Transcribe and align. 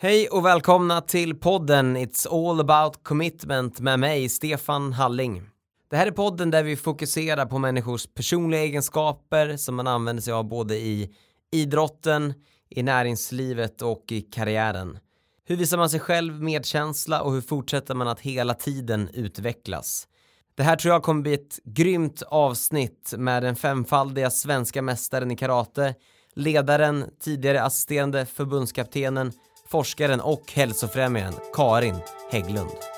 Hej 0.00 0.28
och 0.28 0.44
välkomna 0.44 1.00
till 1.00 1.34
podden 1.34 1.96
It's 1.96 2.50
all 2.50 2.60
about 2.60 3.04
commitment 3.04 3.80
med 3.80 4.00
mig, 4.00 4.28
Stefan 4.28 4.92
Halling. 4.92 5.42
Det 5.90 5.96
här 5.96 6.06
är 6.06 6.10
podden 6.10 6.50
där 6.50 6.62
vi 6.62 6.76
fokuserar 6.76 7.46
på 7.46 7.58
människors 7.58 8.06
personliga 8.14 8.60
egenskaper 8.60 9.56
som 9.56 9.74
man 9.74 9.86
använder 9.86 10.22
sig 10.22 10.32
av 10.32 10.48
både 10.48 10.76
i 10.76 11.14
idrotten, 11.52 12.34
i 12.70 12.82
näringslivet 12.82 13.82
och 13.82 14.04
i 14.08 14.20
karriären. 14.20 14.98
Hur 15.44 15.56
visar 15.56 15.78
man 15.78 15.90
sig 15.90 16.00
själv 16.00 16.42
medkänsla 16.42 17.22
och 17.22 17.32
hur 17.32 17.40
fortsätter 17.40 17.94
man 17.94 18.08
att 18.08 18.20
hela 18.20 18.54
tiden 18.54 19.08
utvecklas? 19.12 20.08
Det 20.54 20.62
här 20.62 20.76
tror 20.76 20.94
jag 20.94 21.02
kommer 21.02 21.22
bli 21.22 21.34
ett 21.34 21.58
grymt 21.64 22.22
avsnitt 22.22 23.14
med 23.16 23.42
den 23.42 23.56
femfaldiga 23.56 24.30
svenska 24.30 24.82
mästaren 24.82 25.30
i 25.30 25.36
karate, 25.36 25.94
ledaren, 26.34 27.04
tidigare 27.20 27.62
assisterande 27.62 28.26
förbundskaptenen, 28.26 29.32
forskaren 29.70 30.20
och 30.20 30.52
hälsofrämjaren 30.52 31.34
Karin 31.52 31.96
Hägglund. 32.30 32.97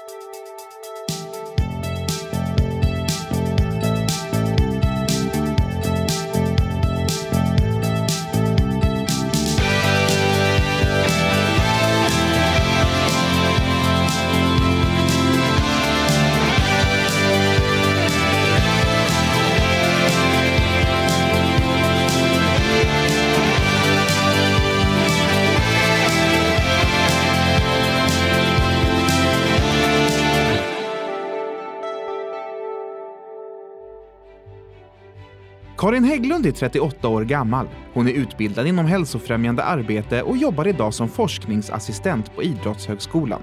Karin 35.81 36.05
Hägglund 36.05 36.47
är 36.47 36.53
38 36.53 37.09
år 37.09 37.25
gammal. 37.25 37.69
Hon 37.95 38.09
är 38.09 38.13
utbildad 38.13 38.67
inom 38.67 38.87
hälsofrämjande 38.87 39.65
arbete 39.65 40.23
och 40.23 40.37
jobbar 40.37 40.69
idag 40.69 40.95
som 40.95 41.09
forskningsassistent 41.09 42.35
på 42.35 42.43
Idrottshögskolan. 42.43 43.43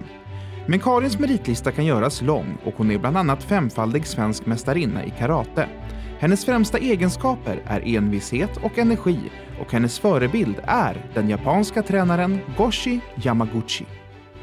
Men 0.67 0.79
Karins 0.79 1.19
meritlista 1.19 1.71
kan 1.71 1.85
göras 1.85 2.21
lång 2.21 2.57
och 2.65 2.73
hon 2.77 2.91
är 2.91 2.97
bland 2.97 3.17
annat 3.17 3.43
femfaldig 3.43 4.07
svensk 4.07 4.45
mästarinna 4.45 5.05
i 5.05 5.09
karate. 5.09 5.69
Hennes 6.19 6.45
främsta 6.45 6.77
egenskaper 6.77 7.63
är 7.65 7.95
envishet 7.95 8.57
och 8.57 8.77
energi 8.77 9.19
och 9.61 9.71
hennes 9.71 9.99
förebild 9.99 10.55
är 10.63 11.11
den 11.13 11.29
japanska 11.29 11.83
tränaren 11.83 12.39
Goshi 12.57 12.99
Yamaguchi. 13.23 13.85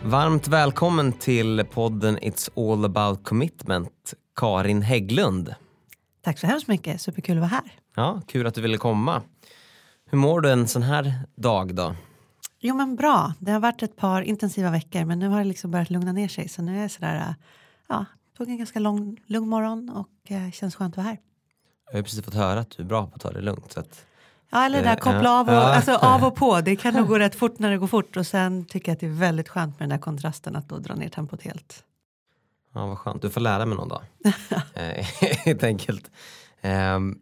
Varmt 0.05 0.49
välkommen 0.49 1.13
till 1.13 1.65
podden 1.71 2.19
It's 2.19 2.73
all 2.73 2.85
about 2.85 3.25
commitment, 3.25 4.15
Karin 4.37 4.83
Hägglund. 4.83 5.55
Tack 6.25 6.39
så 6.39 6.47
hemskt 6.47 6.69
mycket, 6.69 7.01
superkul 7.01 7.37
att 7.37 7.41
vara 7.41 7.49
här. 7.49 7.84
Ja, 7.95 8.21
kul 8.27 8.47
att 8.47 8.55
du 8.55 8.61
ville 8.61 8.77
komma. 8.79 9.23
Hur 10.07 10.19
mår 10.19 10.41
du 10.41 10.51
en 10.51 10.69
sån 10.69 10.83
här 10.83 11.13
dag 11.35 11.75
då? 11.75 11.95
Jo 12.61 12.75
men 12.77 12.97
bra, 12.97 13.33
det 13.39 13.53
har 13.53 13.61
varit 13.61 13.83
ett 13.83 13.97
par 13.97 14.23
intensiva 14.23 14.71
veckor 14.71 15.05
men 15.05 15.19
nu 15.19 15.29
har 15.29 15.39
det 15.39 15.45
liksom 15.45 15.71
börjat 15.71 15.91
lugna 15.91 16.13
ner 16.13 16.29
sig 16.29 16.49
så 16.49 16.63
nu 16.63 16.77
är 16.79 16.83
jag 16.83 16.91
sådär, 16.91 17.35
ja, 17.89 18.05
tog 18.37 18.49
en 18.49 18.59
ganska 18.59 18.79
lång, 18.79 19.21
lugn 19.27 19.49
morgon 19.49 19.91
och 19.91 20.33
eh, 20.33 20.51
känns 20.51 20.75
skönt 20.77 20.93
att 20.93 20.97
vara 20.97 21.07
här. 21.07 21.19
Jag 21.91 21.99
har 21.99 22.03
precis 22.03 22.25
fått 22.25 22.35
höra 22.35 22.61
att 22.61 22.71
du 22.71 22.83
är 22.83 22.87
bra 22.87 23.07
på 23.07 23.15
att 23.15 23.21
ta 23.21 23.31
det 23.31 23.41
lugnt. 23.41 23.73
Så 23.73 23.81
att, 23.81 24.05
Ja, 24.51 24.65
eller 24.67 24.79
det 24.79 24.85
där 24.85 24.93
Eh, 24.93 24.97
koppla 24.99 25.31
av 25.41 25.49
och, 25.49 25.55
Ja. 25.55 25.75
alltså, 25.75 25.93
av 26.03 26.25
och 26.25 26.35
på, 26.37 26.61
det 26.61 26.77
kan 26.77 26.95
nog 26.95 27.09
gå 27.09 27.19
rätt 27.19 27.35
fort 27.35 27.59
när 27.59 27.71
det 27.71 27.79
går 27.79 27.87
fort 27.87 28.17
och 28.17 28.27
sen 28.27 28.65
tycker 28.65 28.89
jag 28.93 28.95
att 28.97 29.01
det 29.01 29.07
är 29.07 29.11
väldigt 29.11 29.49
skönt 29.49 29.79
med 29.79 29.89
den 29.89 29.99
där 29.99 30.03
kontrasten 30.03 30.57
att 30.57 30.69
då 30.69 30.79
dra 30.79 30.95
ner 30.95 31.09
tempot 31.09 31.43
helt. 31.43 31.85
ja, 32.75 32.87
vad 32.87 32.99
skönt, 32.99 33.23
du 33.23 33.31
får 33.31 33.41
lära 33.41 33.67
mig 33.67 33.77
någon 33.77 33.89
dag. 33.89 34.03
Eh, 34.75 35.05
Helt 35.45 35.63
enkelt. 35.63 36.11
Ehm, 36.61 37.19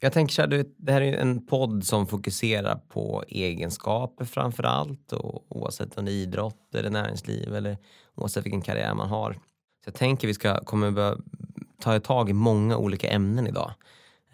jag 0.00 0.12
tänker 0.12 0.34
så 0.34 0.42
här, 0.42 0.48
du, 0.48 0.74
det 0.76 0.92
här 0.92 1.00
är 1.00 1.16
en 1.16 1.46
podd 1.46 1.84
som 1.84 2.06
fokuserar 2.06 2.76
på 2.88 3.24
egenskaper 3.28 4.24
framför 4.24 4.62
allt 4.62 5.12
och 5.12 5.56
oavsett 5.56 5.98
om 5.98 6.04
det 6.04 6.12
är 6.12 6.14
idrott 6.14 6.74
eller 6.74 6.90
näringsliv 6.90 7.54
eller 7.54 7.78
oavsett 8.14 8.44
vilken 8.44 8.62
karriär 8.62 8.94
man 8.94 9.08
har. 9.08 9.32
Så 9.32 9.88
jag 9.88 9.94
tänker 9.94 10.28
vi 10.28 10.34
ska 10.34 10.64
kommer 10.64 10.90
behöva 10.90 11.20
ta 11.80 12.00
tag 12.00 12.30
i 12.30 12.32
många 12.32 12.76
olika 12.76 13.08
ämnen 13.08 13.46
idag. 13.46 13.72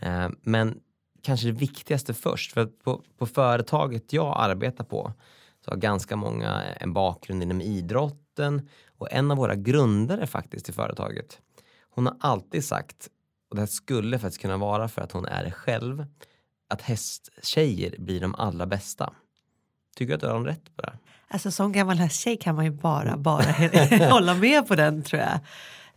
Eh, 0.00 0.28
men 0.42 0.80
kanske 1.22 1.46
det 1.46 1.52
viktigaste 1.52 2.14
först, 2.14 2.52
för 2.52 2.60
att 2.60 2.78
på, 2.78 3.02
på 3.18 3.26
företaget 3.26 4.12
jag 4.12 4.34
arbetar 4.38 4.84
på 4.84 5.12
så 5.64 5.70
har 5.70 5.78
ganska 5.78 6.16
många 6.16 6.62
en 6.62 6.92
bakgrund 6.92 7.42
inom 7.42 7.60
idrotten 7.60 8.68
och 8.98 9.12
en 9.12 9.30
av 9.30 9.36
våra 9.36 9.54
grundare 9.54 10.26
faktiskt 10.26 10.68
i 10.68 10.72
företaget, 10.72 11.40
hon 11.90 12.06
har 12.06 12.16
alltid 12.20 12.64
sagt, 12.64 13.08
och 13.52 13.56
det 13.56 13.62
här 13.62 13.66
skulle 13.66 14.18
faktiskt 14.18 14.42
kunna 14.42 14.56
vara 14.56 14.88
för 14.88 15.02
att 15.02 15.12
hon 15.12 15.26
är 15.26 15.50
själv, 15.50 16.06
att 16.68 16.82
hästtjejer 16.82 17.94
blir 17.98 18.20
de 18.20 18.34
allra 18.34 18.66
bästa. 18.66 19.12
Tycker 19.96 20.08
du 20.08 20.14
att 20.14 20.20
du 20.20 20.26
har 20.26 20.40
rätt 20.40 20.76
på 20.76 20.82
det? 20.82 20.92
Alltså 21.28 21.50
som 21.50 21.72
gammal 21.72 21.96
hästtjej 21.96 22.36
kan 22.36 22.54
man 22.54 22.64
ju 22.64 22.70
bara, 22.70 23.16
bara 23.16 23.52
hålla 24.10 24.34
med 24.34 24.68
på 24.68 24.74
den 24.74 25.02
tror 25.02 25.22
jag. 25.22 25.38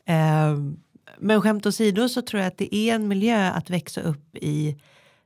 Ehm, 0.06 0.80
men 1.18 1.42
skämt 1.42 1.66
åsido 1.66 2.10
så 2.10 2.22
tror 2.22 2.42
jag 2.42 2.48
att 2.48 2.58
det 2.58 2.76
är 2.76 2.96
en 2.96 3.08
miljö 3.08 3.52
att 3.52 3.70
växa 3.70 4.02
upp 4.02 4.36
i 4.36 4.82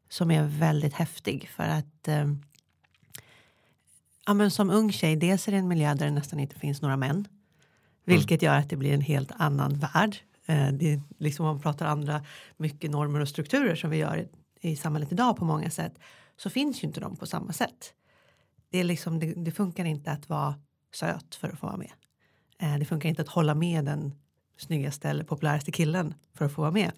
som 0.10 0.32
är 0.32 0.44
väldigt 0.44 0.94
häftig 0.94 1.50
för 1.50 1.64
att 1.64 2.08
ehm, 2.08 2.44
ja, 4.26 4.34
men 4.34 4.52
som 4.52 4.70
ung 4.70 4.92
tjej, 4.92 5.16
dels 5.16 5.48
är 5.48 5.52
det 5.52 5.58
en 5.58 5.68
miljö 5.68 5.94
där 5.94 6.06
det 6.06 6.12
nästan 6.12 6.40
inte 6.40 6.60
finns 6.60 6.82
några 6.82 6.98
män. 6.98 7.28
Vilket 8.06 8.42
gör 8.42 8.56
att 8.56 8.70
det 8.70 8.76
blir 8.76 8.94
en 8.94 9.02
helt 9.02 9.32
annan 9.38 9.80
värld. 9.80 10.18
Eh, 10.50 10.72
det 10.72 10.94
är 10.94 11.02
liksom 11.18 11.46
om 11.46 11.52
man 11.56 11.62
pratar 11.62 11.86
andra 11.86 12.22
mycket 12.58 12.92
normer 12.92 13.20
och 13.20 13.30
strukturer 13.30 13.76
som 13.76 13.90
vi 13.90 13.98
gör 13.98 14.28
i, 14.62 14.76
samhället 14.76 15.12
idag 15.12 15.38
på 15.38 15.46
många 15.46 15.70
sätt 15.70 16.00
så 16.38 16.50
finns 16.50 16.84
ju 16.84 16.88
inte 16.88 17.00
de 17.00 17.16
på 17.16 17.26
samma 17.26 17.54
sätt. 17.54 17.94
Det, 18.70 18.80
är 18.80 18.84
liksom, 18.84 19.20
det, 19.20 19.34
det 19.34 19.52
funkar 19.52 19.86
inte 19.86 20.12
att 20.12 20.30
vara 20.30 20.56
söt 20.94 21.36
för 21.36 21.50
att 21.50 21.60
få 21.60 21.68
vara 21.68 21.78
med. 21.78 21.92
Eh, 22.60 22.80
det 22.80 22.86
funkar 22.86 23.10
inte 23.10 23.22
att 23.22 23.28
hålla 23.28 23.56
med 23.56 23.86
den 23.86 24.16
snyggaste 24.58 25.10
eller 25.10 25.24
populäraste 25.24 25.72
killen 25.72 26.14
för 26.34 26.46
att 26.46 26.52
få 26.52 26.62
vara 26.62 26.72
med. 26.72 26.92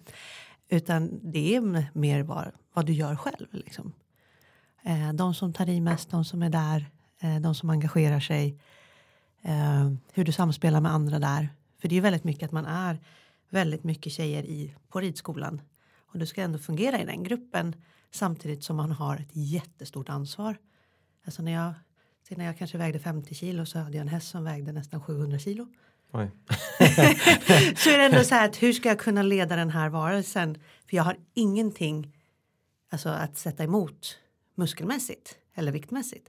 Utan 0.68 1.20
det 1.32 1.56
är 1.56 1.88
mer 1.92 2.22
vad, 2.22 2.52
vad 2.74 2.86
du 2.86 2.92
gör 2.92 3.16
själv. 3.16 3.46
Liksom. 3.50 3.92
Eh, 4.82 5.12
de 5.12 5.34
som 5.34 5.52
tar 5.52 5.68
i 5.68 5.80
mest, 5.80 6.10
de 6.10 6.24
som 6.24 6.42
är 6.42 6.50
där, 6.50 6.90
de 7.40 7.54
som 7.54 7.70
engagerar 7.70 8.20
sig. 8.20 8.58
Hur 10.12 10.24
du 10.24 10.32
samspelar 10.32 10.80
med 10.80 10.92
andra 10.92 11.18
där. 11.18 11.48
För 11.80 11.88
det 11.88 11.96
är 11.96 12.00
väldigt 12.00 12.24
mycket 12.24 12.46
att 12.46 12.52
man 12.52 12.66
är 12.66 12.98
väldigt 13.52 13.84
mycket 13.84 14.12
tjejer 14.12 14.44
i, 14.44 14.74
på 14.88 15.00
ridskolan. 15.00 15.60
Och 15.96 16.18
du 16.18 16.26
ska 16.26 16.42
ändå 16.42 16.58
fungera 16.58 17.00
i 17.00 17.04
den 17.04 17.22
gruppen 17.22 17.76
samtidigt 18.10 18.64
som 18.64 18.76
man 18.76 18.92
har 18.92 19.16
ett 19.16 19.30
jättestort 19.32 20.08
ansvar. 20.08 20.56
Alltså 21.24 21.42
när 21.42 21.52
jag, 21.52 21.74
när 22.28 22.44
jag 22.44 22.58
kanske 22.58 22.78
vägde 22.78 22.98
50 22.98 23.34
kilo 23.34 23.66
så 23.66 23.78
hade 23.78 23.96
jag 23.96 24.02
en 24.02 24.08
häst 24.08 24.28
som 24.28 24.44
vägde 24.44 24.72
nästan 24.72 25.02
700 25.02 25.38
kilo. 25.38 25.66
Oj. 26.10 26.30
så 27.76 27.90
är 27.90 27.98
det 27.98 28.04
ändå 28.04 28.24
så 28.24 28.34
här 28.34 28.48
att 28.48 28.62
hur 28.62 28.72
ska 28.72 28.88
jag 28.88 28.98
kunna 28.98 29.22
leda 29.22 29.56
den 29.56 29.70
här 29.70 29.88
varelsen? 29.88 30.54
För 30.88 30.96
jag 30.96 31.04
har 31.04 31.16
ingenting 31.34 32.16
alltså, 32.90 33.08
att 33.08 33.38
sätta 33.38 33.64
emot 33.64 34.18
muskelmässigt 34.54 35.36
eller 35.54 35.72
viktmässigt. 35.72 36.28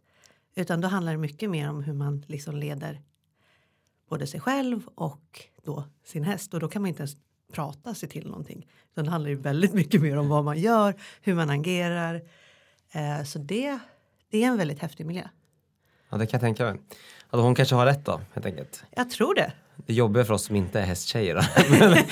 Utan 0.55 0.81
då 0.81 0.87
handlar 0.87 1.11
det 1.11 1.17
mycket 1.17 1.49
mer 1.49 1.69
om 1.69 1.83
hur 1.83 1.93
man 1.93 2.25
liksom 2.27 2.55
leder 2.55 3.01
både 4.09 4.27
sig 4.27 4.39
själv 4.39 4.87
och 4.95 5.41
då 5.63 5.83
sin 6.05 6.23
häst. 6.23 6.53
Och 6.53 6.59
då 6.59 6.67
kan 6.67 6.81
man 6.81 6.89
inte 6.89 7.01
ens 7.01 7.17
prata 7.53 7.95
sig 7.95 8.09
till 8.09 8.27
någonting. 8.27 8.67
Utan 8.91 9.05
det 9.05 9.11
handlar 9.11 9.29
ju 9.29 9.35
väldigt 9.35 9.73
mycket 9.73 10.01
mer 10.01 10.17
om 10.17 10.29
vad 10.29 10.43
man 10.43 10.59
gör, 10.59 10.95
hur 11.21 11.35
man 11.35 11.49
agerar. 11.49 12.21
Eh, 12.91 13.23
så 13.23 13.39
det, 13.39 13.79
det 14.29 14.43
är 14.43 14.47
en 14.47 14.57
väldigt 14.57 14.79
häftig 14.79 15.05
miljö. 15.05 15.27
Ja, 16.09 16.17
det 16.17 16.25
kan 16.25 16.37
jag 16.37 16.41
tänka 16.41 16.63
mig. 16.63 16.81
Alltså, 17.29 17.43
hon 17.43 17.55
kanske 17.55 17.75
har 17.75 17.85
rätt 17.85 18.05
då, 18.05 18.21
helt 18.33 18.45
enkelt. 18.45 18.83
Jag 18.91 19.09
tror 19.09 19.35
det. 19.35 19.51
Det 19.75 19.93
jobbiga 19.93 20.25
för 20.25 20.33
oss 20.33 20.45
som 20.45 20.55
inte 20.55 20.79
är 20.79 20.85
hästtjejer. 20.85 21.47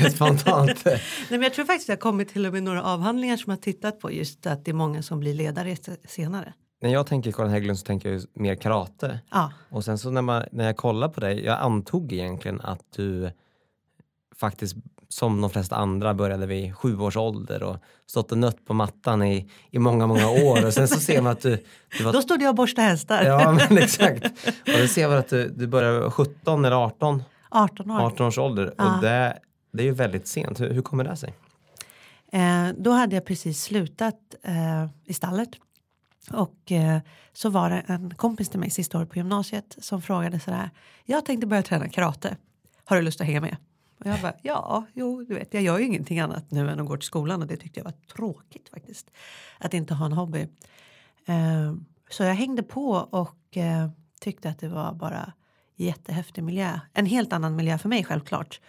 Men 0.00 0.10
spontant. 0.12 0.84
Nej, 0.84 1.00
men 1.28 1.42
jag 1.42 1.54
tror 1.54 1.64
faktiskt 1.64 1.84
att 1.84 1.92
jag 1.92 1.96
har 1.96 2.00
kommit 2.00 2.28
till 2.28 2.46
och 2.46 2.52
med 2.52 2.62
några 2.62 2.82
avhandlingar 2.82 3.36
som 3.36 3.50
har 3.50 3.56
tittat 3.56 4.00
på 4.00 4.12
just 4.12 4.46
att 4.46 4.64
det 4.64 4.70
är 4.70 4.74
många 4.74 5.02
som 5.02 5.20
blir 5.20 5.34
ledare 5.34 5.76
senare. 6.04 6.52
När 6.80 6.90
jag 6.92 7.06
tänker 7.06 7.32
Karin 7.32 7.50
Hägglund 7.50 7.78
så 7.78 7.84
tänker 7.86 8.12
jag 8.12 8.22
mer 8.34 8.54
karate. 8.54 9.20
Ja, 9.30 9.52
Och 9.70 9.84
sen 9.84 9.98
så 9.98 10.10
när, 10.10 10.22
man, 10.22 10.44
när 10.52 10.64
jag 10.64 10.76
kollar 10.76 11.08
på 11.08 11.20
dig, 11.20 11.44
jag 11.44 11.58
antog 11.60 12.12
egentligen 12.12 12.60
att 12.60 12.82
du 12.96 13.30
faktiskt 14.36 14.76
som 15.08 15.40
de 15.40 15.50
flesta 15.50 15.76
andra 15.76 16.14
började 16.14 16.46
vid 16.46 16.76
sju 16.76 16.98
års 17.00 17.16
ålder 17.16 17.62
och 17.62 17.76
stått 18.06 18.32
och 18.32 18.38
nött 18.38 18.64
på 18.66 18.74
mattan 18.74 19.22
i, 19.22 19.50
i 19.70 19.78
många, 19.78 20.06
många 20.06 20.28
år 20.30 20.66
och 20.66 20.74
sen 20.74 20.88
så 20.88 21.00
ser 21.00 21.22
man 21.22 21.32
att 21.32 21.40
du, 21.40 21.64
du 21.98 22.04
var 22.04 22.12
då 22.12 22.22
stod 22.22 22.42
jag 22.42 22.48
och 22.48 22.54
borstade 22.54 22.88
hästar. 22.88 23.22
Ja 23.24 23.52
men 23.68 23.78
exakt. 23.78 24.24
Och 24.46 24.80
då 24.80 24.86
ser 24.88 25.08
man 25.08 25.16
att 25.18 25.28
du, 25.28 25.48
du 25.48 25.66
började 25.66 26.10
17 26.10 26.64
eller 26.64 26.76
18, 26.76 27.22
18 27.50 27.90
år. 27.90 28.00
18 28.00 28.26
års 28.26 28.38
ålder 28.38 28.74
Ja. 28.78 28.96
och 28.96 29.02
det, 29.02 29.38
det 29.72 29.82
är 29.82 29.86
ju 29.86 29.92
väldigt 29.92 30.26
sent. 30.28 30.60
Hur, 30.60 30.70
hur 30.72 30.82
kommer 30.82 31.04
det 31.04 31.16
sig? 31.16 31.34
Eh, 32.32 32.68
då 32.76 32.90
hade 32.90 33.14
jag 33.16 33.24
precis 33.24 33.62
slutat 33.62 34.14
eh, 34.42 34.86
i 35.04 35.14
stallet. 35.14 35.48
Och 36.32 36.72
eh, 36.72 37.00
så 37.32 37.50
var 37.50 37.70
det 37.70 37.80
en 37.86 38.14
kompis 38.14 38.48
till 38.48 38.60
mig 38.60 38.70
sista 38.70 38.98
året 38.98 39.10
på 39.10 39.16
gymnasiet 39.16 39.76
som 39.78 40.02
frågade 40.02 40.40
sådär. 40.40 40.70
Jag 41.04 41.24
tänkte 41.24 41.46
börja 41.46 41.62
träna 41.62 41.88
karate. 41.88 42.36
Har 42.84 42.96
du 42.96 43.02
lust 43.02 43.20
att 43.20 43.26
hänga 43.26 43.40
med? 43.40 43.56
Och 44.00 44.06
jag 44.06 44.20
bara, 44.20 44.34
ja, 44.42 44.86
jo, 44.94 45.24
du 45.24 45.34
vet, 45.34 45.54
jag 45.54 45.62
gör 45.62 45.78
ju 45.78 45.86
ingenting 45.86 46.20
annat 46.20 46.50
nu 46.50 46.70
än 46.70 46.80
att 46.80 46.86
gå 46.86 46.96
till 46.96 47.06
skolan 47.06 47.42
och 47.42 47.48
det 47.48 47.56
tyckte 47.56 47.80
jag 47.80 47.84
var 47.84 47.94
tråkigt 48.16 48.68
faktiskt. 48.68 49.10
Att 49.58 49.74
inte 49.74 49.94
ha 49.94 50.06
en 50.06 50.12
hobby. 50.12 50.48
Eh, 51.26 51.74
så 52.10 52.22
jag 52.22 52.34
hängde 52.34 52.62
på 52.62 52.90
och 52.90 53.56
eh, 53.56 53.90
tyckte 54.20 54.50
att 54.50 54.58
det 54.58 54.68
var 54.68 54.92
bara 54.92 55.32
jättehäftig 55.76 56.44
miljö. 56.44 56.80
En 56.92 57.06
helt 57.06 57.32
annan 57.32 57.56
miljö 57.56 57.78
för 57.78 57.88
mig 57.88 58.04
självklart. 58.04 58.60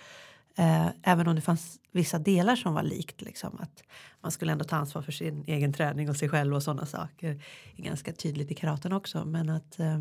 Eh, 0.58 0.88
även 1.04 1.28
om 1.28 1.36
det 1.36 1.42
fanns 1.42 1.79
vissa 1.92 2.20
delar 2.20 2.56
som 2.56 2.74
var 2.74 2.84
likt. 2.84 3.22
Liksom, 3.22 3.58
att 3.60 3.84
man 4.22 4.32
skulle 4.32 4.52
ändå 4.52 4.66
ta 4.66 4.76
ansvar 4.76 5.02
för 5.02 5.12
sin 5.12 5.44
egen 5.48 5.74
träning 5.74 6.10
och 6.10 6.16
sig 6.16 6.30
själv 6.30 6.56
och 6.56 6.64
sådana 6.64 6.86
saker. 6.86 7.44
Det 7.76 7.82
är 7.82 7.86
ganska 7.86 8.14
tydligt 8.14 8.52
i 8.52 8.56
karaten 8.56 8.94
också. 8.94 9.26
Men 9.26 9.50
att 9.50 9.80
eh, 9.80 10.00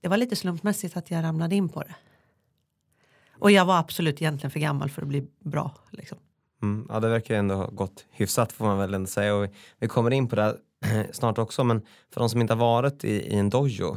det 0.00 0.08
var 0.08 0.16
lite 0.16 0.36
slumpmässigt 0.36 0.96
att 0.96 1.10
jag 1.10 1.24
ramlade 1.24 1.56
in 1.56 1.68
på 1.68 1.82
det. 1.82 1.94
Och 3.38 3.50
jag 3.50 3.64
var 3.64 3.78
absolut 3.78 4.22
egentligen 4.22 4.50
för 4.50 4.60
gammal 4.60 4.90
för 4.90 5.02
att 5.02 5.08
bli 5.08 5.26
bra. 5.40 5.74
Liksom. 5.90 6.18
Mm, 6.62 6.86
ja, 6.88 7.00
det 7.00 7.08
verkar 7.08 7.34
ju 7.34 7.38
ändå 7.38 7.54
ha 7.54 7.66
gått 7.66 8.04
hyfsat 8.10 8.52
får 8.52 8.64
man 8.64 8.78
väl 8.78 8.94
ändå 8.94 9.06
säga. 9.06 9.34
Och 9.34 9.48
vi 9.78 9.88
kommer 9.88 10.10
in 10.10 10.28
på 10.28 10.36
det 10.36 10.58
snart 11.12 11.38
också. 11.38 11.64
Men 11.64 11.80
för 12.10 12.20
de 12.20 12.28
som 12.30 12.40
inte 12.40 12.52
har 12.52 12.60
varit 12.60 13.04
i, 13.04 13.10
i 13.10 13.34
en 13.34 13.50
dojo. 13.50 13.96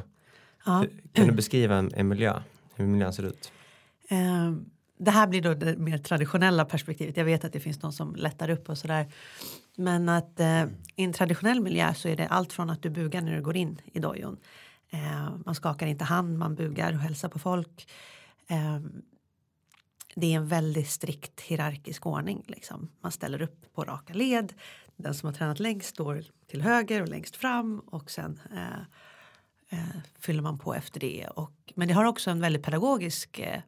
Ja. 0.65 0.85
Kan 1.13 1.27
du 1.27 1.33
beskriva 1.33 1.75
en, 1.75 1.93
en 1.93 2.07
miljö? 2.07 2.41
Hur 2.75 2.85
miljön 2.85 3.13
ser 3.13 3.23
ut? 3.23 3.51
Eh, 4.09 4.51
det 5.03 5.11
här 5.11 5.27
blir 5.27 5.41
då 5.41 5.53
det 5.53 5.77
mer 5.77 5.97
traditionella 5.97 6.65
perspektivet. 6.65 7.17
Jag 7.17 7.25
vet 7.25 7.45
att 7.45 7.53
det 7.53 7.59
finns 7.59 7.79
de 7.79 7.93
som 7.93 8.15
lättar 8.15 8.49
upp 8.49 8.69
och 8.69 8.77
sådär. 8.77 9.13
Men 9.75 10.09
att 10.09 10.39
eh, 10.39 10.63
i 10.95 11.03
en 11.03 11.13
traditionell 11.13 11.61
miljö 11.61 11.93
så 11.93 12.07
är 12.07 12.15
det 12.15 12.27
allt 12.27 12.53
från 12.53 12.69
att 12.69 12.81
du 12.81 12.89
bugar 12.89 13.21
när 13.21 13.35
du 13.35 13.41
går 13.41 13.57
in 13.57 13.81
i 13.93 13.99
dojon. 13.99 14.37
Eh, 14.89 15.29
man 15.45 15.55
skakar 15.55 15.87
inte 15.87 16.03
hand, 16.03 16.37
man 16.37 16.55
bugar 16.55 16.93
och 16.93 16.99
hälsar 16.99 17.29
på 17.29 17.39
folk. 17.39 17.91
Eh, 18.47 18.79
det 20.15 20.33
är 20.33 20.37
en 20.37 20.47
väldigt 20.47 20.89
strikt 20.89 21.41
hierarkisk 21.41 22.05
ordning. 22.05 22.43
Liksom. 22.47 22.89
Man 23.01 23.11
ställer 23.11 23.41
upp 23.41 23.73
på 23.73 23.83
raka 23.83 24.13
led. 24.13 24.53
Den 24.95 25.13
som 25.13 25.27
har 25.27 25.33
tränat 25.33 25.59
längst 25.59 25.89
står 25.89 26.23
till 26.47 26.61
höger 26.61 27.01
och 27.01 27.09
längst 27.09 27.35
fram 27.35 27.79
och 27.79 28.11
sen 28.11 28.39
eh, 28.53 28.81
eh, 29.79 30.01
fyller 30.19 30.41
man 30.41 30.59
på 30.59 30.73
efter 30.73 30.99
det. 30.99 31.27
Och, 31.27 31.73
men 31.75 31.87
det 31.87 31.93
har 31.93 32.05
också 32.05 32.31
en 32.31 32.41
väldigt 32.41 32.63
pedagogisk 32.63 33.39
eh, 33.39 33.61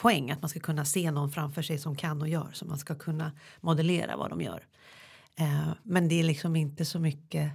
poäng 0.00 0.30
att 0.30 0.42
man 0.42 0.48
ska 0.48 0.60
kunna 0.60 0.84
se 0.84 1.10
någon 1.10 1.30
framför 1.30 1.62
sig 1.62 1.78
som 1.78 1.96
kan 1.96 2.22
och 2.22 2.28
gör 2.28 2.50
så 2.52 2.64
man 2.64 2.78
ska 2.78 2.94
kunna 2.94 3.32
modellera 3.60 4.16
vad 4.16 4.30
de 4.30 4.40
gör. 4.40 4.66
Eh, 5.36 5.70
men 5.82 6.08
det 6.08 6.20
är 6.20 6.24
liksom 6.24 6.56
inte 6.56 6.84
så 6.84 6.98
mycket 6.98 7.52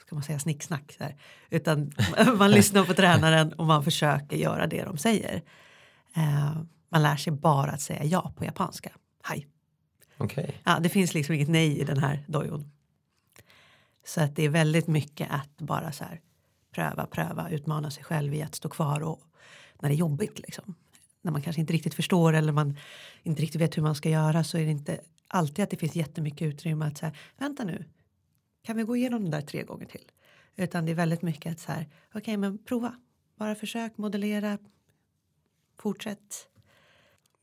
ska 0.00 0.14
man 0.14 0.24
säga 0.24 0.38
snicksnack 0.38 0.96
där, 0.98 1.16
utan 1.50 1.92
man 2.38 2.50
lyssnar 2.50 2.84
på 2.84 2.94
tränaren 2.94 3.52
och 3.52 3.66
man 3.66 3.84
försöker 3.84 4.36
göra 4.36 4.66
det 4.66 4.84
de 4.84 4.98
säger. 4.98 5.42
Eh, 6.16 6.56
man 6.88 7.02
lär 7.02 7.16
sig 7.16 7.32
bara 7.32 7.70
att 7.70 7.80
säga 7.80 8.04
ja 8.04 8.32
på 8.36 8.44
japanska. 8.44 8.92
Hej. 9.22 9.46
Okay. 10.18 10.50
Ja, 10.64 10.78
det 10.80 10.88
finns 10.88 11.14
liksom 11.14 11.34
inget 11.34 11.48
nej 11.48 11.80
i 11.80 11.84
den 11.84 11.98
här 11.98 12.24
dojon. 12.26 12.70
Så 14.06 14.20
att 14.20 14.36
det 14.36 14.44
är 14.44 14.48
väldigt 14.48 14.86
mycket 14.86 15.28
att 15.30 15.58
bara 15.58 15.92
så 15.92 16.04
här 16.04 16.20
pröva, 16.74 17.06
pröva, 17.06 17.50
utmana 17.50 17.90
sig 17.90 18.04
själv 18.04 18.34
i 18.34 18.42
att 18.42 18.54
stå 18.54 18.68
kvar 18.68 19.00
och 19.00 19.20
när 19.80 19.88
det 19.88 19.94
är 19.94 19.96
jobbigt 19.96 20.38
liksom. 20.38 20.74
När 21.24 21.32
man 21.32 21.42
kanske 21.42 21.60
inte 21.60 21.72
riktigt 21.72 21.94
förstår 21.94 22.32
eller 22.32 22.52
man 22.52 22.78
inte 23.22 23.42
riktigt 23.42 23.60
vet 23.60 23.76
hur 23.76 23.82
man 23.82 23.94
ska 23.94 24.08
göra 24.08 24.44
så 24.44 24.58
är 24.58 24.64
det 24.64 24.70
inte 24.70 25.00
alltid 25.28 25.62
att 25.62 25.70
det 25.70 25.76
finns 25.76 25.96
jättemycket 25.96 26.42
utrymme 26.42 26.86
att 26.86 26.98
säga 26.98 27.12
vänta 27.38 27.64
nu, 27.64 27.84
kan 28.62 28.76
vi 28.76 28.82
gå 28.82 28.96
igenom 28.96 29.24
det 29.24 29.30
där 29.30 29.40
tre 29.40 29.62
gånger 29.62 29.86
till? 29.86 30.10
Utan 30.56 30.86
det 30.86 30.92
är 30.92 30.96
väldigt 30.96 31.22
mycket 31.22 31.52
att 31.52 31.60
så 31.60 31.72
här, 31.72 31.88
okej 32.08 32.20
okay, 32.20 32.36
men 32.36 32.58
prova, 32.58 32.94
bara 33.38 33.54
försök 33.54 33.98
modellera, 33.98 34.58
fortsätt. 35.78 36.48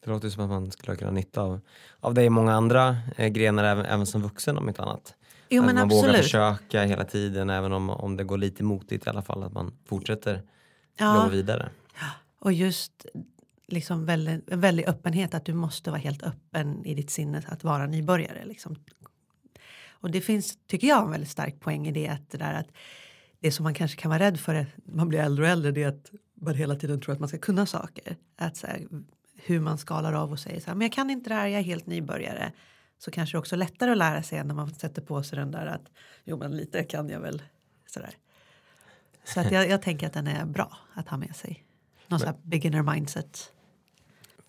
Det 0.04 0.10
låter 0.10 0.30
som 0.30 0.44
att 0.44 0.50
man 0.50 0.72
skulle 0.72 0.96
kunna 0.96 1.12
nytta 1.12 1.42
av, 1.42 1.62
av 2.00 2.14
det 2.14 2.24
i 2.24 2.30
många 2.30 2.54
andra 2.54 2.98
eh, 3.18 3.28
grenar 3.28 3.64
även, 3.64 3.86
även 3.86 4.06
som 4.06 4.22
vuxen 4.22 4.58
om 4.58 4.68
inte 4.70 4.82
annat. 4.82 5.16
Jo, 5.50 5.62
att 5.62 5.66
men 5.66 5.76
man 5.76 5.84
absolut. 5.84 6.04
vågar 6.04 6.22
försöka 6.22 6.84
hela 6.84 7.04
tiden 7.04 7.50
även 7.50 7.74
om, 7.74 7.90
om 7.90 8.18
det 8.18 8.24
går 8.24 8.38
lite 8.38 8.64
motigt 8.64 9.06
i 9.06 9.10
alla 9.10 9.22
fall 9.22 9.44
att 9.44 9.54
man 9.54 9.74
fortsätter 9.86 10.42
Ja. 10.98 11.16
jobba 11.16 11.30
vidare. 11.30 11.70
Och 12.40 12.54
just 12.54 13.06
liksom 13.72 14.06
väldigt, 14.06 14.50
en 14.50 14.62
väldig 14.62 14.88
öppenhet 14.88 15.34
att 15.34 15.46
du 15.46 15.54
måste 15.54 15.90
vara 15.90 16.00
helt 16.00 16.24
öppen 16.24 16.86
i 16.86 16.94
ditt 16.94 17.10
sinne 17.10 17.44
att 17.48 17.64
vara 17.64 17.88
nybörjare. 17.88 18.46
Liksom. 18.46 18.76
Och 19.90 20.12
det 20.12 20.22
finns, 20.22 20.58
tycker 20.68 20.88
jag, 20.88 21.04
en 21.04 21.12
väldigt 21.12 21.30
stark 21.30 21.60
poäng 21.60 21.88
i 21.88 21.92
det 21.92 22.08
att 22.08 22.30
det 22.30 22.38
där 22.38 22.54
att 22.54 22.68
det 23.40 23.52
som 23.52 23.64
man 23.64 23.74
kanske 23.74 24.02
kan 24.02 24.10
vara 24.10 24.20
rädd 24.20 24.40
för 24.40 24.54
när 24.54 24.68
man 24.86 25.10
blir 25.10 25.20
äldre 25.20 25.46
och 25.46 25.52
äldre 25.52 25.72
det 25.72 25.84
är 25.84 25.88
att 25.88 26.12
man 26.42 26.56
hela 26.56 26.76
tiden 26.76 27.02
tror 27.02 27.14
att 27.14 27.20
man 27.20 27.30
ska 27.30 27.38
kunna 27.38 27.66
saker. 27.66 28.16
Att 28.38 28.58
så 28.58 28.68
här, 28.68 28.88
hur 29.36 29.60
man 29.60 29.78
skalar 29.78 30.14
av 30.14 30.32
och 30.32 30.40
säger 30.40 30.60
så 30.60 30.68
här, 30.68 30.76
men 30.76 30.86
jag 30.86 30.92
kan 30.92 31.10
inte 31.10 31.30
det 31.30 31.36
här, 31.36 31.48
jag 31.48 31.60
är 31.60 31.64
helt 31.64 31.86
nybörjare. 31.86 32.52
Så 32.98 33.12
kanske 33.12 33.36
det 33.36 33.40
också 33.40 33.56
är 33.56 33.58
lättare 33.58 33.92
att 33.92 33.98
lära 33.98 34.24
sig 34.24 34.44
när 34.44 34.56
man 34.56 34.74
sätter 34.74 35.02
på 35.02 35.24
sig 35.24 35.38
den 35.38 35.52
där 35.52 35.66
att 35.66 35.92
jo 36.24 36.38
men 36.38 36.58
lite 36.58 36.84
kan 36.84 37.10
jag 37.10 37.20
väl 37.20 37.42
sådär. 37.86 38.16
Så 39.24 39.40
att 39.40 39.52
jag, 39.52 39.70
jag 39.70 39.82
tänker 39.82 40.08
att 40.08 40.14
den 40.14 40.28
är 40.28 40.46
bra 40.46 40.78
att 40.94 41.08
ha 41.08 41.18
med 41.18 41.36
sig. 41.36 41.66
Någon 42.08 42.20
sån 42.20 42.28
här 42.28 42.38
beginner 42.44 42.82
mindset. 42.82 43.54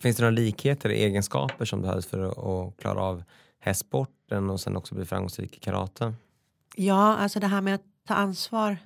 Finns 0.02 0.16
det 0.16 0.22
några 0.22 0.31
likheter 0.31 0.90
i 0.90 1.04
egenskaper 1.04 1.64
som 1.64 1.82
behövs 1.82 2.06
för 2.06 2.20
att, 2.69 2.76
klara 2.76 3.02
av 3.02 3.25
hästsporten 3.60 4.50
och 4.50 4.60
sen 4.60 4.76
också 4.76 4.94
bli 4.94 5.04
framgångsrik 5.04 5.56
i 5.56 5.60
karate? 5.60 6.14
Ja, 6.76 7.16
alltså 7.16 7.40
det 7.40 7.46
här 7.46 7.60
med 7.60 7.75
att 7.75 7.84
ta 8.06 8.14
ansvar. 8.14 8.76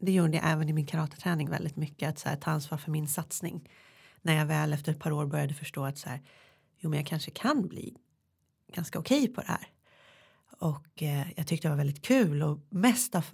Det 0.00 0.12
gjorde 0.12 0.36
jag 0.36 0.50
även 0.50 0.68
i 0.68 0.72
min 0.72 0.86
karateträning 0.86 1.50
väldigt 1.50 1.76
mycket. 1.76 2.08
Att 2.08 2.18
så 2.18 2.28
här, 2.28 2.36
ta 2.36 2.50
ansvar 2.50 2.78
för 2.78 2.90
min 2.90 3.08
satsning. 3.08 3.68
När 4.22 4.34
jag 4.34 4.46
väl 4.46 4.72
efter 4.72 4.92
ett 4.92 4.98
par 4.98 5.12
år 5.12 5.26
började 5.26 5.54
förstå 5.54 5.84
att 5.84 5.98
så 5.98 6.08
här, 6.08 6.20
jo 6.78 6.90
men 6.90 6.98
jag 6.98 7.06
kanske 7.06 7.30
kan 7.30 7.68
bli 7.68 7.96
ganska 8.72 8.98
okej 8.98 9.22
okay 9.22 9.34
på 9.34 9.40
det 9.40 9.46
här. 9.46 9.68
Och 10.58 11.02
eh, 11.02 11.26
jag 11.36 11.46
tyckte 11.46 11.68
det 11.68 11.70
var 11.70 11.76
väldigt 11.76 12.02
kul 12.02 12.42
och 12.42 12.58
mest 12.70 13.14
av 13.14 13.24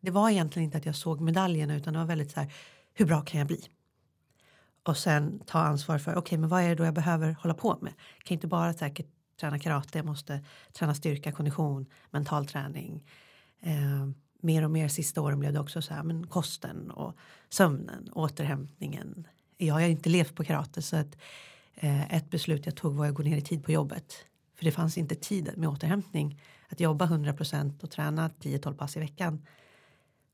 det 0.00 0.10
var 0.10 0.30
egentligen 0.30 0.64
inte 0.64 0.78
att 0.78 0.86
jag 0.86 0.96
såg 0.96 1.20
medaljerna 1.20 1.76
utan 1.76 1.92
det 1.92 1.98
var 1.98 2.06
väldigt 2.06 2.30
så 2.30 2.40
här 2.40 2.52
hur 2.94 3.06
bra 3.06 3.20
kan 3.20 3.38
jag 3.38 3.46
bli? 3.46 3.64
Och 4.82 4.96
sen 4.96 5.40
ta 5.46 5.58
ansvar 5.58 5.98
för 5.98 6.10
okej 6.10 6.18
okay, 6.20 6.38
men 6.38 6.48
vad 6.48 6.62
är 6.62 6.68
det 6.68 6.74
då 6.74 6.84
jag 6.84 6.94
behöver 6.94 7.36
hålla 7.42 7.54
på 7.54 7.78
med? 7.80 7.92
Jag 8.16 8.24
kan 8.24 8.34
inte 8.34 8.46
bara 8.46 8.72
säkert 8.72 9.06
träna 9.40 9.58
karate, 9.58 9.98
jag 9.98 10.06
måste 10.06 10.44
träna 10.72 10.94
styrka, 10.94 11.32
kondition, 11.32 11.86
mental 12.10 12.46
träning. 12.46 13.04
Eh, 13.60 14.08
mer 14.40 14.64
och 14.64 14.70
mer 14.70 14.88
sista 14.88 15.20
åren 15.20 15.38
blev 15.38 15.52
det 15.52 15.60
också 15.60 15.82
så 15.82 15.94
här 15.94 16.02
men 16.02 16.26
kosten 16.26 16.90
och 16.90 17.16
sömnen, 17.48 18.08
återhämtningen. 18.12 19.26
Jag 19.56 19.74
har 19.74 19.80
inte 19.80 20.08
levt 20.08 20.34
på 20.34 20.44
karate 20.44 20.82
så 20.82 20.96
att 20.96 21.16
eh, 21.74 22.14
ett 22.14 22.30
beslut 22.30 22.66
jag 22.66 22.76
tog 22.76 22.94
var 22.94 23.06
att 23.06 23.14
gå 23.14 23.22
ner 23.22 23.36
i 23.36 23.42
tid 23.42 23.64
på 23.64 23.72
jobbet. 23.72 24.14
För 24.54 24.64
det 24.64 24.72
fanns 24.72 24.98
inte 24.98 25.14
tid 25.14 25.50
med 25.56 25.68
återhämtning. 25.68 26.42
Att 26.68 26.80
jobba 26.80 27.06
100% 27.06 27.82
och 27.82 27.90
träna 27.90 28.28
10-12 28.28 28.74
pass 28.74 28.96
i 28.96 29.00
veckan. 29.00 29.46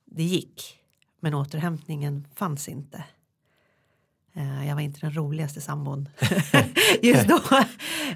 Det 0.05 0.23
gick. 0.23 0.79
Men 1.21 1.35
återhämtningen 1.35 2.29
fanns 2.35 2.69
inte. 2.69 3.05
Eh, 4.37 4.69
jag 4.69 4.75
var 4.75 4.83
inte 4.83 5.01
den 5.01 5.17
roligaste 5.17 5.61
sambon 5.61 6.09
just 7.03 7.29
då. 7.29 7.41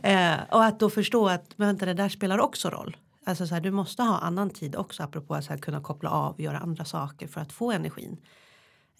Eh, 0.03 0.41
och 0.51 0.65
att 0.65 0.81
då 0.81 0.91
förstå 0.91 1.29
att 1.29 1.59
men 1.59 1.69
vänta, 1.69 1.87
det 1.87 1.95
där 1.95 2.09
spelar 2.09 2.39
också 2.39 2.71
roll. 2.71 2.97
Alltså 3.27 3.47
så 3.47 3.55
här, 3.55 3.61
du 3.61 3.71
måste 3.71 4.03
ha 4.03 4.19
annan 4.19 4.51
tid 4.51 4.77
också 4.77 5.03
apropå 5.03 5.35
att 5.35 5.45
så 5.45 5.51
här, 5.51 5.59
kunna 5.59 5.81
koppla 5.81 6.11
av 6.11 6.35
och 6.35 6.41
göra 6.41 6.59
andra 6.59 6.85
saker 6.85 7.27
för 7.27 7.41
att 7.41 7.53
få 7.53 7.73
energin. 7.73 8.17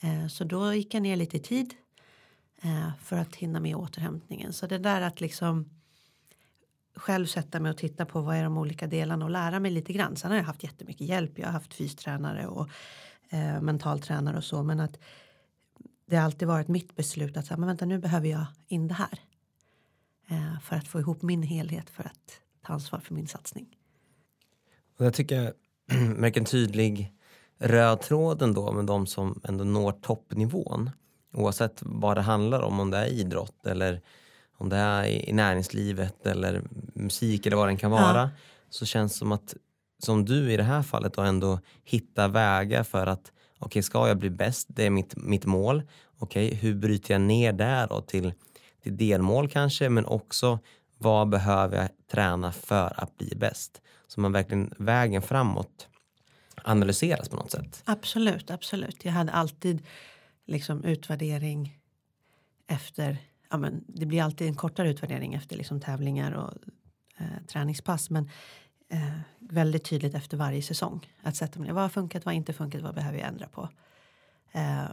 Eh, 0.01 0.29
så 0.29 0.45
då 0.45 0.75
gick 0.75 0.95
jag 0.95 1.03
ner 1.03 1.17
lite 1.17 1.37
i 1.37 1.41
tid 1.41 1.75
för 3.03 3.17
att 3.17 3.37
hinna 3.37 3.61
med 3.61 3.77
återhämtningen. 3.77 4.53
Så 4.53 4.67
det 4.67 4.79
där 4.79 5.01
att 5.01 5.21
liksom 5.21 5.71
själv 6.97 7.27
sätta 7.27 7.61
mig 7.61 7.71
och 7.71 7.77
titta 7.77 8.07
på 8.07 8.21
vad 8.21 8.37
är 8.37 8.45
de 8.45 8.59
olika 8.59 8.87
delarna 8.87 9.25
och 9.25 9.31
lära 9.31 9.61
mig 9.61 9.71
lite 9.71 9.93
grann. 9.93 10.17
Sen 10.17 10.31
har 10.31 10.39
jag 10.39 10.45
haft 10.45 10.63
jättemycket 10.63 11.07
hjälp. 11.07 11.39
Jag 11.39 11.47
har 11.47 11.53
haft 11.53 11.75
fystränare 11.75 12.47
och 12.47 12.69
eh, 13.31 13.61
mentaltränare 13.61 14.37
och 14.37 14.45
så. 14.45 14.63
Men 14.63 14.81
att 14.81 14.99
det 16.11 16.17
har 16.17 16.25
alltid 16.25 16.49
varit 16.49 16.69
mitt 16.69 16.97
beslut 16.97 17.37
att 17.37 17.47
säga, 17.47 17.57
men 17.57 17.67
vänta 17.67 17.85
nu 17.85 17.99
behöver 17.99 18.29
jag 18.29 18.47
in 18.69 18.89
det 18.89 18.95
här. 18.95 19.21
Eh, 20.29 20.61
för 20.63 20.77
att 20.77 20.89
få 20.89 21.01
ihop 21.01 21.23
min 21.23 21.43
helhet 21.43 21.91
för 21.91 22.05
att 22.05 22.41
ta 22.67 22.73
ansvar 22.73 23.01
för 23.01 23.15
min 23.15 23.29
satsning. 23.29 23.77
Och 24.99 25.07
jag 25.07 25.15
tycker 25.15 25.43
jag 25.43 25.53
märker 26.17 26.41
en 26.41 26.47
tydlig 26.47 27.13
röd 27.59 28.01
tråd 28.01 28.43
ändå 28.43 28.73
med 28.73 28.87
de 28.87 29.07
som 29.07 29.41
ändå 29.45 29.65
når 29.65 29.93
toppnivån. 29.93 30.91
Oavsett 31.33 31.79
vad 31.81 32.17
det 32.17 32.21
handlar 32.21 32.61
om, 32.61 32.81
om 32.81 32.91
det 32.91 32.99
är 32.99 33.07
idrott 33.07 33.67
eller 33.67 34.01
om 34.57 34.69
det 34.69 34.77
är 34.77 35.07
i 35.07 35.33
näringslivet 35.33 36.27
eller 36.27 36.63
musik 36.95 37.47
eller 37.47 37.57
vad 37.57 37.69
det 37.69 37.77
kan 37.77 37.91
vara. 37.91 38.21
Ja. 38.23 38.31
Så 38.71 38.87
känns 38.87 39.13
det 39.13 39.19
som 39.19 39.33
att 39.33 39.55
som 39.99 40.25
du 40.25 40.53
i 40.53 40.57
det 40.57 40.63
här 40.63 40.83
fallet 40.83 41.15
då 41.15 41.23
ändå 41.23 41.61
hittar 41.85 42.29
vägar 42.29 42.83
för 42.83 43.07
att 43.07 43.33
okej, 43.61 43.67
okay, 43.67 43.83
ska 43.83 44.09
jag 44.09 44.19
bli 44.19 44.31
bäst? 44.31 44.69
Det 44.71 44.87
är 44.87 44.91
mitt, 44.91 45.17
mitt 45.17 45.47
mål. 45.47 45.83
Okej, 46.19 46.47
okay, 46.47 46.59
hur 46.59 46.75
bryter 46.75 47.15
jag 47.15 47.21
ner 47.21 47.53
där 47.53 47.87
då 47.89 48.01
till, 48.01 48.33
till 48.83 48.97
delmål 48.97 49.49
kanske, 49.49 49.89
men 49.89 50.07
också 50.07 50.59
vad 50.99 51.29
behöver 51.29 51.77
jag 51.77 51.89
träna 52.13 52.53
för 52.53 53.01
att 53.01 53.19
bli 53.19 53.33
bäst? 53.37 53.83
Så 54.07 54.21
man 54.21 54.33
verkligen 54.33 54.75
vägen 54.79 55.23
framåt 55.23 55.89
analyseras 56.65 57.29
på 57.29 57.37
något 57.37 57.51
sätt. 57.51 57.83
Absolut, 57.85 58.51
absolut. 58.51 59.05
Jag 59.05 59.13
hade 59.13 59.33
alltid 59.33 59.83
liksom 60.47 60.85
utvärdering 60.85 61.79
efter, 62.67 63.19
ja 63.51 63.57
men 63.57 63.85
det 63.89 64.07
blir 64.07 64.23
alltid 64.23 64.47
en 64.49 64.55
kortare 64.55 64.91
utvärdering 64.91 65.35
efter 65.35 65.57
liksom 65.57 65.81
tävlingar 65.81 66.33
och 66.33 66.53
eh, 67.19 67.47
träningspass. 67.47 68.11
Men 68.11 68.31
eh, 68.91 69.19
väldigt 69.39 69.85
tydligt 69.85 70.15
efter 70.15 70.37
varje 70.37 70.63
säsong. 70.63 71.13
Att 71.23 71.37
sätta 71.37 71.59
mig 71.59 71.69
ner, 71.69 71.75
vad 71.75 71.85
har 71.85 71.89
funkat, 71.89 72.25
vad 72.25 72.35
har 72.35 72.37
inte 72.37 72.53
funkat, 72.53 72.83
vad 72.83 72.95
behöver 72.95 73.19
jag 73.19 73.29
ändra 73.29 73.49
på? 73.49 73.69
Eh, 74.53 74.85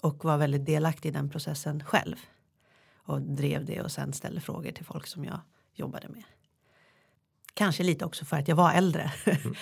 och 0.00 0.24
var 0.24 0.38
väldigt 0.38 0.66
delaktig 0.66 1.08
i 1.08 1.12
den 1.12 1.30
processen 1.30 1.84
själv. 1.84 2.16
Och 3.06 3.20
drev 3.20 3.64
det 3.64 3.80
och 3.80 3.92
sen 3.92 4.12
ställde 4.12 4.40
frågor 4.40 4.70
till 4.70 4.84
folk 4.84 5.06
som 5.06 5.24
jag 5.24 5.40
jobbade 5.74 6.08
med. 6.08 6.22
Kanske 7.54 7.82
lite 7.82 8.04
också 8.04 8.24
för 8.24 8.36
att 8.36 8.48
jag 8.48 8.56
var 8.56 8.72
äldre. 8.72 9.12
Mm. 9.24 9.54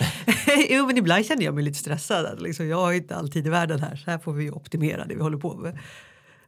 jo 0.71 0.87
men 0.87 0.99
ibland 0.99 1.27
kände 1.27 1.45
jag 1.45 1.55
mig 1.55 1.65
lite 1.65 1.79
stressad. 1.79 2.43
Liksom, 2.43 2.69
jag 2.69 2.77
har 2.77 2.93
inte 2.93 3.17
alltid 3.17 3.47
i 3.47 3.51
världen 3.51 3.81
här 3.81 3.97
så 3.97 4.11
här 4.11 4.19
får 4.19 4.33
vi 4.33 4.51
optimera 4.51 5.05
det 5.05 5.15
vi 5.15 5.23
håller 5.23 5.39
på 5.39 5.55
med. 5.55 5.79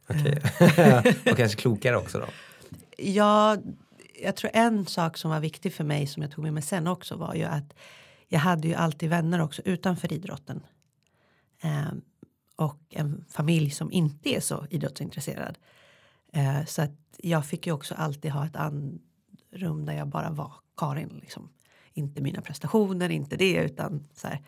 Okej, 0.09 0.41
okay. 0.61 1.13
och 1.31 1.37
kanske 1.37 1.61
klokare 1.61 1.97
också 1.97 2.19
då? 2.19 2.25
Ja, 2.97 3.57
jag 4.21 4.35
tror 4.35 4.51
en 4.53 4.85
sak 4.85 5.17
som 5.17 5.31
var 5.31 5.39
viktig 5.39 5.73
för 5.73 5.83
mig 5.83 6.07
som 6.07 6.23
jag 6.23 6.31
tog 6.31 6.43
med 6.43 6.53
mig 6.53 6.63
sen 6.63 6.87
också 6.87 7.15
var 7.15 7.33
ju 7.33 7.43
att 7.43 7.73
jag 8.27 8.39
hade 8.39 8.67
ju 8.67 8.73
alltid 8.73 9.09
vänner 9.09 9.41
också 9.41 9.61
utanför 9.65 10.13
idrotten. 10.13 10.65
Eh, 11.61 11.91
och 12.55 12.79
en 12.89 13.25
familj 13.29 13.69
som 13.69 13.91
inte 13.91 14.35
är 14.35 14.39
så 14.39 14.65
idrottsintresserad. 14.69 15.57
Eh, 16.33 16.65
så 16.65 16.81
att 16.81 16.91
jag 17.17 17.45
fick 17.45 17.67
ju 17.67 17.73
också 17.73 17.95
alltid 17.95 18.31
ha 18.31 18.45
ett 18.45 18.55
rum 19.51 19.85
där 19.85 19.93
jag 19.93 20.07
bara 20.07 20.29
var 20.29 20.53
Karin. 20.77 21.19
Liksom. 21.21 21.49
Inte 21.93 22.21
mina 22.21 22.41
prestationer, 22.41 23.09
inte 23.09 23.35
det 23.35 23.55
utan 23.55 24.07
så 24.13 24.27
här, 24.27 24.43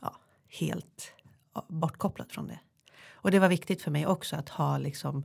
ja, 0.00 0.16
helt 0.48 1.12
bortkopplad 1.68 2.32
från 2.32 2.46
det. 2.46 2.58
Och 3.10 3.30
det 3.30 3.38
var 3.38 3.48
viktigt 3.48 3.82
för 3.82 3.90
mig 3.90 4.06
också 4.06 4.36
att 4.36 4.48
ha 4.48 4.78
liksom 4.78 5.24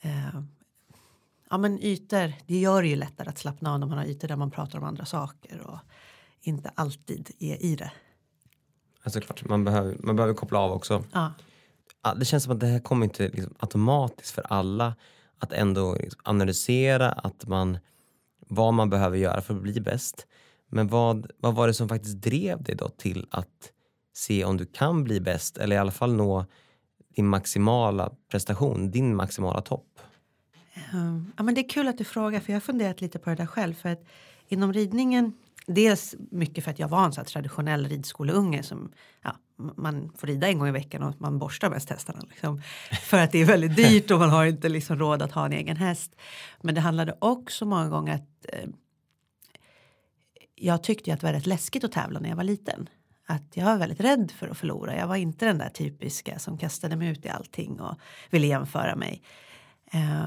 eh, 0.00 0.42
ja, 1.52 1.58
men 1.58 1.78
ytor. 1.82 2.32
Det 2.46 2.58
gör 2.58 2.82
det 2.82 2.88
ju 2.88 2.96
lättare 2.96 3.28
att 3.28 3.38
slappna 3.38 3.72
av 3.72 3.80
när 3.80 3.86
man 3.86 3.98
har 3.98 4.04
ytor 4.04 4.28
där 4.28 4.36
man 4.36 4.50
pratar 4.50 4.78
om 4.78 4.84
andra 4.84 5.04
saker 5.04 5.60
och 5.60 5.78
inte 6.40 6.72
alltid 6.74 7.30
är 7.38 7.62
i 7.62 7.76
det. 7.76 7.92
Alltså 9.02 9.20
klart, 9.20 9.48
man 9.48 9.64
behöver, 9.64 9.96
man 9.98 10.16
behöver 10.16 10.34
koppla 10.34 10.58
av 10.58 10.72
också. 10.72 11.04
Ja. 11.12 11.32
Det 12.16 12.24
känns 12.24 12.44
som 12.44 12.52
att 12.52 12.60
det 12.60 12.66
här 12.66 12.78
kommer 12.78 13.04
inte 13.06 13.28
liksom 13.28 13.54
automatiskt 13.58 14.30
för 14.30 14.46
alla 14.48 14.94
att 15.38 15.52
ändå 15.52 15.94
liksom 15.94 16.20
analysera 16.24 17.12
att 17.12 17.46
man, 17.46 17.78
vad 18.48 18.74
man 18.74 18.90
behöver 18.90 19.18
göra 19.18 19.40
för 19.40 19.54
att 19.54 19.62
bli 19.62 19.80
bäst. 19.80 20.26
Men 20.68 20.88
vad, 20.88 21.30
vad 21.38 21.54
var 21.54 21.66
det 21.66 21.74
som 21.74 21.88
faktiskt 21.88 22.22
drev 22.22 22.62
dig 22.62 22.74
då 22.74 22.88
till 22.88 23.26
att 23.30 23.72
se 24.14 24.44
om 24.44 24.56
du 24.56 24.66
kan 24.66 25.04
bli 25.04 25.20
bäst 25.20 25.58
eller 25.58 25.76
i 25.76 25.78
alla 25.78 25.90
fall 25.90 26.14
nå 26.14 26.46
din 27.16 27.28
maximala 27.28 28.12
prestation, 28.30 28.90
din 28.90 29.16
maximala 29.16 29.60
topp? 29.60 29.98
Um, 30.94 31.32
ja, 31.36 31.42
men 31.42 31.54
det 31.54 31.60
är 31.60 31.68
kul 31.68 31.88
att 31.88 31.98
du 31.98 32.04
frågar 32.04 32.40
för 32.40 32.52
jag 32.52 32.56
har 32.56 32.60
funderat 32.60 33.00
lite 33.00 33.18
på 33.18 33.30
det 33.30 33.36
där 33.36 33.46
själv. 33.46 33.74
För 33.74 33.88
att 33.88 34.04
inom 34.48 34.72
ridningen, 34.72 35.32
dels 35.66 36.14
mycket 36.30 36.64
för 36.64 36.70
att 36.70 36.78
jag 36.78 36.88
var 36.88 37.04
en 37.04 37.12
så 37.12 37.24
traditionell 37.24 37.88
ridskoleunge 37.88 38.62
som 38.62 38.92
ja, 39.22 39.36
man 39.56 40.12
får 40.16 40.26
rida 40.26 40.48
en 40.48 40.58
gång 40.58 40.68
i 40.68 40.72
veckan 40.72 41.02
och 41.02 41.20
man 41.20 41.38
borstar 41.38 41.70
mest 41.70 41.90
hästarna. 41.90 42.20
Liksom, 42.28 42.62
för 43.02 43.18
att 43.18 43.32
det 43.32 43.38
är 43.38 43.44
väldigt 43.44 43.76
dyrt 43.76 44.10
och 44.10 44.18
man 44.18 44.30
har 44.30 44.44
inte 44.44 44.68
liksom 44.68 44.98
råd 44.98 45.22
att 45.22 45.32
ha 45.32 45.46
en 45.46 45.52
egen 45.52 45.76
häst. 45.76 46.16
Men 46.60 46.74
det 46.74 46.80
handlade 46.80 47.16
också 47.18 47.64
många 47.64 47.88
gånger 47.88 48.14
att 48.14 48.46
eh, 48.48 48.68
jag 50.54 50.82
tyckte 50.82 51.12
att 51.12 51.20
det 51.20 51.26
var 51.26 51.32
rätt 51.32 51.46
läskigt 51.46 51.84
att 51.84 51.92
tävla 51.92 52.20
när 52.20 52.28
jag 52.28 52.36
var 52.36 52.44
liten. 52.44 52.88
Att 53.26 53.56
jag 53.56 53.64
var 53.64 53.76
väldigt 53.76 54.00
rädd 54.00 54.32
för 54.38 54.48
att 54.48 54.58
förlora. 54.58 54.96
Jag 54.96 55.06
var 55.06 55.16
inte 55.16 55.46
den 55.46 55.58
där 55.58 55.68
typiska 55.68 56.38
som 56.38 56.58
kastade 56.58 56.96
mig 56.96 57.08
ut 57.08 57.26
i 57.26 57.28
allting 57.28 57.80
och 57.80 57.98
ville 58.30 58.46
jämföra 58.46 58.96
mig. 58.96 59.22
Eh, 59.92 60.26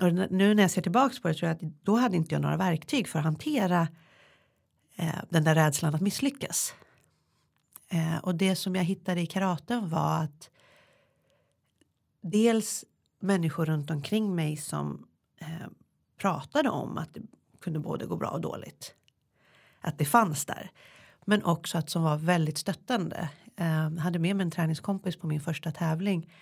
och 0.00 0.12
nu 0.32 0.54
när 0.54 0.62
jag 0.62 0.70
ser 0.70 0.82
tillbaka 0.82 1.14
på 1.22 1.28
det 1.28 1.34
tror 1.34 1.48
jag 1.48 1.54
att 1.54 1.72
då 1.82 1.96
hade 1.96 2.16
inte 2.16 2.34
jag 2.34 2.42
några 2.42 2.56
verktyg 2.56 3.08
för 3.08 3.18
att 3.18 3.24
hantera 3.24 3.88
eh, 4.96 5.14
den 5.28 5.44
där 5.44 5.54
rädslan 5.54 5.94
att 5.94 6.00
misslyckas. 6.00 6.74
Eh, 7.88 8.18
och 8.18 8.34
det 8.34 8.56
som 8.56 8.74
jag 8.74 8.84
hittade 8.84 9.20
i 9.20 9.26
karaten 9.26 9.88
var 9.88 10.22
att 10.22 10.50
dels 12.20 12.84
människor 13.20 13.66
runt 13.66 13.90
omkring 13.90 14.34
mig 14.34 14.56
som 14.56 15.06
eh, 15.40 15.66
pratade 16.18 16.68
om 16.68 16.98
att 16.98 17.14
det 17.14 17.20
kunde 17.60 17.78
både 17.78 18.06
gå 18.06 18.16
bra 18.16 18.28
och 18.28 18.40
dåligt. 18.40 18.94
Att 19.80 19.98
det 19.98 20.04
fanns 20.04 20.46
där. 20.46 20.70
Men 21.24 21.44
också 21.44 21.78
att 21.78 21.90
som 21.90 22.02
var 22.02 22.16
väldigt 22.16 22.58
stöttande. 22.58 23.28
Eh, 23.56 23.66
jag 23.66 23.90
hade 23.90 24.18
med 24.18 24.36
mig 24.36 24.44
en 24.44 24.50
träningskompis 24.50 25.16
på 25.16 25.26
min 25.26 25.40
första 25.40 25.72
tävling 25.72 26.32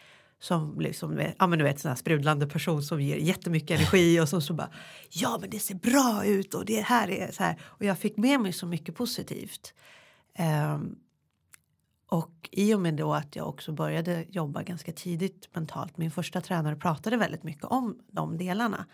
som 0.44 0.80
liksom, 0.80 1.22
ja 1.38 1.46
men 1.46 1.58
du 1.58 1.64
vet, 1.64 1.80
sån 1.80 1.88
här 1.88 1.96
sprudlande 1.96 2.46
person 2.46 2.82
som 2.82 3.00
ger 3.00 3.16
jättemycket 3.16 3.80
energi 3.80 4.20
och 4.22 4.28
så, 4.28 4.40
så 4.40 4.54
bara 4.54 4.70
ja 5.10 5.38
men 5.40 5.50
det 5.50 5.58
ser 5.58 5.74
bra 5.74 6.24
ut 6.24 6.54
och 6.54 6.64
det 6.64 6.80
här 6.80 7.10
är 7.10 7.32
så 7.32 7.42
här 7.42 7.60
och 7.62 7.84
jag 7.84 7.98
fick 7.98 8.16
med 8.16 8.40
mig 8.40 8.52
så 8.52 8.66
mycket 8.66 8.94
positivt. 8.94 9.74
Um, 10.74 10.98
och 12.06 12.48
i 12.50 12.74
och 12.74 12.80
med 12.80 12.94
då 12.94 13.14
att 13.14 13.36
jag 13.36 13.48
också 13.48 13.72
började 13.72 14.24
jobba 14.28 14.62
ganska 14.62 14.92
tidigt 14.92 15.48
mentalt, 15.54 15.96
min 15.96 16.10
första 16.10 16.40
tränare 16.40 16.76
pratade 16.76 17.16
väldigt 17.16 17.42
mycket 17.42 17.64
om 17.64 17.98
de 18.10 18.36
delarna. 18.36 18.86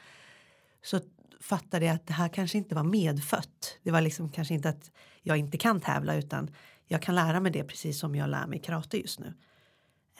Så 0.82 1.00
fattade 1.40 1.86
jag 1.86 1.94
att 1.94 2.06
det 2.06 2.12
här 2.12 2.28
kanske 2.28 2.58
inte 2.58 2.74
var 2.74 2.84
medfött. 2.84 3.78
Det 3.82 3.90
var 3.90 4.00
liksom 4.00 4.28
kanske 4.28 4.54
inte 4.54 4.68
att 4.68 4.90
jag 5.22 5.36
inte 5.36 5.58
kan 5.58 5.80
tävla 5.80 6.14
utan 6.14 6.50
jag 6.86 7.02
kan 7.02 7.14
lära 7.14 7.40
mig 7.40 7.52
det 7.52 7.64
precis 7.64 7.98
som 7.98 8.14
jag 8.14 8.30
lär 8.30 8.46
mig 8.46 8.58
karate 8.58 8.98
just 8.98 9.20
nu. 9.20 9.34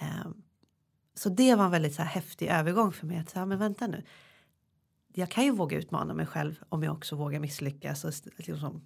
Um, 0.01 0.43
så 1.15 1.29
det 1.29 1.55
var 1.55 1.65
en 1.65 1.71
väldigt 1.71 1.95
så 1.95 2.03
här 2.03 2.09
häftig 2.09 2.49
övergång 2.49 2.93
för 2.93 3.07
mig. 3.07 3.19
Att 3.19 3.31
säga, 3.31 3.47
men 3.47 3.59
vänta 3.59 3.87
nu. 3.87 4.03
Jag 5.15 5.31
kan 5.31 5.45
ju 5.45 5.51
våga 5.51 5.79
utmana 5.79 6.15
mig 6.15 6.27
själv 6.27 6.63
om 6.69 6.83
jag 6.83 6.93
också 6.93 7.17
vågar 7.17 7.41
misslyckas. 7.41 8.05
Och 8.05 8.13
liksom, 8.37 8.83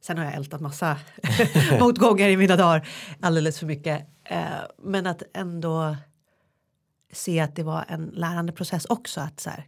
sen 0.00 0.18
har 0.18 0.24
jag 0.24 0.34
ältat 0.34 0.60
massa 0.60 0.98
motgångar 1.80 2.28
i 2.28 2.36
mina 2.36 2.56
dagar. 2.56 2.88
Alldeles 3.20 3.58
för 3.58 3.66
mycket. 3.66 4.06
Eh, 4.24 4.46
men 4.78 5.06
att 5.06 5.22
ändå 5.34 5.96
se 7.12 7.40
att 7.40 7.56
det 7.56 7.62
var 7.62 7.84
en 7.88 8.06
lärande 8.06 8.52
process 8.52 8.84
också. 8.84 9.20
Att 9.20 9.40
så 9.40 9.50
här, 9.50 9.66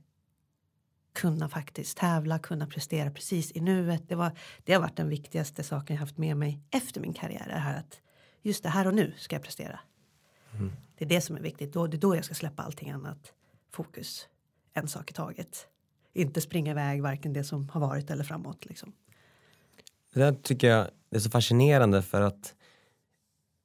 kunna 1.13 1.49
faktiskt 1.49 1.99
tävla, 1.99 2.39
kunna 2.39 2.67
prestera 2.67 3.11
precis 3.11 3.53
i 3.55 3.61
nuet. 3.61 4.09
Det, 4.09 4.15
var, 4.15 4.33
det 4.65 4.73
har 4.73 4.81
varit 4.81 4.97
den 4.97 5.09
viktigaste 5.09 5.63
saken 5.63 5.97
jag 5.97 6.01
haft 6.01 6.19
med 6.19 6.37
mig 6.37 6.61
efter 6.71 7.01
min 7.01 7.13
karriär. 7.13 7.47
Det 7.49 7.59
här 7.59 7.79
att 7.79 8.01
just 8.43 8.63
det 8.63 8.69
här 8.69 8.87
och 8.87 8.95
nu 8.95 9.15
ska 9.17 9.37
jag 9.37 9.43
prestera. 9.43 9.81
Mm. 10.55 10.73
Det 10.99 11.05
är 11.05 11.09
det 11.09 11.21
som 11.21 11.37
är 11.37 11.41
viktigt. 11.41 11.73
Då, 11.73 11.87
det 11.87 11.97
är 11.97 11.99
då 11.99 12.17
jag 12.17 12.25
ska 12.25 12.35
släppa 12.35 12.63
allting 12.63 12.91
annat. 12.91 13.33
Fokus. 13.71 14.29
En 14.75 14.89
sak 14.89 15.11
i 15.11 15.15
taget. 15.15 15.67
Inte 16.13 16.41
springa 16.41 16.71
iväg 16.71 17.03
varken 17.03 17.33
det 17.33 17.45
som 17.45 17.69
har 17.69 17.81
varit 17.81 18.11
eller 18.11 18.25
framåt. 18.25 18.67
Liksom. 18.67 18.93
Det 20.15 20.21
där 20.21 20.33
tycker 20.33 20.69
jag 20.69 20.89
är 21.11 21.19
så 21.19 21.31
fascinerande 21.31 22.03
för 22.03 22.21
att 22.21 22.55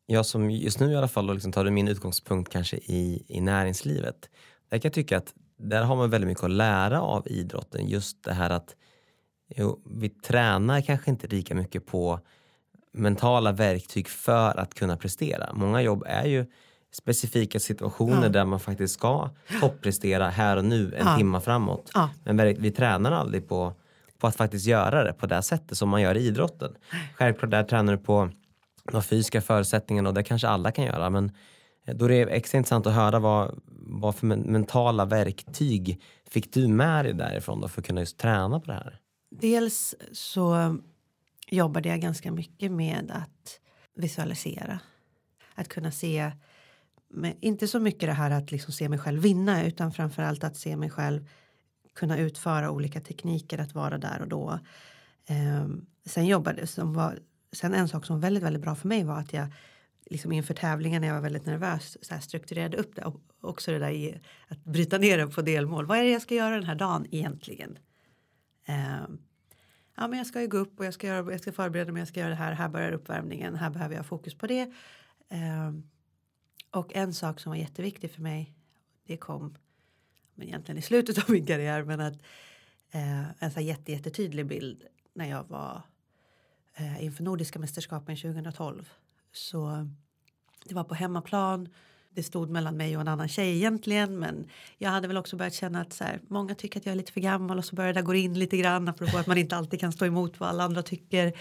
jag 0.05 0.25
som 0.25 0.51
just 0.51 0.79
nu 0.79 0.91
i 0.91 0.95
alla 0.95 1.07
fall 1.07 1.33
liksom 1.33 1.51
tar 1.51 1.69
min 1.69 1.87
utgångspunkt 1.87 2.51
kanske 2.51 2.77
i, 2.77 3.25
i 3.27 3.41
näringslivet. 3.41 4.29
Där 4.69 4.77
kan 4.77 4.89
jag 4.89 4.93
tycka 4.93 5.17
att 5.17 5.33
där 5.57 5.83
har 5.83 5.95
man 5.95 6.09
väldigt 6.09 6.27
mycket 6.27 6.43
att 6.43 6.51
lära 6.51 7.01
av 7.01 7.27
idrotten. 7.27 7.87
Just 7.87 8.23
det 8.23 8.33
här 8.33 8.49
att 8.49 8.75
jo, 9.47 9.81
vi 9.85 10.09
tränar 10.09 10.81
kanske 10.81 11.11
inte 11.11 11.27
lika 11.27 11.55
mycket 11.55 11.85
på 11.85 12.19
mentala 12.91 13.51
verktyg 13.51 14.07
för 14.07 14.59
att 14.59 14.73
kunna 14.73 14.97
prestera. 14.97 15.53
Många 15.53 15.81
jobb 15.81 16.03
är 16.07 16.25
ju 16.25 16.45
specifika 16.95 17.59
situationer 17.59 18.23
ja. 18.23 18.29
där 18.29 18.45
man 18.45 18.59
faktiskt 18.59 18.93
ska 18.93 19.29
topprestera 19.61 20.29
här 20.29 20.57
och 20.57 20.65
nu 20.65 20.95
en 20.95 21.07
ja. 21.07 21.17
timma 21.17 21.41
framåt. 21.41 21.91
Ja. 21.93 22.09
Men 22.23 22.37
vi 22.61 22.71
tränar 22.71 23.11
aldrig 23.11 23.47
på, 23.47 23.73
på 24.17 24.27
att 24.27 24.35
faktiskt 24.35 24.65
göra 24.65 25.03
det 25.03 25.13
på 25.13 25.25
det 25.25 25.41
sättet 25.41 25.77
som 25.77 25.89
man 25.89 26.01
gör 26.01 26.17
i 26.17 26.27
idrotten. 26.27 26.75
Självklart 27.15 27.51
där 27.51 27.63
tränar 27.63 27.93
du 27.93 28.03
på 28.03 28.29
de 28.91 29.03
fysiska 29.03 29.41
förutsättningarna 29.41 30.09
och 30.09 30.15
det 30.15 30.23
kanske 30.23 30.47
alla 30.47 30.71
kan 30.71 30.85
göra 30.85 31.09
men 31.09 31.31
då 31.85 32.05
är 32.05 32.09
det 32.09 32.31
extra 32.31 32.57
intressant 32.57 32.87
att 32.87 32.93
höra 32.93 33.19
vad, 33.19 33.59
vad 33.67 34.15
för 34.15 34.27
mentala 34.27 35.05
verktyg 35.05 36.01
fick 36.29 36.53
du 36.53 36.67
med 36.67 37.05
dig 37.05 37.13
därifrån 37.13 37.61
då 37.61 37.67
för 37.67 37.81
att 37.81 37.87
kunna 37.87 37.99
just 37.99 38.17
träna 38.17 38.59
på 38.59 38.65
det 38.65 38.73
här? 38.73 38.99
Dels 39.31 39.95
så 40.11 40.77
jobbade 41.47 41.89
jag 41.89 42.01
ganska 42.01 42.31
mycket 42.31 42.71
med 42.71 43.11
att 43.11 43.59
visualisera. 43.95 44.79
Att 45.55 45.67
kunna 45.67 45.91
se 45.91 46.31
men 47.13 47.33
inte 47.39 47.67
så 47.67 47.79
mycket 47.79 48.09
det 48.09 48.13
här 48.13 48.31
att 48.31 48.51
liksom 48.51 48.73
se 48.73 48.89
mig 48.89 48.99
själv 48.99 49.21
vinna 49.21 49.65
utan 49.65 49.91
framförallt 49.91 50.43
att 50.43 50.57
se 50.57 50.75
mig 50.75 50.89
själv 50.89 51.27
kunna 51.95 52.17
utföra 52.17 52.71
olika 52.71 53.01
tekniker 53.01 53.57
att 53.57 53.73
vara 53.73 53.97
där 53.97 54.21
och 54.21 54.27
då. 54.27 54.59
Eh, 55.25 55.67
sen 56.05 56.25
jobbade 56.25 56.67
som 56.67 56.93
var 56.93 57.19
sen 57.51 57.73
en 57.73 57.87
sak 57.87 58.05
som 58.05 58.15
var 58.15 58.21
väldigt, 58.21 58.43
väldigt 58.43 58.61
bra 58.61 58.75
för 58.75 58.87
mig 58.87 59.03
var 59.03 59.19
att 59.19 59.33
jag 59.33 59.47
liksom 60.05 60.31
inför 60.31 60.53
tävlingen 60.53 61.01
när 61.01 61.07
jag 61.07 61.15
var 61.15 61.21
väldigt 61.21 61.45
nervös 61.45 61.97
så 62.01 62.13
här 62.13 62.21
strukturerade 62.21 62.77
upp 62.77 62.95
det 62.95 63.03
och 63.05 63.21
också 63.41 63.71
det 63.71 63.79
där 63.79 63.89
i 63.89 64.19
att 64.47 64.63
bryta 64.63 64.97
ner 64.97 65.17
det 65.17 65.27
på 65.27 65.41
delmål. 65.41 65.85
Vad 65.85 65.97
är 65.97 66.03
det 66.03 66.09
jag 66.09 66.21
ska 66.21 66.35
göra 66.35 66.55
den 66.55 66.63
här 66.63 66.75
dagen 66.75 67.05
egentligen? 67.11 67.77
Eh, 68.65 69.07
ja, 69.95 70.07
men 70.07 70.17
jag 70.17 70.27
ska 70.27 70.41
ju 70.41 70.47
gå 70.47 70.57
upp 70.57 70.79
och 70.79 70.85
jag 70.85 70.93
ska, 70.93 71.07
göra, 71.07 71.31
jag 71.31 71.41
ska 71.41 71.51
förbereda 71.51 71.91
mig, 71.91 72.01
jag 72.01 72.07
ska 72.07 72.19
göra 72.19 72.29
det 72.29 72.35
här, 72.35 72.53
här 72.53 72.69
börjar 72.69 72.91
uppvärmningen, 72.91 73.55
här 73.55 73.69
behöver 73.69 73.95
jag 73.95 74.05
fokus 74.05 74.35
på 74.37 74.47
det. 74.47 74.61
Eh, 75.29 75.71
och 76.73 76.95
en 76.95 77.13
sak 77.13 77.39
som 77.39 77.49
var 77.49 77.57
jätteviktig 77.57 78.11
för 78.11 78.21
mig, 78.21 78.53
det 79.07 79.17
kom 79.17 79.57
men 80.35 80.47
egentligen 80.47 80.77
i 80.77 80.81
slutet 80.81 81.17
av 81.17 81.29
min 81.29 81.45
karriär, 81.45 81.83
men 81.83 81.99
att 81.99 82.13
eh, 82.91 83.43
en 83.43 83.51
så 83.51 83.59
jätte, 83.59 83.91
jättetydlig 83.91 84.45
bild 84.45 84.83
när 85.13 85.29
jag 85.29 85.49
var 85.49 85.81
eh, 86.75 87.03
inför 87.03 87.23
Nordiska 87.23 87.59
mästerskapen 87.59 88.17
2012. 88.17 88.89
Så 89.31 89.89
det 90.65 90.75
var 90.75 90.83
på 90.83 90.95
hemmaplan. 90.95 91.69
Det 92.09 92.23
stod 92.23 92.49
mellan 92.49 92.77
mig 92.77 92.95
och 92.95 93.01
en 93.01 93.07
annan 93.07 93.27
tjej 93.27 93.55
egentligen 93.55 94.19
men 94.19 94.49
jag 94.77 94.89
hade 94.89 95.07
väl 95.07 95.17
också 95.17 95.35
börjat 95.35 95.53
känna 95.53 95.81
att 95.81 95.93
så 95.93 96.03
här, 96.03 96.19
många 96.27 96.55
tycker 96.55 96.79
att 96.79 96.85
jag 96.85 96.93
är 96.93 96.97
lite 96.97 97.11
för 97.11 97.21
gammal 97.21 97.57
och 97.57 97.65
så 97.65 97.75
började 97.75 97.99
det 97.99 98.05
gå 98.05 98.13
in 98.13 98.39
lite 98.39 98.57
grann 98.57 98.87
apropå 98.87 99.17
att 99.17 99.27
man 99.27 99.37
inte 99.37 99.55
alltid 99.55 99.79
kan 99.79 99.91
stå 99.91 100.05
emot 100.05 100.39
vad 100.39 100.49
alla 100.49 100.63
andra 100.63 100.83
tycker. 100.83 101.33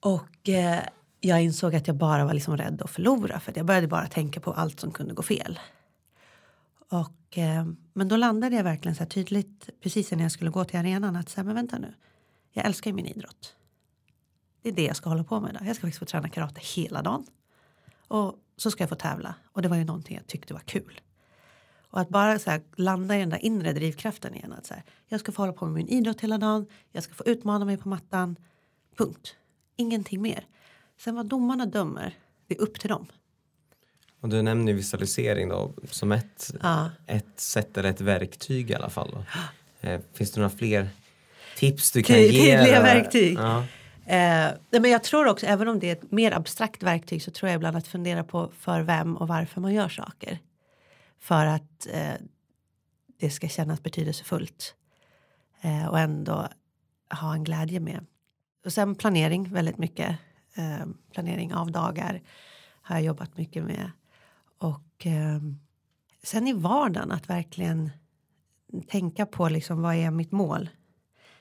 Och 0.00 0.48
eh, 0.48 0.82
jag 1.20 1.42
insåg 1.42 1.74
att 1.74 1.86
jag 1.86 1.96
bara 1.96 2.24
var 2.24 2.34
liksom 2.34 2.56
rädd 2.56 2.82
att 2.82 2.90
förlora 2.90 3.40
för 3.40 3.52
jag 3.56 3.66
började 3.66 3.86
bara 3.86 4.06
tänka 4.06 4.40
på 4.40 4.52
allt 4.52 4.80
som 4.80 4.92
kunde 4.92 5.14
gå 5.14 5.22
fel. 5.22 5.58
Och, 6.88 7.38
eh, 7.38 7.66
men 7.92 8.08
då 8.08 8.16
landade 8.16 8.56
jag 8.56 8.64
verkligen 8.64 8.94
så 8.94 9.02
här 9.02 9.10
tydligt 9.10 9.68
precis 9.80 10.12
när 10.12 10.22
jag 10.22 10.32
skulle 10.32 10.50
gå 10.50 10.64
till 10.64 10.78
arenan 10.78 11.16
att 11.16 11.28
säga 11.28 11.44
men 11.44 11.54
vänta 11.54 11.78
nu, 11.78 11.94
jag 12.52 12.66
älskar 12.66 12.90
ju 12.90 12.94
min 12.94 13.06
idrott. 13.06 13.56
Det 14.62 14.68
är 14.68 14.72
det 14.72 14.84
jag 14.84 14.96
ska 14.96 15.08
hålla 15.08 15.24
på 15.24 15.40
med 15.40 15.50
idag. 15.50 15.62
Jag 15.66 15.76
ska 15.76 15.80
faktiskt 15.80 15.98
få 15.98 16.04
träna 16.04 16.28
karate 16.28 16.60
hela 16.60 17.02
dagen. 17.02 17.26
Och 18.08 18.34
så 18.56 18.70
ska 18.70 18.82
jag 18.82 18.88
få 18.88 18.94
tävla. 18.94 19.34
Och 19.52 19.62
det 19.62 19.68
var 19.68 19.76
ju 19.76 19.84
någonting 19.84 20.16
jag 20.16 20.26
tyckte 20.26 20.54
var 20.54 20.60
kul. 20.60 21.00
Och 21.90 22.00
att 22.00 22.08
bara 22.08 22.38
så 22.38 22.50
här, 22.50 22.62
landa 22.76 23.16
i 23.16 23.20
den 23.20 23.30
där 23.30 23.44
inre 23.44 23.72
drivkraften 23.72 24.34
igen. 24.34 24.52
Att 24.52 24.66
så 24.66 24.74
här, 24.74 24.82
jag 25.08 25.20
ska 25.20 25.32
få 25.32 25.42
hålla 25.42 25.52
på 25.52 25.64
med 25.64 25.74
min 25.74 25.88
idrott 25.88 26.20
hela 26.20 26.38
dagen. 26.38 26.66
Jag 26.92 27.04
ska 27.04 27.14
få 27.14 27.24
utmana 27.26 27.64
mig 27.64 27.76
på 27.76 27.88
mattan. 27.88 28.36
Punkt. 28.96 29.36
Ingenting 29.76 30.22
mer. 30.22 30.46
Sen 31.00 31.14
vad 31.14 31.26
domarna 31.26 31.66
dömer, 31.66 32.14
det 32.46 32.54
är 32.54 32.60
upp 32.60 32.80
till 32.80 32.88
dem. 32.88 33.06
Och 34.20 34.28
du 34.28 34.42
nämner 34.42 34.72
visualisering 34.72 35.48
då 35.48 35.72
som 35.84 36.12
ett, 36.12 36.54
ja. 36.62 36.90
ett 37.06 37.40
sätt 37.40 37.78
eller 37.78 37.90
ett 37.90 38.00
verktyg 38.00 38.70
i 38.70 38.74
alla 38.74 38.90
fall. 38.90 39.24
Eh, 39.82 40.00
finns 40.12 40.30
det 40.30 40.40
några 40.40 40.56
fler 40.56 40.88
tips 41.56 41.92
du 41.92 42.02
kan 42.02 42.16
Ty 42.16 42.22
ge? 42.22 42.56
Tydliga 42.56 42.82
verktyg. 42.82 43.38
Ja. 43.38 43.58
Eh, 44.06 44.50
men 44.70 44.90
jag 44.90 45.04
tror 45.04 45.26
också, 45.26 45.46
även 45.46 45.68
om 45.68 45.78
det 45.78 45.88
är 45.88 45.92
ett 45.92 46.10
mer 46.10 46.32
abstrakt 46.32 46.82
verktyg 46.82 47.22
så 47.22 47.30
tror 47.30 47.48
jag 47.48 47.56
ibland 47.56 47.76
att 47.76 47.86
fundera 47.86 48.24
på 48.24 48.50
för 48.58 48.80
vem 48.80 49.16
och 49.16 49.28
varför 49.28 49.60
man 49.60 49.74
gör 49.74 49.88
saker. 49.88 50.38
För 51.20 51.46
att 51.46 51.86
eh, 51.92 52.12
det 53.20 53.30
ska 53.30 53.48
kännas 53.48 53.82
betydelsefullt. 53.82 54.74
Eh, 55.60 55.86
och 55.86 55.98
ändå 55.98 56.48
ha 57.20 57.34
en 57.34 57.44
glädje 57.44 57.80
med. 57.80 58.06
Och 58.64 58.72
sen 58.72 58.94
planering 58.94 59.52
väldigt 59.52 59.78
mycket. 59.78 60.16
Eh, 60.54 60.86
planering 61.12 61.54
av 61.54 61.70
dagar 61.70 62.22
har 62.82 62.96
jag 62.96 63.04
jobbat 63.04 63.36
mycket 63.36 63.64
med. 63.64 63.90
Och 64.58 65.06
eh, 65.06 65.40
sen 66.22 66.46
i 66.46 66.52
vardagen 66.52 67.12
att 67.12 67.30
verkligen 67.30 67.90
tänka 68.88 69.26
på 69.26 69.48
liksom 69.48 69.82
vad 69.82 69.94
är 69.94 70.10
mitt 70.10 70.32
mål? 70.32 70.68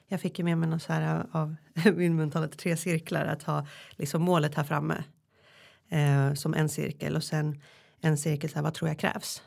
jag 0.10 0.22
fick 0.22 0.39
ju 0.39 0.46
med 0.46 0.58
mig 0.58 0.70
något 0.70 0.82
så 0.82 0.94
här 0.94 1.16
eh, 1.16 1.42
av 1.42 1.56
min 1.96 2.16
mentala 2.16 2.48
tre 2.48 2.78
cirklar 2.78 3.25
att 3.25 3.44
ha 3.44 3.68
liksom 3.92 4.22
målet 4.22 4.56
här 4.56 4.63
framme 4.63 5.04
eh, 5.89 6.34
som 6.34 6.54
en 6.54 6.70
cirkel 6.70 7.16
och 7.16 7.24
sen 7.24 7.62
en 8.01 8.18
cirkel 8.18 8.50
så 8.50 8.56
här, 8.56 8.63
vad 8.63 8.74
tror 8.74 8.89
jag 8.89 9.00
krävs? 9.00 9.44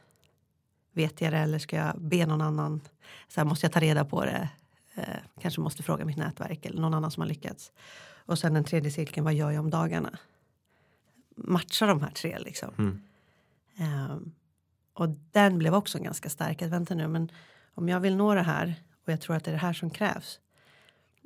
Vet 0.92 1.20
jag 1.20 1.32
det 1.32 1.38
eller 1.38 1.58
ska 1.58 1.76
jag 1.76 2.00
be 2.00 2.26
någon 2.26 2.40
annan? 2.40 2.80
Så 3.28 3.40
här, 3.40 3.44
måste 3.44 3.66
jag 3.66 3.72
ta 3.72 3.80
reda 3.80 4.04
på 4.04 4.24
det? 4.24 4.48
Eh, 4.94 5.16
kanske 5.40 5.60
måste 5.60 5.82
fråga 5.82 6.04
mitt 6.04 6.16
nätverk 6.16 6.66
eller 6.66 6.80
någon 6.80 6.94
annan 6.94 7.10
som 7.10 7.20
har 7.20 7.28
lyckats. 7.28 7.72
Och 8.26 8.38
sen 8.38 8.54
den 8.54 8.64
tredje 8.64 8.90
cirkeln, 8.90 9.24
vad 9.24 9.34
gör 9.34 9.50
jag 9.50 9.64
om 9.64 9.70
dagarna? 9.70 10.18
Matcha 11.36 11.86
de 11.86 12.02
här 12.02 12.10
tre 12.10 12.38
liksom. 12.38 12.74
Mm. 12.78 13.02
Eh, 13.78 14.16
och 14.94 15.08
den 15.08 15.58
blev 15.58 15.74
också 15.74 15.98
ganska 15.98 16.28
stark. 16.28 16.62
Att 16.62 16.70
vänta 16.70 16.94
nu, 16.94 17.08
men 17.08 17.30
om 17.74 17.88
jag 17.88 18.00
vill 18.00 18.16
nå 18.16 18.34
det 18.34 18.42
här 18.42 18.74
och 19.06 19.12
jag 19.12 19.20
tror 19.20 19.36
att 19.36 19.44
det 19.44 19.50
är 19.50 19.52
det 19.52 19.58
här 19.58 19.72
som 19.72 19.90
krävs 19.90 20.40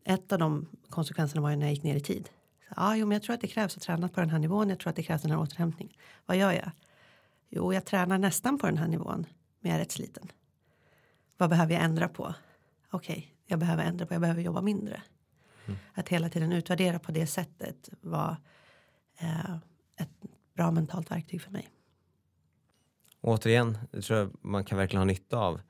ett 0.07 0.33
av 0.33 0.39
de 0.39 0.67
konsekvenserna 0.89 1.43
var 1.43 1.51
ju 1.51 1.57
när 1.57 1.67
jag 1.67 1.75
gick 1.75 1.83
ner 1.83 1.97
i 1.97 2.01
tid. 2.01 2.29
Så, 2.69 2.75
ah, 2.77 2.97
jo, 2.97 3.07
men 3.07 3.15
jag 3.15 3.23
tror 3.23 3.35
att 3.35 3.41
det 3.41 3.47
krävs 3.47 3.77
att 3.77 3.83
träna 3.83 4.09
på 4.09 4.21
den 4.21 4.31
här 4.31 4.39
nivån. 4.39 4.69
Jag 4.69 4.79
tror 4.79 4.91
att 4.91 4.97
det 4.97 5.03
krävs 5.03 5.23
den 5.23 5.31
här 5.31 5.41
återhämtning. 5.41 5.99
Vad 6.27 6.37
gör 6.37 6.53
jag? 6.53 6.71
Jo, 7.49 7.73
jag 7.73 7.85
tränar 7.85 8.19
nästan 8.19 8.59
på 8.59 8.67
den 8.67 8.79
här 8.79 8.89
nivån, 8.89 9.27
men 9.61 9.71
jag 9.71 9.75
är 9.75 9.79
rätt 9.83 9.93
sliten. 9.93 10.33
Vad 11.37 11.51
behöver 11.51 11.75
jag 11.75 11.83
ändra 11.83 12.09
på? 12.09 12.35
Okej, 12.91 13.17
okay, 13.19 13.25
jag 13.47 13.59
behöver 13.59 13.85
ändra 13.85 14.07
på, 14.07 14.15
jag 14.15 14.21
behöver 14.21 14.43
jobba 14.43 14.61
mindre. 14.61 15.03
Mm. 15.67 15.79
Att 15.95 16.09
hela 16.09 16.29
tiden 16.29 16.53
utvärdera 16.53 16.99
på 16.99 17.13
det 17.13 17.27
sättet 17.27 17.89
var 18.01 18.37
eh, 19.19 19.55
ett 19.97 20.11
bra 20.55 20.71
mentalt 20.71 21.11
verktyg 21.11 21.43
för 21.43 21.51
mig. 21.51 21.69
Återigen, 23.21 23.79
det 23.91 24.03
tror 24.03 24.19
jag 24.19 24.31
man 24.41 24.65
kan 24.65 24.79
verkligen 24.79 25.01
ha 25.01 25.05
nytta 25.05 25.39
av. 25.39 25.61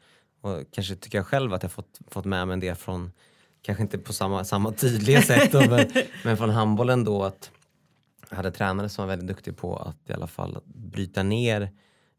Och 0.41 0.65
kanske 0.71 0.97
tycker 0.97 1.19
jag 1.19 1.27
själv 1.27 1.55
att 1.55 1.63
jag 1.63 1.73
fått, 1.73 2.01
fått 2.09 2.25
med 2.25 2.49
mig 2.49 2.61
del 2.61 2.75
från 2.75 3.13
kanske 3.63 3.83
inte 3.83 3.99
på 3.99 4.13
samma, 4.13 4.45
samma 4.45 4.73
tydliga 4.73 5.23
sätt 5.23 5.53
då, 5.53 5.61
men, 5.61 5.91
men 6.25 6.37
från 6.37 6.51
handbollen 6.51 7.05
då 7.05 7.23
att 7.23 7.51
jag 8.31 8.37
hade 8.37 8.51
tränare 8.51 8.89
som 8.89 9.03
var 9.03 9.09
väldigt 9.09 9.29
duktig 9.29 9.57
på 9.57 9.77
att 9.77 10.11
i 10.11 10.13
alla 10.13 10.27
fall 10.27 10.59
bryta 10.65 11.23
ner 11.23 11.71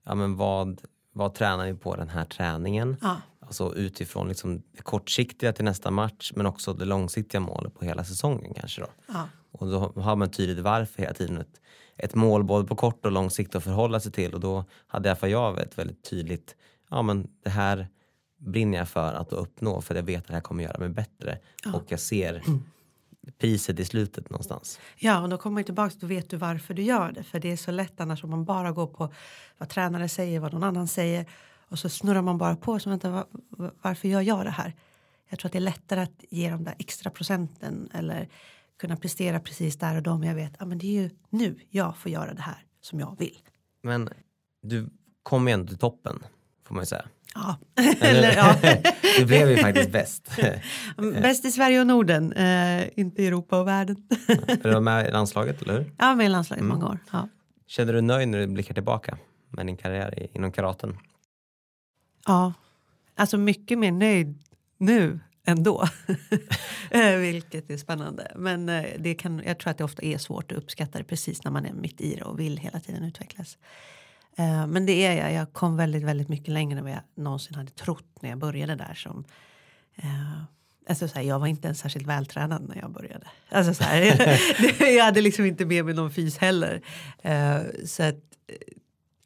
ja, 0.06 0.16
men 0.16 0.36
vad, 0.36 0.82
vad 1.14 1.34
tränar 1.34 1.66
vi 1.66 1.74
på 1.74 1.96
den 1.96 2.10
här 2.10 2.26
träningen? 2.26 2.98
Ja. 3.02 3.18
Alltså 3.48 3.76
utifrån 3.76 4.28
liksom 4.28 4.62
det 4.72 4.82
kortsiktiga 4.82 5.54
till 5.54 5.66
nästa 5.66 5.92
match 5.92 6.32
men 6.36 6.46
också 6.46 6.74
det 6.74 6.86
långsiktiga 6.86 7.42
målet 7.42 7.74
på 7.74 7.86
hela 7.86 8.04
säsongen 8.04 8.54
kanske 8.54 8.82
då. 8.82 8.88
Ja. 9.08 9.30
Och 9.52 9.68
då 9.68 10.02
har 10.02 10.16
man 10.16 10.32
tydligt 10.32 10.60
varför 10.60 11.02
hela 11.02 11.14
tiden 11.14 11.38
ett, 11.38 11.62
ett 11.98 12.16
mål 12.16 12.44
både 12.44 12.68
på 12.68 12.76
kort 12.76 13.06
och 13.06 13.12
lång 13.12 13.30
sikt 13.30 13.56
att 13.56 13.64
förhålla 13.64 14.00
sig 14.00 14.12
till 14.12 14.34
och 14.34 14.40
då 14.40 14.66
hade 14.88 15.08
i 15.08 15.10
alla 15.10 15.20
fall 15.20 15.30
jag 15.30 15.60
ett 15.60 15.78
väldigt 15.78 16.04
tydligt, 16.04 16.56
ja 16.90 17.02
men 17.02 17.28
det 17.44 17.50
här 17.50 17.88
brinner 18.38 18.78
jag 18.78 18.90
för 18.90 19.14
att 19.14 19.34
uppnå 19.34 19.82
för 19.82 19.96
jag 19.96 20.04
vet 20.04 20.22
att 20.22 20.28
det 20.28 20.34
här 20.34 20.42
kommer 20.42 20.64
göra 20.64 20.80
mig 20.80 20.90
bättre. 20.90 21.40
Ja. 21.66 21.74
Och 21.74 21.84
jag 21.88 22.00
ser 22.00 22.44
priset 23.38 23.80
i 23.80 23.86
slutet 23.86 24.30
någonstans. 24.30 24.80
Ja, 24.96 25.22
och 25.22 25.30
då 25.30 25.38
kommer 25.38 25.54
man 25.54 25.64
tillbaka 25.64 25.96
då 26.00 26.08
vet 26.08 26.30
du 26.30 26.38
varför 26.38 26.74
du 26.74 26.82
gör 26.82 27.12
det. 27.12 27.24
För 27.24 27.40
det 27.40 27.52
är 27.52 27.58
så 27.58 27.72
lätt 27.72 28.02
annars 28.02 28.24
om 28.24 28.30
man 28.30 28.46
bara 28.46 28.72
går 28.72 28.88
på 28.88 29.14
vad 29.58 29.70
tränare 29.70 30.10
säger, 30.10 30.40
vad 30.40 30.54
någon 30.54 30.64
annan 30.64 30.88
säger 30.88 31.26
och 31.70 31.80
så 31.80 31.90
snurrar 31.90 32.22
man 32.22 32.38
bara 32.38 32.56
på. 32.56 32.80
Så 32.80 32.90
vänta, 32.90 33.10
var, 33.10 33.26
varför 33.82 34.08
gör 34.08 34.22
jag 34.22 34.46
det 34.46 34.52
här? 34.52 34.76
Jag 35.30 35.40
tror 35.40 35.50
att 35.50 35.54
det 35.54 35.60
är 35.60 35.62
lättare 35.62 36.00
att 36.00 36.24
ge 36.30 36.50
de 36.50 36.64
där 36.64 36.76
extra 36.80 37.12
procenten 37.12 37.90
eller 37.94 38.30
kunna 38.80 38.96
prestera 38.96 39.40
precis 39.40 39.78
där 39.78 39.96
och 39.96 40.04
då. 40.04 40.18
Men 40.18 40.28
jag 40.28 40.36
vet, 40.36 40.62
att 40.62 40.62
ah, 40.62 40.76
det 40.76 40.88
är 40.88 41.02
ju 41.02 41.10
nu 41.30 41.60
jag 41.70 41.98
får 41.98 42.12
göra 42.12 42.34
det 42.34 42.42
här 42.42 42.66
som 42.82 43.00
jag 43.00 43.16
vill. 43.20 43.38
Men 43.82 44.10
du 44.62 44.90
kom 45.24 45.48
ändå 45.48 45.68
till 45.68 45.78
toppen 45.78 46.24
får 46.68 46.76
man 46.76 46.82
ju 46.82 46.86
säga. 46.86 47.06
Ja. 47.36 47.58
Eller, 48.02 48.36
ja. 48.36 48.56
du 49.20 49.26
blev 49.26 49.50
ju 49.50 49.58
faktiskt 49.58 49.92
bäst. 49.92 50.32
bäst 50.98 51.46
i 51.46 51.52
Sverige 51.52 51.82
och 51.82 51.88
Norden, 51.88 52.34
eh, 52.34 53.00
inte 53.00 53.22
i 53.22 53.28
Europa 53.28 53.60
och 53.60 53.68
världen. 53.68 54.08
du 54.64 54.72
var 54.72 54.82
med 54.82 55.08
i 55.08 55.12
landslaget, 55.12 55.62
eller 55.62 55.74
hur? 55.74 55.92
Ja, 55.98 56.16
med 56.16 56.26
i 56.26 56.30
landslaget 56.30 56.62
mm. 56.62 56.78
många 56.78 56.92
år. 56.92 57.00
Ja. 57.12 57.30
Känner 57.68 57.94
du 57.94 58.02
nöjd 58.02 58.28
när 58.28 58.40
du 58.40 58.48
blickar 58.48 58.74
tillbaka 58.74 59.18
med 59.50 59.66
din 59.66 59.78
karriär 59.78 60.28
inom 60.34 60.52
karaten? 60.52 60.98
Ja, 62.28 62.54
alltså 63.16 63.38
mycket 63.38 63.80
mer 63.80 63.92
nöjd 63.92 64.44
nu 64.78 65.20
ändå. 65.46 65.88
Eh, 66.92 67.16
vilket 67.16 67.70
är 67.70 67.78
spännande. 67.78 68.32
Men 68.36 68.70
eh, 68.70 68.86
det 69.00 69.16
kan, 69.16 69.42
jag 69.46 69.60
tror 69.60 69.72
att 69.72 69.78
det 69.78 69.84
ofta 69.84 70.04
är 70.04 70.18
svårt 70.18 70.52
att 70.52 70.58
uppskatta 70.58 70.98
det 70.98 71.04
precis 71.04 71.44
när 71.44 71.52
man 71.52 71.66
är 71.66 71.74
mitt 71.74 72.02
i 72.02 72.16
det 72.16 72.24
och 72.24 72.40
vill 72.40 72.58
hela 72.58 72.80
tiden 72.80 73.04
utvecklas. 73.04 73.58
Eh, 74.36 74.68
men 74.68 74.86
det 74.86 75.06
är 75.06 75.24
jag. 75.24 75.34
Jag 75.34 75.54
kom 75.54 75.78
väldigt, 75.78 76.04
väldigt 76.04 76.30
mycket 76.30 76.48
längre 76.48 76.78
än 76.78 76.84
vad 76.84 76.94
jag 76.94 77.02
någonsin 77.16 77.56
hade 77.56 77.72
trott 77.72 78.22
när 78.22 78.30
jag 78.30 78.40
började 78.40 78.76
där. 78.76 78.94
Som, 78.94 79.24
alltså 80.90 81.08
så 81.08 81.16
här, 81.16 81.22
jag 81.22 81.40
var 81.40 81.48
inte 81.48 81.68
ens 81.68 81.80
särskilt 81.80 82.08
vältränad 82.08 82.70
när 82.70 82.76
jag 82.76 82.92
började. 82.92 83.28
Alltså 83.50 83.74
så 83.74 83.84
här, 83.84 84.40
jag 84.98 85.06
hade 85.06 85.22
liksom 85.22 85.46
inte 85.46 85.66
med 85.66 85.86
mig 85.86 85.94
någon 85.94 86.12
fys 86.12 86.38
heller. 86.38 86.82
Uh, 87.26 87.86
så 87.86 88.04
att, 88.04 88.16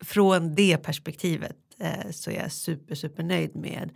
från 0.03 0.55
det 0.55 0.77
perspektivet 0.77 1.57
så 2.11 2.31
är 2.31 2.41
jag 2.41 2.51
super, 2.51 2.95
super 2.95 3.23
nöjd 3.23 3.55
med 3.55 3.91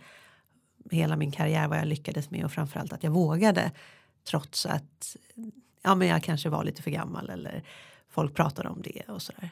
hela 0.90 1.16
min 1.16 1.32
karriär, 1.32 1.68
vad 1.68 1.78
jag 1.78 1.86
lyckades 1.86 2.30
med 2.30 2.44
och 2.44 2.52
framförallt 2.52 2.92
att 2.92 3.02
jag 3.02 3.10
vågade 3.10 3.72
trots 4.24 4.66
att 4.66 5.16
ja, 5.82 5.94
men 5.94 6.08
jag 6.08 6.22
kanske 6.22 6.48
var 6.48 6.64
lite 6.64 6.82
för 6.82 6.90
gammal 6.90 7.30
eller 7.30 7.62
folk 8.08 8.34
pratade 8.34 8.68
om 8.68 8.82
det 8.82 9.02
och 9.08 9.22
sådär 9.22 9.50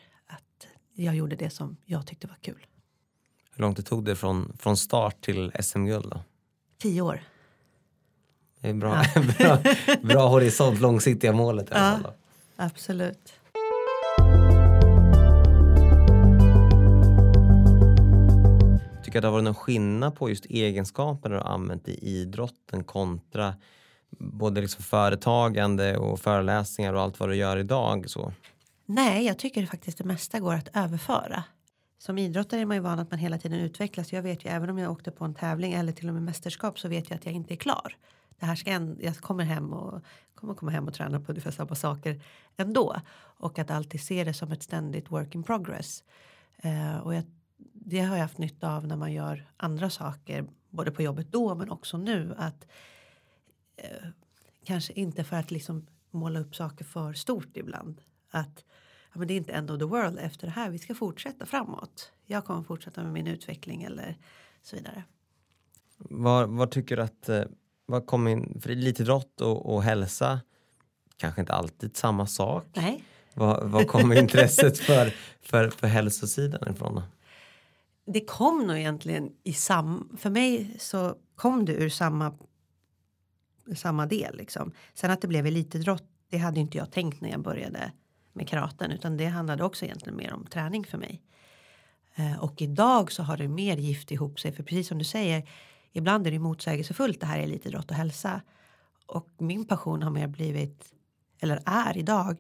jag 0.95 1.15
gjorde 1.15 1.37
det 1.37 1.51
som 1.51 1.77
jag 1.85 2.07
tyckte 2.07 2.27
var 2.27 2.37
kul. 2.41 2.67
Hur 3.55 3.63
långt 3.63 3.77
det 3.77 3.83
tog 3.83 4.05
det 4.05 4.17
från, 4.17 4.57
från 4.59 4.77
start 4.77 5.21
till 5.21 5.53
SM-guld 5.61 6.11
då? 6.11 6.21
Tio 6.79 7.03
år. 7.03 7.21
Det 8.61 8.69
är 8.69 8.75
bra, 8.75 9.05
ja. 9.15 9.23
bra, 9.39 9.59
bra 10.03 10.29
horisont, 10.29 10.81
långsiktiga 10.81 11.33
målet 11.33 11.71
i 11.71 11.75
alla 11.75 11.99
fall. 11.99 12.13
Absolut. 12.57 13.33
Tycker 19.15 19.19
att 19.19 19.23
det 19.23 19.29
har 19.29 19.33
varit 19.33 19.45
någon 19.45 19.55
skillnad 19.55 20.15
på 20.15 20.29
just 20.29 20.47
egenskaper 20.47 21.31
du 21.31 21.37
har 21.37 21.43
använt 21.43 21.89
i 21.89 22.09
idrotten 22.09 22.85
kontra 22.85 23.55
både 24.19 24.61
liksom 24.61 24.85
företagande 24.85 25.97
och 25.97 26.21
föreläsningar 26.21 26.93
och 26.95 27.01
allt 27.01 27.21
vad 27.21 27.29
du 27.29 27.37
gör 27.37 27.57
idag? 27.57 28.11
Så? 28.11 28.33
Nej, 28.87 29.27
jag 29.27 29.39
tycker 29.39 29.67
faktiskt 29.67 29.99
det 29.99 30.05
mesta 30.05 30.41
går 30.41 30.55
att 30.55 30.69
överföra. 30.77 31.45
Som 31.99 32.19
idrottare 32.19 32.61
är 32.61 32.67
man 32.67 32.77
ju 32.77 32.81
van 32.81 32.99
att 32.99 33.11
man 33.11 33.21
hela 33.21 33.39
tiden 33.39 33.61
utvecklas. 33.61 34.13
Jag 34.13 34.23
vet 34.23 34.45
ju 34.45 34.51
även 34.51 34.71
om 34.71 34.79
jag 34.79 34.93
åkte 34.93 35.11
på 35.11 35.25
en 35.25 35.35
tävling 35.35 35.73
eller 35.73 35.93
till 35.93 36.09
och 36.09 36.15
med 36.15 36.23
mästerskap 36.23 36.79
så 36.79 36.89
vet 36.89 37.11
jag 37.11 37.17
att 37.17 37.27
jag 37.27 37.35
inte 37.35 37.55
är 37.55 37.57
klar. 37.57 37.97
Det 38.41 38.47
här 38.47 38.55
ska 38.55 38.71
en, 38.71 38.99
jag 39.01 39.17
kommer 39.17 39.45
hem 39.45 39.73
och 39.73 40.03
kommer 40.35 40.55
komma 40.55 40.71
hem 40.71 40.89
och 40.89 40.95
träna 40.95 41.21
på 41.21 41.33
ungefär 41.33 41.51
samma 41.51 41.75
saker 41.75 42.23
ändå. 42.57 42.97
Och 43.17 43.59
att 43.59 43.71
alltid 43.71 44.01
se 44.01 44.25
det 44.25 44.35
som 44.35 44.53
ett 44.53 44.63
ständigt 44.63 45.11
work 45.11 45.35
in 45.35 45.43
progress. 45.43 46.05
Eh, 46.63 46.97
och 46.97 47.15
jag, 47.15 47.25
det 47.85 48.01
har 48.01 48.17
jag 48.17 48.23
haft 48.23 48.39
nytta 48.39 48.77
av 48.77 48.87
när 48.87 48.97
man 48.97 49.13
gör 49.13 49.51
andra 49.57 49.91
saker. 49.91 50.47
Både 50.71 50.91
på 50.91 51.03
jobbet 51.03 51.33
då 51.33 51.55
men 51.55 51.71
också 51.71 51.99
nu. 51.99 52.35
Att 52.39 52.67
eh, 53.77 54.09
Kanske 54.65 54.93
inte 54.93 55.25
för 55.25 55.37
att 55.37 55.51
liksom 55.51 55.87
måla 56.11 56.41
upp 56.41 56.57
saker 56.57 56.85
för 56.85 57.13
stort 57.13 57.57
ibland. 57.57 58.01
Att 58.31 58.65
ja, 59.13 59.19
men 59.19 59.29
det 59.29 59.35
är 59.35 59.37
inte 59.37 59.53
end 59.53 59.71
of 59.71 59.79
the 59.79 59.85
world 59.85 60.19
efter 60.19 60.47
det 60.47 60.53
här. 60.53 60.71
Vi 60.71 60.79
ska 60.79 60.95
fortsätta 60.95 61.47
framåt. 61.47 62.13
Jag 62.27 62.45
kommer 62.45 62.63
fortsätta 62.63 63.03
med 63.03 63.13
min 63.13 63.27
utveckling 63.27 63.83
eller 63.83 64.17
så 64.63 64.77
vidare. 64.77 65.03
Vad, 65.97 66.49
vad 66.49 66.71
tycker 66.71 66.97
du 66.97 67.03
att, 67.03 67.29
eh, 67.29 67.43
vad 67.87 68.07
kommer 68.07 68.31
in, 68.31 68.61
för 68.61 68.71
elitidrott 68.71 69.41
och, 69.41 69.75
och 69.75 69.83
hälsa 69.83 70.41
kanske 71.17 71.41
inte 71.41 71.53
alltid 71.53 71.97
samma 71.97 72.27
sak. 72.27 72.67
Nej. 72.75 73.05
Vad, 73.35 73.71
vad 73.71 73.89
kommer 73.89 74.19
intresset 74.19 74.79
för, 74.79 75.15
för, 75.41 75.69
för 75.71 75.87
hälsosidan 75.87 76.73
ifrån? 76.73 77.03
Det 78.07 78.21
kom 78.21 78.67
nog 78.67 78.77
egentligen 78.77 79.33
i 79.43 79.53
samma, 79.53 80.05
för 80.17 80.31
mig 80.31 80.77
så 80.79 81.17
kom 81.35 81.65
det 81.65 81.73
ur 81.73 81.89
samma 81.89 82.35
samma 83.75 84.07
del 84.07 84.37
liksom. 84.37 84.73
Sen 84.95 85.11
att 85.11 85.21
det 85.21 85.29
blev 85.29 85.47
elitidrott, 85.47 86.05
det 86.29 86.39
hade 86.39 86.61
inte 86.61 86.79
jag 86.79 86.93
tänkt 86.93 87.21
när 87.21 87.31
jag 87.31 87.43
började 87.43 87.93
med 88.33 88.49
karaten 88.49 88.91
utan 88.91 89.17
det 89.17 89.27
handlade 89.27 89.65
också 89.65 89.85
egentligen 89.85 90.17
mer 90.17 90.33
om 90.33 90.47
träning 90.47 90.85
för 90.85 90.99
mig. 90.99 91.23
Eh, 92.15 92.43
och 92.43 92.63
idag 92.63 93.13
så 93.13 93.23
har 93.23 93.37
det 93.37 93.49
mer 93.49 93.77
gift 93.77 94.11
ihop 94.11 94.41
sig 94.41 94.53
för 94.53 94.63
precis 94.63 94.89
som 94.89 94.99
du 94.99 95.05
säger 95.05 95.49
ibland 95.93 96.27
är 96.27 96.31
det 96.31 96.39
motsägelsefullt 96.39 97.21
det 97.21 97.27
här 97.27 97.39
är 97.39 97.43
elitidrott 97.43 97.91
och 97.91 97.97
hälsa. 97.97 98.41
Och 99.07 99.29
min 99.39 99.65
passion 99.65 100.03
har 100.03 100.11
mer 100.11 100.27
blivit, 100.27 100.95
eller 101.41 101.63
är 101.67 101.99
idag, 101.99 102.39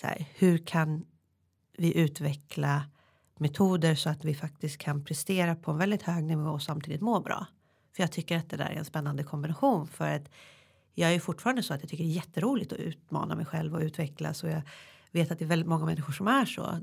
så 0.00 0.06
här, 0.06 0.26
hur 0.34 0.58
kan 0.58 1.06
vi 1.76 1.98
utveckla 1.98 2.82
metoder 3.40 3.94
så 3.94 4.10
att 4.10 4.24
vi 4.24 4.34
faktiskt 4.34 4.78
kan 4.78 5.04
prestera 5.04 5.56
på 5.56 5.70
en 5.70 5.78
väldigt 5.78 6.02
hög 6.02 6.24
nivå 6.24 6.50
och 6.50 6.62
samtidigt 6.62 7.00
må 7.00 7.20
bra. 7.20 7.46
För 7.96 8.02
jag 8.02 8.12
tycker 8.12 8.36
att 8.36 8.50
det 8.50 8.56
där 8.56 8.64
är 8.70 8.76
en 8.76 8.84
spännande 8.84 9.22
kombination 9.22 9.86
för 9.86 10.16
att 10.16 10.30
jag 10.94 11.14
är 11.14 11.20
fortfarande 11.20 11.62
så 11.62 11.74
att 11.74 11.80
jag 11.80 11.90
tycker 11.90 12.04
det 12.04 12.10
är 12.10 12.14
jätteroligt 12.14 12.72
att 12.72 12.78
utmana 12.78 13.34
mig 13.34 13.46
själv 13.46 13.74
och 13.74 13.80
utvecklas 13.80 14.44
och 14.44 14.50
jag 14.50 14.62
vet 15.10 15.30
att 15.30 15.38
det 15.38 15.44
är 15.44 15.48
väldigt 15.48 15.68
många 15.68 15.84
människor 15.84 16.12
som 16.12 16.28
är 16.28 16.44
så. 16.44 16.78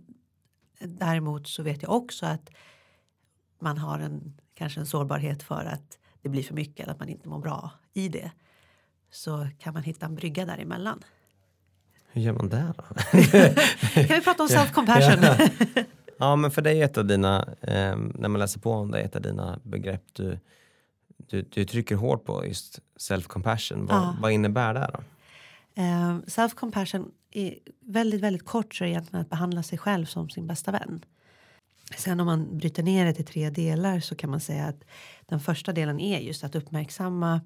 Däremot 0.80 1.48
så 1.48 1.64
vet 1.64 1.82
jag 1.82 1.92
också 1.92 2.26
att 2.26 2.50
man 3.60 3.78
har 3.78 4.00
en 4.00 4.42
kanske 4.54 4.80
en 4.80 4.86
sårbarhet 4.86 5.44
för 5.44 5.66
att 5.66 5.98
det 6.22 6.30
blir 6.30 6.44
för 6.44 6.54
mycket 6.54 6.80
eller 6.80 6.94
att 6.94 7.00
man 7.00 7.10
inte 7.10 7.30
mår 7.30 7.40
bra 7.40 7.72
i 7.94 8.10
det. 8.10 8.32
Så 9.12 9.48
kan 9.60 9.74
man 9.74 9.84
hitta 9.84 10.06
en 10.06 10.16
brygga 10.16 10.46
däremellan. 10.46 11.04
Hur 12.12 12.22
gör 12.22 12.34
man 12.34 12.50
det 12.50 12.74
då? 12.78 12.84
kan 14.08 14.18
vi 14.18 14.22
prata 14.22 14.44
om 14.44 14.50
self-compassion? 14.50 15.50
ja. 15.76 15.84
Ja 16.20 16.36
men 16.36 16.52
för 16.52 16.62
dig 16.62 16.82
är 16.82 16.86
ett 16.86 16.98
av 16.98 17.06
dina, 17.06 17.48
eh, 17.62 17.98
när 17.98 18.28
man 18.28 18.40
läser 18.40 18.60
på 18.60 18.72
om 18.72 18.92
det, 18.92 19.00
ett 19.00 19.16
av 19.16 19.22
dina 19.22 19.60
begrepp 19.64 20.04
du 20.14 20.40
du, 21.18 21.42
du 21.42 21.66
trycker 21.66 21.96
hårt 21.96 22.26
på 22.26 22.46
just 22.46 22.80
self-compassion. 23.00 23.88
Vad, 23.88 23.98
ja. 23.98 24.16
vad 24.22 24.32
innebär 24.32 24.74
det 24.74 24.90
då? 24.94 25.00
Uh, 25.82 26.20
self-compassion 26.28 27.12
är 27.32 27.56
väldigt, 27.82 28.22
väldigt 28.22 28.46
kort 28.46 28.76
så 28.76 28.84
är 28.84 28.88
egentligen 28.88 29.22
att 29.22 29.30
behandla 29.30 29.64
sig 29.64 29.78
själv 29.78 30.06
som 30.06 30.30
sin 30.30 30.48
bästa 30.48 30.72
vän. 30.72 31.06
Sen 31.98 32.20
om 32.20 32.26
man 32.26 32.58
bryter 32.58 32.84
ner 32.84 33.06
det 33.06 33.14
till 33.14 33.26
tre 33.26 33.50
delar 33.50 34.00
så 34.00 34.16
kan 34.16 34.30
man 34.30 34.40
säga 34.40 34.66
att 34.66 34.84
den 35.26 35.40
första 35.40 35.74
delen 35.74 36.00
är 36.00 36.20
just 36.20 36.44
att 36.44 36.56
uppmärksamma 36.56 37.42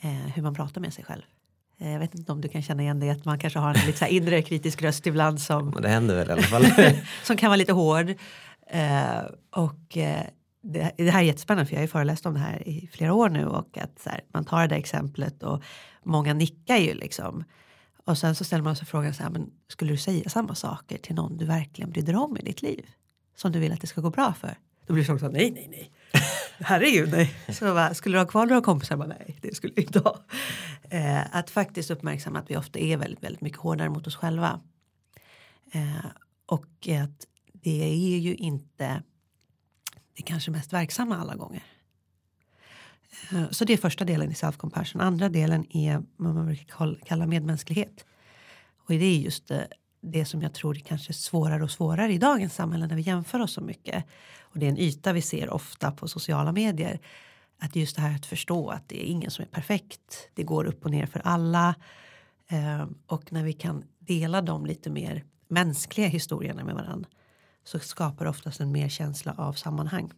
eh, 0.00 0.10
hur 0.10 0.42
man 0.42 0.54
pratar 0.54 0.80
med 0.80 0.94
sig 0.94 1.04
själv. 1.04 1.22
Eh, 1.82 1.92
jag 1.92 1.98
vet 1.98 2.14
inte 2.14 2.32
om 2.32 2.40
du 2.40 2.48
kan 2.48 2.62
känna 2.62 2.82
igen 2.82 3.00
det 3.00 3.10
att 3.10 3.24
man 3.24 3.38
kanske 3.38 3.58
har 3.58 3.74
en 3.74 3.86
lite 3.86 3.98
så 3.98 4.06
inre 4.06 4.42
kritisk 4.42 4.82
röst 4.82 5.06
ibland 5.06 5.40
som. 5.40 5.70
Men 5.70 5.82
det 5.82 5.88
händer 5.88 6.14
väl 6.14 6.28
i 6.28 6.32
alla 6.32 6.42
fall. 6.42 6.64
som 7.22 7.36
kan 7.36 7.48
vara 7.48 7.56
lite 7.56 7.72
hård. 7.72 8.10
Eh, 8.66 9.22
och 9.50 9.96
eh, 9.96 10.26
det, 10.62 10.92
det, 10.96 11.10
här 11.10 11.20
är 11.20 11.24
jättespännande 11.24 11.66
för 11.66 11.74
jag 11.74 11.78
har 11.78 11.84
ju 11.84 11.88
föreläst 11.88 12.26
om 12.26 12.34
det 12.34 12.40
här 12.40 12.68
i 12.68 12.88
flera 12.92 13.14
år 13.14 13.28
nu 13.28 13.46
och 13.46 13.78
att 13.78 13.98
så 13.98 14.10
här, 14.10 14.20
man 14.32 14.44
tar 14.44 14.60
det 14.60 14.66
där 14.68 14.76
exemplet 14.76 15.42
och 15.42 15.62
många 16.02 16.34
nickar 16.34 16.76
ju 16.76 16.94
liksom. 16.94 17.44
Och 18.04 18.18
sen 18.18 18.34
så 18.34 18.44
ställer 18.44 18.64
man 18.64 18.76
sig 18.76 18.86
frågan 18.86 19.14
så 19.14 19.22
här, 19.22 19.30
men 19.30 19.50
skulle 19.68 19.92
du 19.92 19.96
säga 19.96 20.30
samma 20.30 20.54
saker 20.54 20.98
till 20.98 21.14
någon 21.14 21.36
du 21.36 21.44
verkligen 21.44 21.90
bryr 21.90 22.02
dig 22.02 22.16
om 22.16 22.36
i 22.36 22.42
ditt 22.42 22.62
liv? 22.62 22.86
Som 23.36 23.52
du 23.52 23.58
vill 23.58 23.72
att 23.72 23.80
det 23.80 23.86
ska 23.86 24.00
gå 24.00 24.10
bra 24.10 24.32
för? 24.32 24.58
Då 24.86 24.92
blir 24.94 25.04
det 25.04 25.18
så 25.18 25.28
nej, 25.28 25.50
nej, 25.50 25.68
nej. 25.70 25.92
Herregud, 26.58 27.10
nej. 27.10 27.34
Så 27.48 27.64
bara, 27.64 27.94
skulle 27.94 28.16
du 28.16 28.20
ha 28.20 28.26
kvar 28.26 28.46
några 28.46 28.60
kompisar? 28.60 28.96
Bara, 28.96 29.08
nej, 29.08 29.38
det 29.42 29.54
skulle 29.54 29.72
jag 29.76 29.84
inte 29.84 29.98
ha. 29.98 30.24
Eh, 30.90 31.36
att 31.36 31.50
faktiskt 31.50 31.90
uppmärksamma 31.90 32.38
att 32.38 32.50
vi 32.50 32.56
ofta 32.56 32.78
är 32.78 32.96
väldigt, 32.96 33.24
väldigt 33.24 33.40
mycket 33.40 33.58
hårdare 33.58 33.90
mot 33.90 34.06
oss 34.06 34.16
själva. 34.16 34.60
Eh, 35.72 36.06
och 36.46 36.88
att 37.02 37.26
det 37.52 37.82
är 37.84 38.18
ju 38.18 38.34
inte 38.34 39.02
det 40.16 40.22
kanske 40.22 40.50
mest 40.50 40.72
verksamma 40.72 41.16
alla 41.16 41.34
gånger. 41.34 41.62
Eh, 43.32 43.50
så 43.50 43.64
det 43.64 43.72
är 43.72 43.76
första 43.76 44.04
delen 44.04 44.30
i 44.30 44.34
self-compassion. 44.34 45.00
Andra 45.00 45.28
delen 45.28 45.76
är 45.76 46.02
vad 46.16 46.34
man 46.34 46.46
brukar 46.46 47.04
kalla 47.04 47.26
medmänsklighet. 47.26 48.04
Och 48.76 48.92
det 48.92 49.04
är 49.04 49.18
just 49.18 49.48
det, 49.48 49.68
det 50.00 50.24
som 50.24 50.42
jag 50.42 50.54
tror 50.54 50.76
är 50.76 50.80
kanske 50.80 51.12
svårare 51.12 51.62
och 51.62 51.70
svårare 51.70 52.12
i 52.12 52.18
dagens 52.18 52.54
samhälle 52.54 52.86
när 52.86 52.96
vi 52.96 53.02
jämför 53.02 53.40
oss 53.40 53.52
så 53.52 53.60
mycket. 53.60 54.04
Och 54.52 54.58
det 54.58 54.66
är 54.66 54.70
en 54.70 54.78
yta 54.78 55.12
vi 55.12 55.22
ser 55.22 55.50
ofta 55.50 55.90
på 55.90 56.08
sociala 56.08 56.52
medier. 56.52 57.00
Att 57.58 57.76
just 57.76 57.96
det 57.96 58.02
här 58.02 58.14
att 58.14 58.26
förstå 58.26 58.68
att 58.70 58.88
det 58.88 59.04
är 59.04 59.06
ingen 59.10 59.30
som 59.30 59.42
är 59.42 59.46
perfekt. 59.46 60.28
Det 60.34 60.42
går 60.42 60.64
upp 60.64 60.84
och 60.84 60.90
ner 60.90 61.06
för 61.06 61.20
alla. 61.24 61.74
Ehm, 62.48 62.94
och 63.06 63.32
när 63.32 63.44
vi 63.44 63.52
kan 63.52 63.84
dela 63.98 64.42
de 64.42 64.66
lite 64.66 64.90
mer 64.90 65.24
mänskliga 65.48 66.08
historierna 66.08 66.64
med 66.64 66.74
varandra 66.74 67.08
så 67.64 67.78
skapar 67.78 68.24
det 68.24 68.30
oftast 68.30 68.60
en 68.60 68.72
mer 68.72 68.88
känsla 68.88 69.34
av 69.38 69.52
sammanhang. 69.52 70.12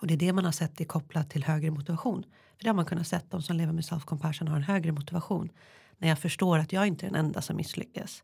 Och 0.00 0.06
det 0.06 0.14
är 0.14 0.18
det 0.18 0.32
man 0.32 0.44
har 0.44 0.52
sett 0.52 0.80
är 0.80 0.84
kopplat 0.84 1.30
till 1.30 1.44
högre 1.44 1.70
motivation. 1.70 2.22
För 2.56 2.64
det 2.64 2.68
har 2.68 2.74
man 2.74 2.84
kunnat 2.84 3.06
se 3.06 3.20
de 3.30 3.42
som 3.42 3.56
lever 3.56 3.72
med 3.72 3.84
self-compassion 3.84 4.48
har 4.48 4.56
en 4.56 4.62
högre 4.62 4.92
motivation. 4.92 5.48
När 5.98 6.08
jag 6.08 6.18
förstår 6.18 6.58
att 6.58 6.72
jag 6.72 6.86
inte 6.86 7.06
är 7.06 7.10
den 7.10 7.24
enda 7.24 7.42
som 7.42 7.56
misslyckas. 7.56 8.22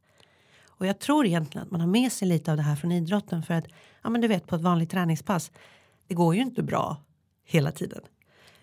Och 0.78 0.86
jag 0.86 0.98
tror 0.98 1.26
egentligen 1.26 1.66
att 1.66 1.70
man 1.70 1.80
har 1.80 1.88
med 1.88 2.12
sig 2.12 2.28
lite 2.28 2.50
av 2.50 2.56
det 2.56 2.62
här 2.62 2.76
från 2.76 2.92
idrotten 2.92 3.42
för 3.42 3.54
att 3.54 3.64
ja 4.02 4.10
men 4.10 4.20
du 4.20 4.28
vet 4.28 4.46
på 4.46 4.56
ett 4.56 4.62
vanligt 4.62 4.90
träningspass. 4.90 5.50
Det 6.06 6.14
går 6.14 6.34
ju 6.34 6.40
inte 6.40 6.62
bra 6.62 6.96
hela 7.44 7.72
tiden. 7.72 8.00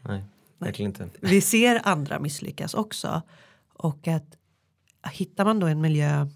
Nej, 0.01 0.23
verkligen 0.57 0.91
inte. 0.91 1.09
Vi 1.21 1.41
ser 1.41 1.81
andra 1.83 2.19
misslyckas 2.19 2.73
också 2.73 3.21
och 3.73 4.07
att 4.07 4.37
hittar 5.11 5.45
man 5.45 5.59
då 5.59 5.67
en 5.67 5.81
miljö 5.81 6.27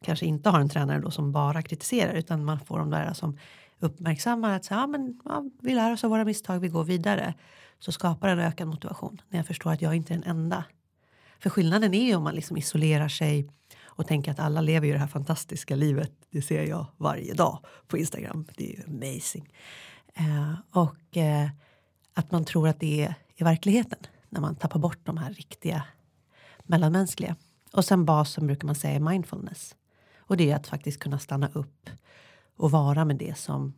kanske 0.00 0.26
inte 0.26 0.50
har 0.50 0.60
en 0.60 0.68
tränare 0.68 1.00
då 1.00 1.10
som 1.10 1.32
bara 1.32 1.62
kritiserar 1.62 2.14
utan 2.14 2.44
man 2.44 2.60
får 2.60 2.78
de 2.78 2.90
där 2.90 3.12
som 3.12 3.38
uppmärksammar 3.78 4.56
att 4.56 4.64
så, 4.64 4.74
ja, 4.74 4.86
men, 4.86 5.20
ja, 5.24 5.44
vi 5.60 5.74
lär 5.74 5.92
oss 5.92 6.04
av 6.04 6.10
våra 6.10 6.24
misstag, 6.24 6.60
vi 6.60 6.68
går 6.68 6.84
vidare. 6.84 7.34
Så 7.78 7.92
skapar 7.92 8.28
en 8.28 8.38
ökad 8.38 8.68
motivation 8.68 9.20
när 9.28 9.38
jag 9.38 9.46
förstår 9.46 9.72
att 9.72 9.82
jag 9.82 9.94
inte 9.94 10.14
är 10.14 10.18
den 10.18 10.30
enda. 10.30 10.64
För 11.38 11.50
skillnaden 11.50 11.94
är 11.94 12.04
ju 12.04 12.14
om 12.14 12.22
man 12.22 12.34
liksom 12.34 12.56
isolerar 12.56 13.08
sig 13.08 13.50
och 13.96 14.06
tänker 14.06 14.30
att 14.30 14.38
alla 14.38 14.60
lever 14.60 14.86
ju 14.86 14.92
det 14.92 14.98
här 14.98 15.06
fantastiska 15.06 15.76
livet. 15.76 16.12
Det 16.30 16.42
ser 16.42 16.66
jag 16.66 16.86
varje 16.96 17.34
dag 17.34 17.58
på 17.86 17.98
Instagram. 17.98 18.46
Det 18.56 18.64
är 18.64 18.76
ju 18.76 18.82
amazing. 18.86 19.52
Eh, 20.14 20.54
och 20.70 21.16
eh, 21.16 21.48
att 22.14 22.32
man 22.32 22.44
tror 22.44 22.68
att 22.68 22.80
det 22.80 23.04
är 23.04 23.14
i 23.36 23.44
verkligheten 23.44 23.98
när 24.28 24.40
man 24.40 24.56
tappar 24.56 24.80
bort 24.80 24.98
de 25.02 25.16
här 25.16 25.32
riktiga 25.32 25.82
mellanmänskliga. 26.62 27.36
Och 27.72 27.84
sen 27.84 28.04
basen 28.04 28.46
brukar 28.46 28.66
man 28.66 28.74
säga 28.74 28.94
är 28.94 29.00
mindfulness. 29.00 29.76
Och 30.18 30.36
det 30.36 30.50
är 30.50 30.56
att 30.56 30.66
faktiskt 30.66 30.98
kunna 30.98 31.18
stanna 31.18 31.48
upp 31.52 31.90
och 32.56 32.70
vara 32.70 33.04
med 33.04 33.16
det 33.16 33.38
som 33.38 33.74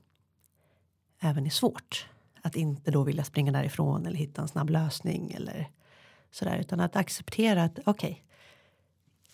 även 1.20 1.46
är 1.46 1.50
svårt. 1.50 2.08
Att 2.42 2.56
inte 2.56 2.90
då 2.90 3.02
vilja 3.02 3.24
springa 3.24 3.52
därifrån 3.52 4.06
eller 4.06 4.16
hitta 4.16 4.42
en 4.42 4.48
snabb 4.48 4.70
lösning 4.70 5.32
eller 5.32 5.70
sådär. 6.30 6.58
Utan 6.58 6.80
att 6.80 6.96
acceptera 6.96 7.64
att 7.64 7.78
okej, 7.84 8.10
okay, 8.10 8.22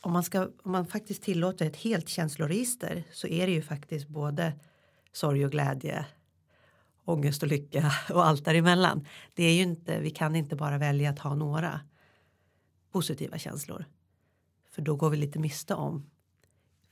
om, 0.02 0.12
man 0.12 0.24
om 0.62 0.72
man 0.72 0.86
faktiskt 0.86 1.22
tillåter 1.22 1.66
ett 1.66 1.76
helt 1.76 2.08
känsloregister 2.08 3.04
så 3.12 3.26
är 3.26 3.46
det 3.46 3.52
ju 3.52 3.62
faktiskt 3.62 4.08
både 4.08 4.52
sorg 5.12 5.44
och 5.44 5.50
glädje, 5.50 6.06
ångest 7.04 7.42
och 7.42 7.48
lycka 7.48 7.92
och 8.10 8.26
allt 8.26 8.44
däremellan. 8.44 9.06
Det 9.34 9.44
är 9.44 9.54
ju 9.54 9.62
inte, 9.62 10.00
vi 10.00 10.10
kan 10.10 10.36
inte 10.36 10.56
bara 10.56 10.78
välja 10.78 11.10
att 11.10 11.18
ha 11.18 11.34
några 11.34 11.80
positiva 12.90 13.38
känslor. 13.38 13.84
För 14.70 14.82
då 14.82 14.96
går 14.96 15.10
vi 15.10 15.16
lite 15.16 15.38
miste 15.38 15.74
om 15.74 16.10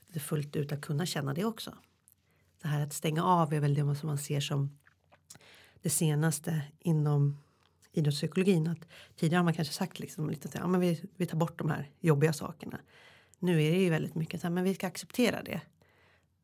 det 0.07 0.19
fullt 0.19 0.55
ut 0.55 0.71
att 0.71 0.81
kunna 0.81 1.05
känna 1.05 1.33
det 1.33 1.45
också. 1.45 1.77
Det 2.61 2.67
här 2.67 2.81
att 2.81 2.93
stänga 2.93 3.23
av 3.23 3.53
är 3.53 3.59
väl 3.59 3.73
det 3.73 3.95
som 3.95 4.07
man 4.07 4.17
ser 4.17 4.39
som 4.39 4.77
det 5.81 5.89
senaste 5.89 6.61
inom 6.79 7.37
idrottspsykologin. 7.91 8.67
Att 8.67 8.87
tidigare 9.15 9.39
har 9.39 9.43
man 9.43 9.53
kanske 9.53 9.73
sagt 9.73 9.99
liksom 9.99 10.29
lite 10.29 10.47
att 10.47 10.55
ja, 10.55 10.67
men 10.67 10.81
vi, 10.81 11.03
vi 11.17 11.25
tar 11.25 11.37
bort 11.37 11.57
de 11.57 11.69
här 11.69 11.89
jobbiga 11.99 12.33
sakerna. 12.33 12.79
Nu 13.39 13.63
är 13.63 13.71
det 13.71 13.77
ju 13.77 13.89
väldigt 13.89 14.15
mycket 14.15 14.41
så 14.41 14.47
här, 14.47 14.53
men 14.53 14.63
vi 14.63 14.75
ska 14.75 14.87
acceptera 14.87 15.43
det. 15.43 15.61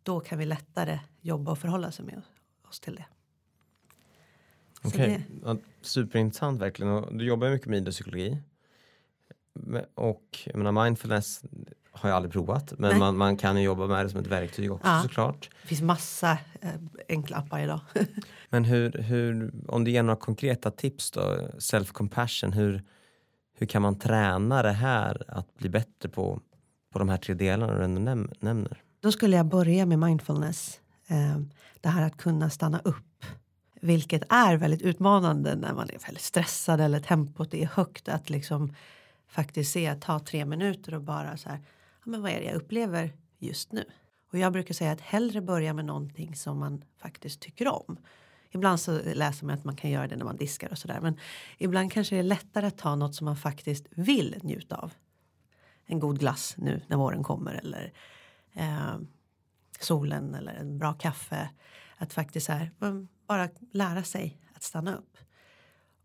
Då 0.04 0.20
kan 0.20 0.40
vi 0.40 0.46
lättare 0.46 1.00
jobba 1.22 1.52
och 1.52 1.60
förhålla 1.60 1.92
sig 1.92 2.06
med 2.06 2.22
oss 2.70 2.80
till 2.80 2.96
det. 2.96 3.06
Okej, 4.84 5.26
okay. 5.26 5.40
ja, 5.44 5.58
superintressant 5.82 6.62
verkligen. 6.62 6.92
Och 6.92 7.16
du 7.16 7.26
jobbar 7.26 7.50
mycket 7.50 7.68
med 7.68 7.78
idrottspsykologi. 7.78 8.38
Och 9.96 10.40
jag 10.46 10.56
menar, 10.56 10.84
mindfulness 10.84 11.44
har 12.02 12.10
jag 12.10 12.16
aldrig 12.16 12.34
provat 12.34 12.74
men 12.78 13.00
man, 13.00 13.18
man, 13.18 13.38
kan 13.38 13.58
ju 13.58 13.64
jobba 13.64 13.88
med 13.88 14.06
det 14.06 14.10
som 14.10 14.20
ett 14.20 14.28
verktyg 14.28 14.72
också 14.72 14.88
ja. 14.88 15.02
såklart. 15.02 15.50
Det 15.62 15.68
finns 15.68 15.82
massa 15.82 16.32
eh, 16.62 16.70
enkla 17.10 17.38
appar 17.38 17.60
idag. 17.60 17.80
men 18.50 18.66
hur, 18.66 18.92
hur, 18.92 19.52
om 19.68 19.84
du 19.84 19.92
ger 19.92 20.04
några 20.04 20.20
konkreta 20.20 20.72
tips 20.72 21.12
då, 21.12 21.22
self-compassion, 21.60 22.52
hur, 22.52 22.84
hur 23.58 23.68
kan 23.68 23.82
man 23.82 24.00
träna 24.00 24.64
det 24.64 24.72
här 24.72 25.24
att 25.28 25.56
bli 25.58 25.70
bättre 25.70 26.10
på, 26.10 26.40
på 26.94 27.00
de 27.00 27.10
här 27.10 27.18
tre 27.18 27.36
delarna 27.36 27.78
du 27.78 27.84
ändå 27.84 28.02
näm 28.02 28.32
nämner? 28.40 28.82
Då 29.00 29.12
skulle 29.12 29.36
jag 29.36 29.46
börja 29.46 29.86
med 29.86 30.00
mindfulness. 30.00 30.80
Eh, 31.08 31.38
det 31.82 31.90
här 31.90 32.06
att 32.06 32.18
kunna 32.18 32.50
stanna 32.50 32.80
upp. 32.84 33.26
Vilket 33.82 34.24
är 34.30 34.58
väldigt 34.58 34.82
utmanande 34.82 35.56
när 35.56 35.74
man 35.74 35.90
är 35.90 36.00
väldigt 36.06 36.24
stressad 36.24 36.82
eller 36.82 37.00
tempot 37.00 37.54
är 37.54 37.66
högt. 37.66 38.10
Att 38.10 38.30
liksom 38.30 38.74
faktiskt 39.28 39.72
se, 39.72 39.96
ta 39.96 40.20
tre 40.20 40.46
minuter 40.46 40.94
och 40.94 41.02
bara 41.02 41.38
så 41.38 41.50
här, 41.50 41.60
men 42.08 42.22
vad 42.22 42.32
är 42.32 42.40
det 42.40 42.46
jag 42.46 42.56
upplever 42.56 43.14
just 43.38 43.72
nu? 43.72 43.86
Och 44.32 44.38
jag 44.38 44.54
brukar 44.54 44.74
säga 44.74 44.92
att 44.92 45.02
hellre 45.02 45.42
börja 45.42 45.74
med 45.74 45.86
någonting 45.86 46.36
som 46.36 46.60
man 46.60 46.84
faktiskt 46.98 47.40
tycker 47.40 47.68
om. 47.68 47.98
Ibland 48.52 48.80
så 48.80 49.02
läser 49.14 49.46
man 49.46 49.56
att 49.56 49.64
man 49.64 49.76
kan 49.76 49.92
göra 49.92 50.08
det 50.08 50.16
när 50.16 50.26
man 50.26 50.38
diskar 50.38 50.72
och 50.72 50.78
sådär. 50.78 51.00
Men 51.02 51.20
ibland 51.58 51.92
kanske 51.92 52.16
det 52.16 52.20
är 52.20 52.24
lättare 52.24 52.68
att 52.68 52.78
ta 52.78 52.96
något 52.96 53.16
som 53.16 53.26
man 53.26 53.38
faktiskt 53.38 53.88
vill 53.90 54.40
njuta 54.44 54.76
av. 54.76 54.94
En 55.86 56.00
god 56.00 56.20
glass 56.20 56.56
nu 56.58 56.82
när 56.88 56.98
våren 56.98 57.24
kommer 57.24 57.54
eller 57.54 57.94
eh, 58.54 58.98
solen 59.80 60.36
eller 60.36 60.54
en 60.54 60.78
bra 60.78 60.94
kaffe. 60.94 61.50
Att 61.98 62.14
faktiskt 62.14 62.48
här, 62.48 62.72
bara 63.28 63.50
lära 63.72 64.04
sig 64.04 64.42
att 64.54 64.64
stanna 64.64 64.96
upp. 64.96 65.18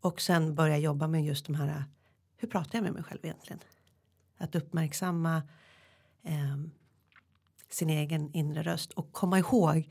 Och 0.01 0.21
sen 0.21 0.55
börja 0.55 0.79
jobba 0.79 1.07
med 1.07 1.25
just 1.25 1.47
de 1.47 1.55
här 1.55 1.85
hur 2.43 2.49
pratar 2.49 2.79
jag 2.79 2.83
med 2.83 2.93
mig 2.93 3.03
själv 3.03 3.21
egentligen? 3.23 3.61
Att 4.39 4.55
uppmärksamma 4.55 5.43
eh, 6.25 6.57
sin 7.71 7.91
egen 7.91 8.31
inre 8.33 8.63
röst 8.63 8.93
och 8.93 9.13
komma 9.13 9.39
ihåg, 9.39 9.89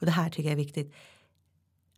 och 0.00 0.06
det 0.06 0.12
här 0.12 0.30
tycker 0.30 0.42
jag 0.42 0.52
är 0.52 0.56
viktigt, 0.56 0.94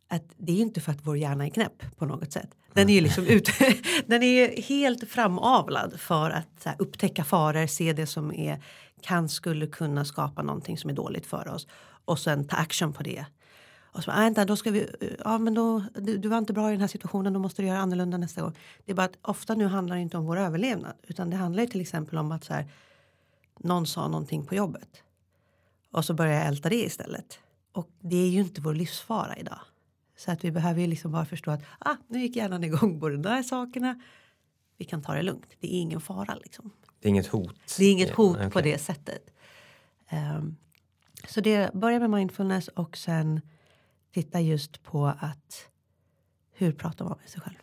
att 0.08 0.24
det 0.36 0.52
är 0.52 0.60
inte 0.60 0.80
för 0.80 0.92
att 0.92 1.06
vår 1.06 1.16
hjärna 1.16 1.46
är 1.46 1.50
knäpp 1.50 1.96
på 1.96 2.06
något 2.06 2.32
sätt. 2.32 2.50
Den 2.72 2.88
är 2.88 2.94
ju 2.94 3.00
liksom 3.00 3.26
ut, 3.26 3.48
den 4.06 4.22
är 4.22 4.62
helt 4.62 5.10
framavlad 5.10 6.00
för 6.00 6.30
att 6.30 6.64
här, 6.64 6.74
upptäcka 6.78 7.24
faror, 7.24 7.66
se 7.66 7.92
det 7.92 8.06
som 8.06 8.32
är, 8.32 8.62
kan 9.00 9.28
skulle 9.28 9.66
kunna 9.66 10.04
skapa 10.04 10.42
någonting 10.42 10.78
som 10.78 10.90
är 10.90 10.94
dåligt 10.94 11.26
för 11.26 11.48
oss 11.48 11.66
och 12.04 12.18
sen 12.18 12.48
ta 12.48 12.56
action 12.56 12.92
på 12.92 13.02
det. 13.02 13.26
Och 13.94 14.04
så 14.04 14.10
vänta, 14.10 14.44
då 14.44 14.56
ska 14.56 14.70
vi, 14.70 14.86
ja 15.24 15.38
men 15.38 15.54
då, 15.54 15.82
du, 15.94 16.18
du, 16.18 16.28
var 16.28 16.38
inte 16.38 16.52
bra 16.52 16.68
i 16.68 16.72
den 16.72 16.80
här 16.80 16.88
situationen, 16.88 17.32
då 17.32 17.40
måste 17.40 17.62
du 17.62 17.68
göra 17.68 17.78
annorlunda 17.78 18.16
nästa 18.16 18.42
gång. 18.42 18.54
Det 18.84 18.92
är 18.92 18.96
bara 18.96 19.06
att 19.06 19.18
ofta 19.22 19.54
nu 19.54 19.66
handlar 19.66 19.96
det 19.96 20.02
inte 20.02 20.16
om 20.16 20.26
vår 20.26 20.38
överlevnad, 20.38 20.92
utan 21.02 21.30
det 21.30 21.36
handlar 21.36 21.66
till 21.66 21.80
exempel 21.80 22.18
om 22.18 22.32
att 22.32 22.44
så 22.44 22.54
här, 22.54 22.66
någon 23.60 23.86
sa 23.86 24.08
någonting 24.08 24.46
på 24.46 24.54
jobbet. 24.54 25.02
Och 25.90 26.04
så 26.04 26.14
börjar 26.14 26.34
jag 26.34 26.46
älta 26.46 26.68
det 26.68 26.84
istället. 26.84 27.38
Och 27.72 27.90
det 28.00 28.16
är 28.16 28.28
ju 28.28 28.40
inte 28.40 28.60
vår 28.60 28.74
livsfara 28.74 29.36
idag. 29.36 29.60
Så 30.16 30.32
att 30.32 30.44
vi 30.44 30.50
behöver 30.50 30.80
ju 30.80 30.86
liksom 30.86 31.12
bara 31.12 31.24
förstå 31.24 31.50
att 31.50 31.62
ah, 31.78 31.96
nu 32.08 32.20
gick 32.20 32.36
hjärnan 32.36 32.64
igång 32.64 33.00
på 33.00 33.08
de 33.08 33.22
där 33.22 33.42
sakerna. 33.42 34.00
Vi 34.76 34.84
kan 34.84 35.02
ta 35.02 35.14
det 35.14 35.22
lugnt. 35.22 35.56
Det 35.60 35.74
är 35.74 35.80
ingen 35.80 36.00
fara 36.00 36.34
liksom. 36.34 36.70
Det 37.00 37.08
är 37.08 37.10
inget 37.10 37.26
hot? 37.26 37.54
Det 37.78 37.84
är 37.84 37.92
inget 37.92 38.10
hot 38.10 38.36
okay. 38.36 38.50
på 38.50 38.60
det 38.60 38.78
sättet. 38.78 39.30
Um, 40.12 40.56
så 41.28 41.40
det 41.40 41.74
börjar 41.74 42.00
med 42.00 42.10
mindfulness 42.10 42.68
och 42.68 42.96
sen 42.96 43.40
titta 44.12 44.40
just 44.40 44.82
på 44.82 45.06
att 45.06 45.68
hur 46.52 46.72
pratar 46.72 47.04
man 47.04 47.18
med 47.20 47.28
sig 47.28 47.40
själv? 47.40 47.56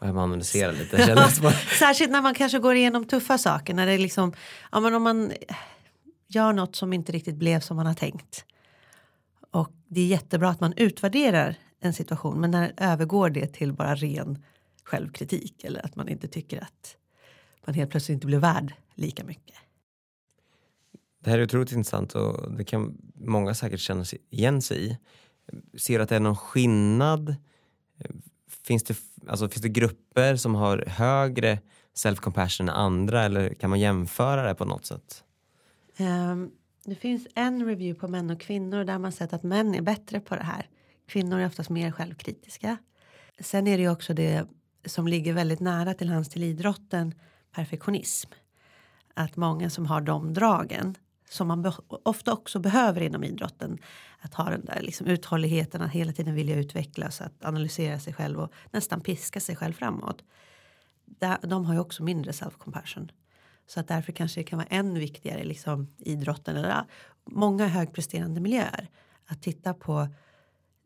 Får 0.00 0.18
analysera 0.18 0.72
lite? 0.72 0.96
Särskilt 1.78 2.10
när 2.10 2.22
man 2.22 2.34
kanske 2.34 2.58
går 2.58 2.74
igenom 2.74 3.04
tuffa 3.04 3.38
saker. 3.38 3.74
När 3.74 3.86
det 3.86 3.92
är 3.92 3.98
liksom, 3.98 4.32
ja, 4.72 4.80
men 4.80 4.94
om 4.94 5.02
man 5.02 5.32
gör 6.28 6.52
något 6.52 6.76
som 6.76 6.92
inte 6.92 7.12
riktigt 7.12 7.36
blev 7.36 7.60
som 7.60 7.76
man 7.76 7.86
har 7.86 7.94
tänkt. 7.94 8.44
Och 9.50 9.72
det 9.88 10.00
är 10.00 10.06
jättebra 10.06 10.48
att 10.48 10.60
man 10.60 10.72
utvärderar 10.76 11.54
en 11.80 11.92
situation 11.92 12.40
men 12.40 12.50
när 12.50 12.72
övergår 12.76 13.30
det 13.30 13.46
till 13.46 13.72
bara 13.72 13.94
ren 13.94 14.44
självkritik 14.84 15.64
eller 15.64 15.84
att 15.84 15.96
man 15.96 16.08
inte 16.08 16.28
tycker 16.28 16.62
att 16.62 16.96
man 17.66 17.74
helt 17.74 17.90
plötsligt 17.90 18.14
inte 18.14 18.26
blir 18.26 18.38
värd 18.38 18.74
lika 18.94 19.24
mycket. 19.24 19.56
Det 21.24 21.30
här 21.30 21.38
är 21.38 21.42
otroligt 21.42 21.72
intressant 21.72 22.14
och 22.14 22.52
det 22.52 22.64
kan 22.64 22.98
många 23.14 23.54
säkert 23.54 23.80
känna 23.80 24.04
igen 24.30 24.62
sig 24.62 24.86
i. 24.86 24.98
Ser 25.78 26.00
att 26.00 26.08
det 26.08 26.16
är 26.16 26.20
någon 26.20 26.36
skillnad? 26.36 27.36
Finns 28.62 28.82
det, 28.82 28.96
alltså, 29.28 29.48
finns 29.48 29.62
det 29.62 29.68
grupper 29.68 30.36
som 30.36 30.54
har 30.54 30.84
högre 30.86 31.58
self-compassion 31.96 32.62
än 32.62 32.68
andra 32.68 33.22
eller 33.22 33.54
kan 33.54 33.70
man 33.70 33.80
jämföra 33.80 34.42
det 34.42 34.54
på 34.54 34.64
något 34.64 34.86
sätt? 34.86 35.24
Um, 35.98 36.50
det 36.84 36.94
finns 36.94 37.26
en 37.34 37.66
review 37.66 38.00
på 38.00 38.08
män 38.08 38.30
och 38.30 38.40
kvinnor 38.40 38.84
där 38.84 38.98
man 38.98 39.12
sett 39.12 39.32
att 39.32 39.42
män 39.42 39.74
är 39.74 39.82
bättre 39.82 40.20
på 40.20 40.36
det 40.36 40.42
här. 40.42 40.68
Kvinnor 41.06 41.38
är 41.38 41.46
oftast 41.46 41.70
mer 41.70 41.90
självkritiska. 41.90 42.76
Sen 43.40 43.66
är 43.66 43.76
det 43.76 43.82
ju 43.82 43.90
också 43.90 44.14
det 44.14 44.46
som 44.84 45.08
ligger 45.08 45.32
väldigt 45.32 45.60
nära 45.60 45.94
till 45.94 46.08
hands 46.08 46.28
till 46.28 46.42
idrotten, 46.42 47.14
perfektionism. 47.54 48.30
Att 49.14 49.36
många 49.36 49.70
som 49.70 49.86
har 49.86 50.00
de 50.00 50.34
dragen 50.34 50.96
som 51.30 51.48
man 51.48 51.72
ofta 52.02 52.32
också 52.32 52.58
behöver 52.58 53.00
inom 53.00 53.24
idrotten. 53.24 53.78
Att 54.20 54.34
ha 54.34 54.50
den 54.50 54.64
där 54.64 54.80
liksom 54.80 55.06
uthålligheten, 55.06 55.82
att 55.82 55.90
hela 55.90 56.12
tiden 56.12 56.34
vilja 56.34 56.56
utvecklas, 56.56 57.20
att 57.20 57.44
analysera 57.44 57.98
sig 57.98 58.12
själv 58.12 58.40
och 58.40 58.52
nästan 58.70 59.00
piska 59.00 59.40
sig 59.40 59.56
själv 59.56 59.72
framåt. 59.72 60.24
De 61.42 61.64
har 61.64 61.74
ju 61.74 61.80
också 61.80 62.02
mindre 62.02 62.32
self-compassion. 62.32 63.10
Så 63.66 63.80
att 63.80 63.88
därför 63.88 64.12
kanske 64.12 64.40
det 64.40 64.44
kan 64.44 64.58
vara 64.58 64.68
än 64.68 64.94
viktigare 64.94 65.44
liksom 65.44 65.88
idrotten 65.98 66.56
eller 66.56 66.84
många 67.24 67.66
högpresterande 67.66 68.40
miljöer. 68.40 68.88
Att 69.26 69.42
titta 69.42 69.74
på, 69.74 70.08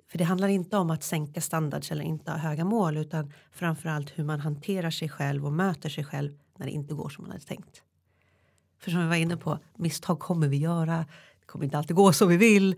för 0.08 0.18
det 0.18 0.24
handlar 0.24 0.48
inte 0.48 0.76
om 0.76 0.90
att 0.90 1.02
sänka 1.02 1.40
standards 1.40 1.92
eller 1.92 2.04
inte 2.04 2.30
ha 2.30 2.38
höga 2.38 2.64
mål 2.64 2.96
utan 2.96 3.32
framförallt 3.52 4.18
hur 4.18 4.24
man 4.24 4.40
hanterar 4.40 4.90
sig 4.90 5.08
själv 5.08 5.46
och 5.46 5.52
möter 5.52 5.88
sig 5.88 6.04
själv 6.04 6.38
när 6.56 6.66
det 6.66 6.72
inte 6.72 6.94
går 6.94 7.08
som 7.08 7.24
man 7.24 7.30
hade 7.30 7.44
tänkt. 7.44 7.82
För 8.78 8.90
som 8.90 9.00
vi 9.00 9.06
var 9.06 9.16
inne 9.16 9.36
på, 9.36 9.58
misstag 9.76 10.18
kommer 10.18 10.48
vi 10.48 10.56
göra. 10.56 10.96
Det 11.40 11.46
kommer 11.46 11.64
inte 11.64 11.78
alltid 11.78 11.96
gå 11.96 12.12
som 12.12 12.28
vi 12.28 12.36
vill. 12.36 12.76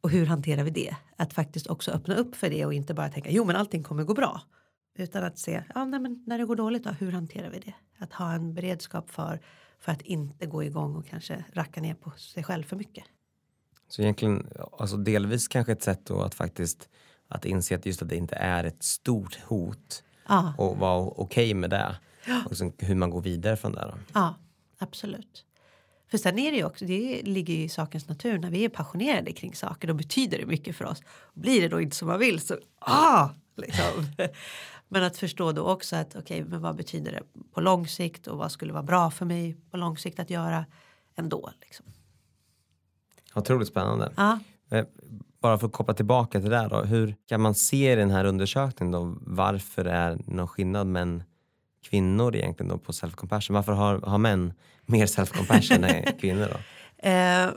Och 0.00 0.10
hur 0.10 0.26
hanterar 0.26 0.64
vi 0.64 0.70
det? 0.70 0.96
Att 1.16 1.32
faktiskt 1.32 1.66
också 1.66 1.90
öppna 1.90 2.14
upp 2.14 2.36
för 2.36 2.50
det 2.50 2.66
och 2.66 2.74
inte 2.74 2.94
bara 2.94 3.08
tänka 3.08 3.30
jo 3.30 3.44
men 3.44 3.56
allting 3.56 3.82
kommer 3.82 4.04
gå 4.04 4.14
bra. 4.14 4.40
Utan 4.98 5.24
att 5.24 5.38
se, 5.38 5.62
ja 5.74 5.84
nej, 5.84 6.00
men 6.00 6.24
när 6.26 6.38
det 6.38 6.44
går 6.44 6.56
dåligt 6.56 6.84
då, 6.84 6.90
hur 6.90 7.12
hanterar 7.12 7.50
vi 7.50 7.58
det? 7.58 7.74
Att 7.98 8.12
ha 8.12 8.32
en 8.32 8.54
beredskap 8.54 9.10
för, 9.10 9.40
för 9.78 9.92
att 9.92 10.02
inte 10.02 10.46
gå 10.46 10.64
igång 10.64 10.96
och 10.96 11.06
kanske 11.06 11.44
racka 11.52 11.80
ner 11.80 11.94
på 11.94 12.10
sig 12.10 12.44
själv 12.44 12.62
för 12.62 12.76
mycket. 12.76 13.04
Så 13.88 14.02
egentligen, 14.02 14.48
alltså 14.78 14.96
delvis 14.96 15.48
kanske 15.48 15.72
ett 15.72 15.82
sätt 15.82 16.06
då 16.06 16.22
att 16.22 16.34
faktiskt 16.34 16.88
att 17.28 17.44
inse 17.44 17.74
att 17.74 17.86
just 17.86 18.02
att 18.02 18.08
det 18.08 18.16
inte 18.16 18.34
är 18.34 18.64
ett 18.64 18.82
stort 18.82 19.38
hot 19.40 20.02
ja. 20.28 20.54
och 20.58 20.76
vara 20.76 21.00
okej 21.00 21.22
okay 21.22 21.54
med 21.54 21.70
det. 21.70 21.96
Ja. 22.26 22.42
Och 22.46 22.56
sen 22.56 22.72
hur 22.78 22.94
man 22.94 23.10
går 23.10 23.20
vidare 23.20 23.56
från 23.56 23.72
det. 23.72 23.80
Då. 23.80 23.94
Ja, 24.12 24.34
absolut. 24.78 25.44
För 26.10 26.18
sen 26.18 26.38
är 26.38 26.50
det 26.50 26.56
ju 26.56 26.64
också, 26.64 26.84
det 26.84 27.22
ligger 27.22 27.54
ju 27.54 27.62
i 27.62 27.68
sakens 27.68 28.08
natur, 28.08 28.38
när 28.38 28.50
vi 28.50 28.64
är 28.64 28.68
passionerade 28.68 29.32
kring 29.32 29.54
saker 29.54 29.88
då 29.88 29.94
betyder 29.94 30.38
det 30.38 30.46
mycket 30.46 30.76
för 30.76 30.84
oss. 30.84 31.02
Blir 31.34 31.60
det 31.60 31.68
då 31.68 31.80
inte 31.80 31.96
som 31.96 32.08
man 32.08 32.18
vill 32.18 32.40
så 32.40 32.56
ah! 32.78 33.28
Liksom. 33.56 34.06
men 34.88 35.02
att 35.02 35.16
förstå 35.16 35.52
då 35.52 35.62
också 35.62 35.96
att 35.96 36.16
okej, 36.16 36.20
okay, 36.20 36.44
men 36.50 36.60
vad 36.60 36.76
betyder 36.76 37.12
det 37.12 37.22
på 37.52 37.60
lång 37.60 37.88
sikt 37.88 38.26
och 38.26 38.38
vad 38.38 38.52
skulle 38.52 38.72
vara 38.72 38.82
bra 38.82 39.10
för 39.10 39.26
mig 39.26 39.56
på 39.70 39.76
lång 39.76 39.98
sikt 39.98 40.20
att 40.20 40.30
göra 40.30 40.64
ändå. 41.16 41.50
Liksom. 41.60 41.86
Otroligt 43.34 43.68
spännande. 43.68 44.12
Ja. 44.16 44.38
Eh, 44.70 44.84
bara 45.40 45.58
för 45.58 45.66
att 45.66 45.72
koppla 45.72 45.94
tillbaka 45.94 46.40
till 46.40 46.50
det 46.50 46.68
då, 46.70 46.82
hur 46.82 47.16
kan 47.28 47.40
man 47.40 47.54
se 47.54 47.92
i 47.92 47.96
den 47.96 48.10
här 48.10 48.24
undersökningen 48.24 48.92
då 48.92 49.16
varför 49.20 49.84
det 49.84 49.90
är 49.90 50.18
någon 50.26 50.48
skillnad 50.48 50.86
men 50.86 51.22
kvinnor 51.82 52.36
egentligen 52.36 52.68
då 52.68 52.78
på 52.78 52.92
self-compassion? 52.92 53.52
Varför 53.52 53.72
har, 53.72 54.00
har 54.00 54.18
män 54.18 54.52
mer 54.86 55.06
self-compassion 55.06 55.86
än 55.86 56.12
kvinnor 56.20 56.48
då? 56.52 56.58
Eh, 57.08 57.50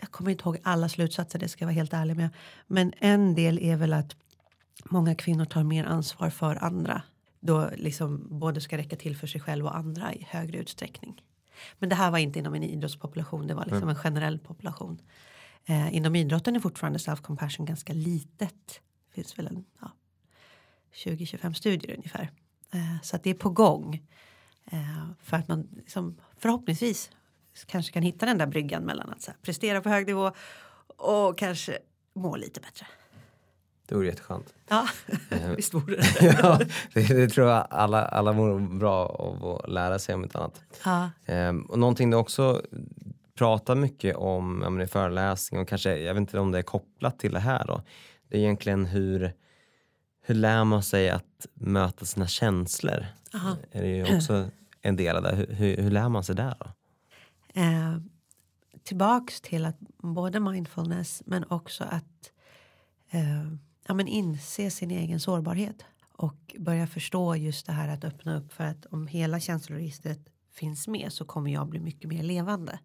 jag 0.00 0.10
kommer 0.10 0.30
inte 0.30 0.42
ihåg 0.42 0.58
alla 0.62 0.88
slutsatser, 0.88 1.38
det 1.38 1.48
ska 1.48 1.62
jag 1.62 1.66
vara 1.66 1.74
helt 1.74 1.92
ärlig 1.92 2.16
med. 2.16 2.28
Men 2.66 2.92
en 2.98 3.34
del 3.34 3.58
är 3.58 3.76
väl 3.76 3.92
att 3.92 4.16
många 4.84 5.14
kvinnor 5.14 5.44
tar 5.44 5.62
mer 5.62 5.84
ansvar 5.84 6.30
för 6.30 6.64
andra. 6.64 7.02
Då 7.40 7.70
liksom 7.76 8.26
både 8.30 8.60
ska 8.60 8.78
räcka 8.78 8.96
till 8.96 9.16
för 9.16 9.26
sig 9.26 9.40
själv 9.40 9.66
och 9.66 9.76
andra 9.76 10.14
i 10.14 10.26
högre 10.30 10.58
utsträckning. 10.58 11.22
Men 11.78 11.88
det 11.88 11.94
här 11.94 12.10
var 12.10 12.18
inte 12.18 12.38
inom 12.38 12.54
en 12.54 12.62
idrottspopulation, 12.62 13.46
det 13.46 13.54
var 13.54 13.64
liksom 13.64 13.82
mm. 13.82 13.88
en 13.88 13.96
generell 13.96 14.38
population. 14.38 14.98
Eh, 15.66 15.94
inom 15.94 16.16
idrotten 16.16 16.56
är 16.56 16.60
fortfarande 16.60 16.98
self-compassion 16.98 17.66
ganska 17.66 17.92
litet. 17.92 18.80
Det 19.08 19.14
finns 19.14 19.38
väl 19.38 19.46
en, 19.46 19.64
ja, 19.80 19.90
20-25 20.94 21.52
studier 21.52 21.96
ungefär. 21.96 22.30
Eh, 22.72 23.02
så 23.02 23.16
att 23.16 23.22
det 23.22 23.30
är 23.30 23.34
på 23.34 23.50
gång. 23.50 24.02
Eh, 24.72 24.78
för 25.22 25.36
att 25.36 25.48
man 25.48 25.68
liksom, 25.76 26.16
förhoppningsvis 26.38 27.10
kanske 27.66 27.92
kan 27.92 28.02
hitta 28.02 28.26
den 28.26 28.38
där 28.38 28.46
bryggan 28.46 28.82
mellan 28.82 29.10
att 29.10 29.26
här, 29.26 29.36
prestera 29.42 29.80
på 29.80 29.88
hög 29.88 30.06
nivå 30.06 30.32
och 30.96 31.38
kanske 31.38 31.78
må 32.14 32.36
lite 32.36 32.60
bättre. 32.60 32.86
Det 33.86 33.94
vore 33.94 34.06
jätteskönt. 34.06 34.54
Ja, 34.68 34.88
visst 35.56 35.74
vore 35.74 35.96
det. 35.96 36.38
ja, 36.42 36.60
det, 36.94 37.14
det 37.14 37.28
tror 37.28 37.48
jag 37.48 37.66
alla, 37.70 38.04
alla 38.04 38.32
mår 38.32 38.78
bra 38.78 39.06
av 39.06 39.46
att 39.46 39.70
lära 39.70 39.98
sig 39.98 40.14
om 40.14 40.24
ett 40.24 40.36
annat. 40.36 40.62
Ja. 40.84 41.10
Ehm, 41.26 41.62
och 41.62 41.78
någonting 41.78 42.10
du 42.10 42.16
också 42.16 42.62
pratar 43.34 43.74
mycket 43.74 44.16
om 44.16 44.76
ja, 44.78 44.82
i 44.82 44.86
föreläsning 44.86 45.60
och 45.60 45.68
kanske, 45.68 45.96
jag 45.96 46.14
vet 46.14 46.20
inte 46.20 46.38
om 46.38 46.52
det 46.52 46.58
är 46.58 46.62
kopplat 46.62 47.18
till 47.18 47.32
det 47.32 47.40
här 47.40 47.64
då. 47.66 47.82
Det 48.28 48.36
är 48.36 48.40
egentligen 48.40 48.86
hur, 48.86 49.32
hur 50.20 50.34
lär 50.34 50.64
man 50.64 50.82
sig 50.82 51.10
att 51.10 51.46
möta 51.54 52.04
sina 52.04 52.26
känslor? 52.26 53.06
Aha. 53.34 53.56
Är 53.72 53.82
det 53.82 53.88
ju 53.88 54.16
också 54.16 54.50
en 54.82 54.96
del 54.96 55.16
av 55.16 55.22
det. 55.22 55.36
Hur, 55.36 55.46
hur, 55.54 55.76
hur 55.76 55.90
lär 55.90 56.08
man 56.08 56.24
sig 56.24 56.34
där 56.34 56.54
då? 56.60 56.66
Eh, 57.60 57.96
tillbaks 58.82 59.40
till 59.40 59.66
att 59.66 59.78
både 59.98 60.40
mindfulness 60.40 61.22
men 61.26 61.44
också 61.48 61.84
att 61.84 62.32
eh, 63.10 63.52
ja, 63.86 63.94
men 63.94 64.08
inse 64.08 64.70
sin 64.70 64.90
egen 64.90 65.20
sårbarhet 65.20 65.84
och 66.12 66.56
börja 66.58 66.86
förstå 66.86 67.36
just 67.36 67.66
det 67.66 67.72
här 67.72 67.88
att 67.88 68.04
öppna 68.04 68.36
upp 68.36 68.52
för 68.52 68.64
att 68.64 68.86
om 68.86 69.06
hela 69.06 69.40
känsloregistret 69.40 70.20
finns 70.52 70.88
med 70.88 71.12
så 71.12 71.24
kommer 71.24 71.50
jag 71.50 71.68
bli 71.68 71.80
mycket 71.80 72.08
mer 72.08 72.22
levande. 72.22 72.78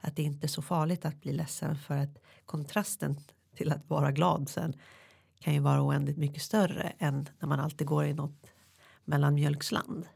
Att 0.00 0.16
det 0.16 0.22
inte 0.22 0.46
är 0.46 0.48
så 0.48 0.62
farligt 0.62 1.04
att 1.04 1.20
bli 1.20 1.32
ledsen 1.32 1.76
för 1.76 1.96
att 1.96 2.18
kontrasten 2.46 3.20
till 3.56 3.72
att 3.72 3.90
vara 3.90 4.12
glad 4.12 4.48
sen 4.48 4.74
kan 5.44 5.54
ju 5.54 5.60
vara 5.60 5.82
oändligt 5.82 6.16
mycket 6.16 6.42
större 6.42 6.92
än 6.98 7.28
när 7.38 7.48
man 7.48 7.60
alltid 7.60 7.86
går 7.86 8.04
i 8.04 8.14
något 8.14 8.52
mellanmjölksland. 9.04 10.06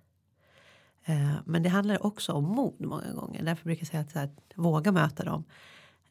Eh, 1.05 1.35
men 1.45 1.63
det 1.63 1.69
handlar 1.69 2.07
också 2.07 2.33
om 2.33 2.45
mod 2.45 2.81
många 2.81 3.13
gånger. 3.13 3.43
Därför 3.43 3.65
brukar 3.65 3.81
jag 3.81 3.89
säga 3.89 4.01
att, 4.01 4.11
så 4.11 4.19
här, 4.19 4.31
våga 4.55 4.93
möta 4.93 5.25
dem. 5.25 5.45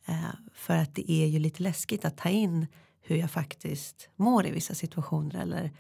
Eh, 0.06 0.30
för 0.54 0.78
att 0.78 0.96
det 0.96 1.12
är 1.12 1.28
ju 1.28 1.40
lite 1.40 1.64
läskigt 1.64 2.06
att 2.06 2.18
ta 2.18 2.30
in 2.30 2.68
hur 3.02 3.16
jag 3.16 3.32
faktiskt 3.32 4.10
mår 4.16 4.46
i 4.46 4.52
vissa 4.52 4.76
situationer 4.76 5.42
eller 5.42 5.72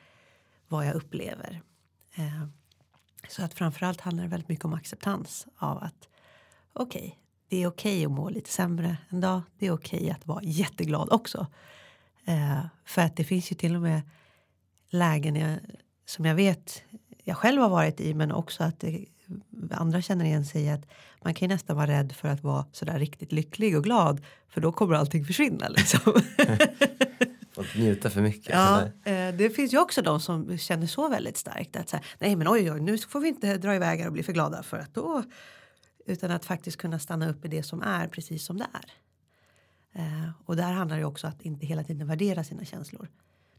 vad 0.67 0.87
jag 0.87 0.95
upplever. 0.95 1.61
Eh, 2.15 2.47
så 3.29 3.43
att 3.43 3.53
framförallt 3.53 4.01
handlar 4.01 4.23
det 4.23 4.29
väldigt 4.29 4.49
mycket 4.49 4.65
om 4.65 4.73
acceptans 4.73 5.47
av 5.57 5.77
att 5.77 6.09
okej, 6.73 6.99
okay, 7.01 7.13
det 7.47 7.63
är 7.63 7.67
okej 7.67 7.97
okay 7.97 8.05
att 8.05 8.11
må 8.11 8.29
lite 8.29 8.49
sämre 8.49 8.97
en 9.09 9.21
dag. 9.21 9.41
Det 9.57 9.67
är 9.67 9.71
okej 9.71 9.99
okay 9.99 10.09
att 10.09 10.27
vara 10.27 10.43
jätteglad 10.43 11.09
också. 11.11 11.47
Eh, 12.27 12.65
för 12.85 13.01
att 13.01 13.15
det 13.15 13.23
finns 13.23 13.51
ju 13.51 13.55
till 13.55 13.75
och 13.75 13.81
med 13.81 14.01
lägen 14.89 15.35
jag, 15.35 15.59
som 16.05 16.25
jag 16.25 16.35
vet 16.35 16.83
jag 17.27 17.37
själv 17.37 17.61
har 17.61 17.69
varit 17.69 17.99
i 17.99 18.13
men 18.13 18.31
också 18.31 18.63
att 18.63 18.79
det, 18.79 19.05
andra 19.71 20.01
känner 20.01 20.25
igen 20.25 20.45
sig 20.45 20.63
i 20.63 20.69
att 20.69 20.85
man 21.23 21.33
kan 21.33 21.47
ju 21.47 21.53
nästan 21.53 21.75
vara 21.75 21.87
rädd 21.87 22.11
för 22.11 22.27
att 22.27 22.43
vara 22.43 22.65
sådär 22.71 22.99
riktigt 22.99 23.31
lycklig 23.31 23.77
och 23.77 23.83
glad 23.83 24.21
för 24.49 24.61
då 24.61 24.71
kommer 24.71 24.95
allting 24.95 25.25
försvinna 25.25 25.67
liksom. 25.69 25.99
Fått 27.51 27.75
njuta 27.75 28.09
för 28.09 28.21
mycket. 28.21 28.49
Ja, 28.53 28.81
eh, 28.81 29.35
det 29.35 29.55
finns 29.55 29.73
ju 29.73 29.79
också 29.79 30.01
de 30.01 30.19
som 30.19 30.57
känner 30.57 30.87
så 30.87 31.09
väldigt 31.09 31.37
starkt 31.37 31.75
att 31.75 31.89
så 31.89 31.95
här, 31.95 32.05
nej 32.19 32.35
men 32.35 32.47
oj, 32.47 32.71
oj 32.71 32.79
nu 32.79 32.97
får 32.97 33.19
vi 33.19 33.27
inte 33.27 33.57
dra 33.57 33.75
iväg 33.75 34.05
och 34.05 34.13
bli 34.13 34.23
för 34.23 34.33
glada 34.33 34.63
för 34.63 34.77
att 34.77 34.93
då 34.93 35.23
utan 36.05 36.31
att 36.31 36.45
faktiskt 36.45 36.77
kunna 36.77 36.99
stanna 36.99 37.29
upp 37.29 37.45
i 37.45 37.47
det 37.47 37.63
som 37.63 37.81
är 37.81 38.07
precis 38.07 38.45
som 38.45 38.57
det 38.57 38.67
är. 38.73 38.91
Eh, 39.97 40.29
och 40.45 40.55
där 40.55 40.71
handlar 40.71 40.97
det 40.97 41.05
också 41.05 41.27
att 41.27 41.41
inte 41.41 41.65
hela 41.65 41.83
tiden 41.83 42.07
värdera 42.07 42.43
sina 42.43 42.65
känslor. 42.65 43.07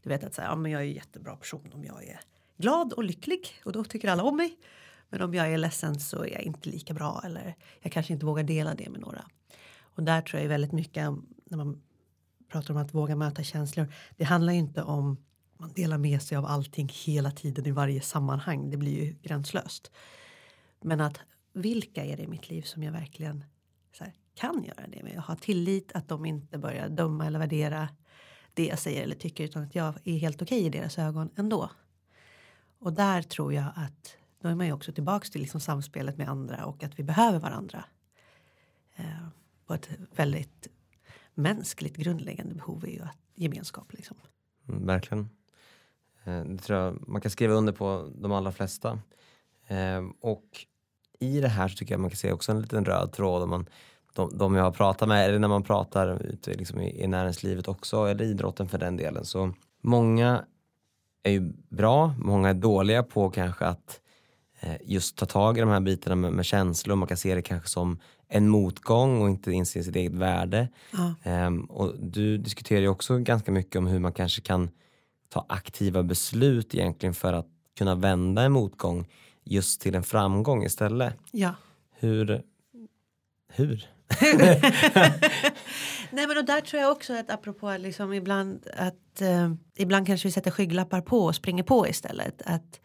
Du 0.03 0.09
vet 0.09 0.23
att 0.23 0.33
säga, 0.33 0.47
ja, 0.47 0.55
men 0.55 0.71
jag 0.71 0.81
är 0.81 0.85
en 0.85 0.93
jättebra 0.93 1.35
person 1.35 1.71
om 1.73 1.83
jag 1.83 2.03
är 2.03 2.19
glad 2.57 2.93
och 2.93 3.03
lycklig 3.03 3.61
och 3.65 3.71
då 3.71 3.83
tycker 3.83 4.09
alla 4.09 4.23
om 4.23 4.37
mig. 4.37 4.57
Men 5.09 5.21
om 5.21 5.33
jag 5.33 5.53
är 5.53 5.57
ledsen 5.57 5.99
så 5.99 6.23
är 6.23 6.31
jag 6.31 6.41
inte 6.41 6.69
lika 6.69 6.93
bra 6.93 7.21
eller 7.25 7.55
jag 7.81 7.91
kanske 7.91 8.13
inte 8.13 8.25
vågar 8.25 8.43
dela 8.43 8.73
det 8.73 8.89
med 8.89 9.01
några. 9.01 9.25
Och 9.79 10.03
där 10.03 10.21
tror 10.21 10.41
jag 10.41 10.49
väldigt 10.49 10.71
mycket 10.71 11.09
när 11.45 11.57
man 11.57 11.81
pratar 12.49 12.73
om 12.73 12.79
att 12.79 12.93
våga 12.93 13.15
möta 13.15 13.43
känslor. 13.43 13.93
Det 14.17 14.23
handlar 14.23 14.53
ju 14.53 14.59
inte 14.59 14.83
om 14.83 15.17
man 15.57 15.73
delar 15.73 15.97
med 15.97 16.21
sig 16.21 16.37
av 16.37 16.45
allting 16.45 16.89
hela 17.05 17.31
tiden 17.31 17.65
i 17.65 17.71
varje 17.71 18.01
sammanhang. 18.01 18.69
Det 18.69 18.77
blir 18.77 19.05
ju 19.05 19.15
gränslöst. 19.21 19.91
Men 20.81 21.01
att 21.01 21.19
vilka 21.53 22.05
är 22.05 22.17
det 22.17 22.23
i 22.23 22.27
mitt 22.27 22.49
liv 22.49 22.61
som 22.61 22.83
jag 22.83 22.91
verkligen 22.91 23.43
här, 23.99 24.13
kan 24.39 24.63
göra 24.63 24.87
det 24.87 25.03
med? 25.03 25.13
Jag 25.15 25.21
har 25.21 25.35
tillit 25.35 25.91
att 25.93 26.07
de 26.07 26.25
inte 26.25 26.57
börjar 26.57 26.89
döma 26.89 27.25
eller 27.25 27.39
värdera 27.39 27.89
det 28.53 28.65
jag 28.65 28.79
säger 28.79 29.03
eller 29.03 29.15
tycker 29.15 29.43
utan 29.43 29.63
att 29.63 29.75
jag 29.75 29.93
är 30.03 30.17
helt 30.17 30.41
okej 30.41 30.57
okay 30.57 30.67
i 30.67 30.69
deras 30.69 30.97
ögon 30.99 31.29
ändå. 31.35 31.69
Och 32.79 32.93
där 32.93 33.21
tror 33.21 33.53
jag 33.53 33.65
att 33.75 34.15
då 34.41 34.47
är 34.47 34.55
man 34.55 34.65
ju 34.65 34.73
också 34.73 34.93
tillbaks 34.93 35.29
till 35.29 35.41
liksom 35.41 35.59
samspelet 35.59 36.17
med 36.17 36.29
andra 36.29 36.65
och 36.65 36.83
att 36.83 36.99
vi 36.99 37.03
behöver 37.03 37.39
varandra. 37.39 37.83
Eh, 38.95 39.27
på 39.65 39.73
ett 39.73 39.89
väldigt 40.15 40.67
mänskligt 41.33 41.97
grundläggande 41.97 42.55
behov 42.55 42.85
är 42.85 42.91
ju 42.91 43.01
att 43.01 43.17
gemenskap. 43.35 43.93
Liksom. 43.93 44.17
Mm, 44.69 44.85
verkligen. 44.85 45.29
Eh, 46.23 46.43
det 46.43 46.57
tror 46.57 46.79
jag 46.79 47.07
man 47.07 47.21
kan 47.21 47.31
skriva 47.31 47.53
under 47.53 47.73
på 47.73 48.11
de 48.15 48.31
allra 48.31 48.51
flesta. 48.51 48.99
Eh, 49.67 50.05
och 50.21 50.65
i 51.19 51.41
det 51.41 51.47
här 51.47 51.67
så 51.67 51.77
tycker 51.77 51.93
jag 51.93 52.01
man 52.01 52.09
kan 52.09 52.17
se 52.17 52.31
också 52.31 52.51
en 52.51 52.61
liten 52.61 52.85
röd 52.85 53.11
tråd. 53.11 53.43
Om 53.43 53.49
man, 53.49 53.69
de, 54.19 54.37
de 54.37 54.55
jag 54.55 54.63
har 54.63 54.71
pratat 54.71 55.07
med, 55.07 55.25
eller 55.25 55.39
när 55.39 55.47
man 55.47 55.63
pratar 55.63 56.21
ute 56.25 56.53
liksom 56.53 56.81
i, 56.81 57.03
i 57.03 57.07
näringslivet 57.07 57.67
också, 57.67 58.05
eller 58.05 58.25
idrotten 58.25 58.69
för 58.69 58.77
den 58.77 58.97
delen. 58.97 59.25
Så 59.25 59.53
många 59.81 60.43
är 61.23 61.31
ju 61.31 61.53
bra, 61.69 62.13
många 62.17 62.49
är 62.49 62.53
dåliga 62.53 63.03
på 63.03 63.29
kanske 63.29 63.65
att 63.65 63.99
eh, 64.59 64.75
just 64.83 65.17
ta 65.17 65.25
tag 65.25 65.57
i 65.57 65.61
de 65.61 65.69
här 65.69 65.79
bitarna 65.79 66.15
med, 66.15 66.31
med 66.31 66.45
känslor. 66.45 66.95
Man 66.95 67.07
kan 67.07 67.17
se 67.17 67.35
det 67.35 67.41
kanske 67.41 67.69
som 67.69 67.99
en 68.27 68.49
motgång 68.49 69.21
och 69.21 69.29
inte 69.29 69.51
inse 69.51 69.83
sitt 69.83 69.95
eget 69.95 70.13
värde. 70.13 70.67
Ja. 71.23 71.47
Um, 71.47 71.61
och 71.61 71.93
du 71.99 72.37
diskuterar 72.37 72.81
ju 72.81 72.87
också 72.87 73.17
ganska 73.17 73.51
mycket 73.51 73.75
om 73.75 73.87
hur 73.87 73.99
man 73.99 74.13
kanske 74.13 74.41
kan 74.41 74.69
ta 75.29 75.45
aktiva 75.49 76.03
beslut 76.03 76.75
egentligen 76.75 77.13
för 77.13 77.33
att 77.33 77.47
kunna 77.77 77.95
vända 77.95 78.41
en 78.41 78.51
motgång 78.51 79.07
just 79.43 79.81
till 79.81 79.95
en 79.95 80.03
framgång 80.03 80.63
istället. 80.63 81.13
Ja. 81.31 81.53
Hur? 81.99 82.43
Hur? 83.47 83.87
Nej 86.11 86.27
men 86.27 86.37
och 86.37 86.45
där 86.45 86.61
tror 86.61 86.81
jag 86.81 86.91
också 86.91 87.13
att 87.13 87.29
apropå 87.29 87.77
liksom 87.77 88.13
ibland 88.13 88.67
att 88.77 89.21
eh, 89.21 89.53
ibland 89.75 90.07
kanske 90.07 90.27
vi 90.27 90.31
sätter 90.31 90.51
skygglappar 90.51 91.01
på 91.01 91.25
och 91.25 91.35
springer 91.35 91.63
på 91.63 91.87
istället. 91.87 92.41
Att 92.45 92.79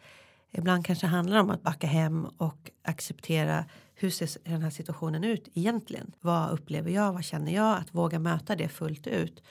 ibland 0.51 0.85
kanske 0.85 1.07
handlar 1.07 1.39
om 1.39 1.49
att 1.49 1.63
backa 1.63 1.87
hem 1.87 2.25
och 2.25 2.71
acceptera 2.83 3.65
hur 3.93 4.09
ser 4.09 4.29
den 4.43 4.61
här 4.61 4.69
situationen 4.69 5.23
ut 5.23 5.47
egentligen? 5.53 6.11
Vad 6.19 6.51
upplever 6.51 6.91
jag? 6.91 7.13
Vad 7.13 7.23
känner 7.23 7.51
jag? 7.51 7.77
Att 7.77 7.95
våga 7.95 8.19
möta 8.19 8.55
det 8.55 8.69
fullt 8.69 9.07
ut 9.07 9.43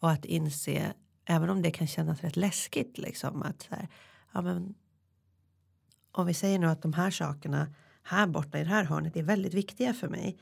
och 0.00 0.10
att 0.10 0.24
inse 0.24 0.92
även 1.24 1.50
om 1.50 1.62
det 1.62 1.70
kan 1.70 1.86
kännas 1.86 2.20
rätt 2.20 2.36
läskigt 2.36 2.98
liksom 2.98 3.42
att 3.42 3.68
här, 3.70 3.88
ja, 4.32 4.42
men, 4.42 4.74
om 6.12 6.26
vi 6.26 6.34
säger 6.34 6.58
nu 6.58 6.66
att 6.66 6.82
de 6.82 6.92
här 6.92 7.10
sakerna 7.10 7.74
här 8.02 8.26
borta 8.26 8.58
i 8.58 8.64
det 8.64 8.70
här 8.70 8.84
hörnet 8.84 9.16
är 9.16 9.22
väldigt 9.22 9.54
viktiga 9.54 9.94
för 9.94 10.08
mig. 10.08 10.38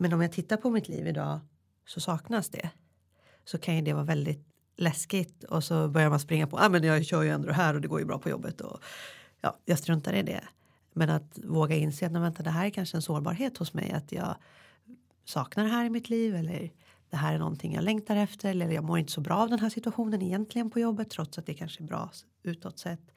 Men 0.00 0.12
om 0.12 0.22
jag 0.22 0.32
tittar 0.32 0.56
på 0.56 0.70
mitt 0.70 0.88
liv 0.88 1.06
idag 1.06 1.40
så 1.86 2.00
saknas 2.00 2.48
det. 2.48 2.70
Så 3.44 3.58
kan 3.58 3.76
ju 3.76 3.82
det 3.82 3.92
vara 3.92 4.04
väldigt 4.04 4.46
läskigt 4.76 5.44
och 5.44 5.64
så 5.64 5.88
börjar 5.88 6.10
man 6.10 6.20
springa 6.20 6.46
på. 6.46 6.58
Ah, 6.58 6.68
men 6.68 6.82
jag 6.82 7.04
kör 7.04 7.22
ju 7.22 7.28
ändå 7.28 7.52
här 7.52 7.74
och 7.74 7.80
det 7.80 7.88
går 7.88 8.00
ju 8.00 8.06
bra 8.06 8.18
på 8.18 8.28
jobbet 8.30 8.60
och 8.60 8.80
ja, 9.40 9.56
jag 9.64 9.78
struntar 9.78 10.12
i 10.12 10.22
det. 10.22 10.44
Men 10.92 11.10
att 11.10 11.38
våga 11.44 11.76
inse 11.76 12.06
att 12.06 12.12
vänta, 12.12 12.42
det 12.42 12.50
här 12.50 12.66
är 12.66 12.70
kanske 12.70 12.96
en 12.96 13.02
sårbarhet 13.02 13.56
hos 13.58 13.74
mig 13.74 13.92
att 13.92 14.12
jag 14.12 14.36
saknar 15.24 15.64
det 15.64 15.70
här 15.70 15.84
i 15.84 15.90
mitt 15.90 16.10
liv 16.10 16.34
eller 16.34 16.70
det 17.10 17.16
här 17.16 17.34
är 17.34 17.38
någonting 17.38 17.74
jag 17.74 17.84
längtar 17.84 18.16
efter 18.16 18.50
eller 18.50 18.70
jag 18.70 18.84
mår 18.84 18.98
inte 18.98 19.12
så 19.12 19.20
bra 19.20 19.36
av 19.36 19.50
den 19.50 19.58
här 19.58 19.70
situationen 19.70 20.22
egentligen 20.22 20.70
på 20.70 20.80
jobbet 20.80 21.10
trots 21.10 21.38
att 21.38 21.46
det 21.46 21.54
kanske 21.54 21.82
är 21.82 21.86
bra 21.86 22.10
utåt 22.42 22.78
sett. 22.78 23.10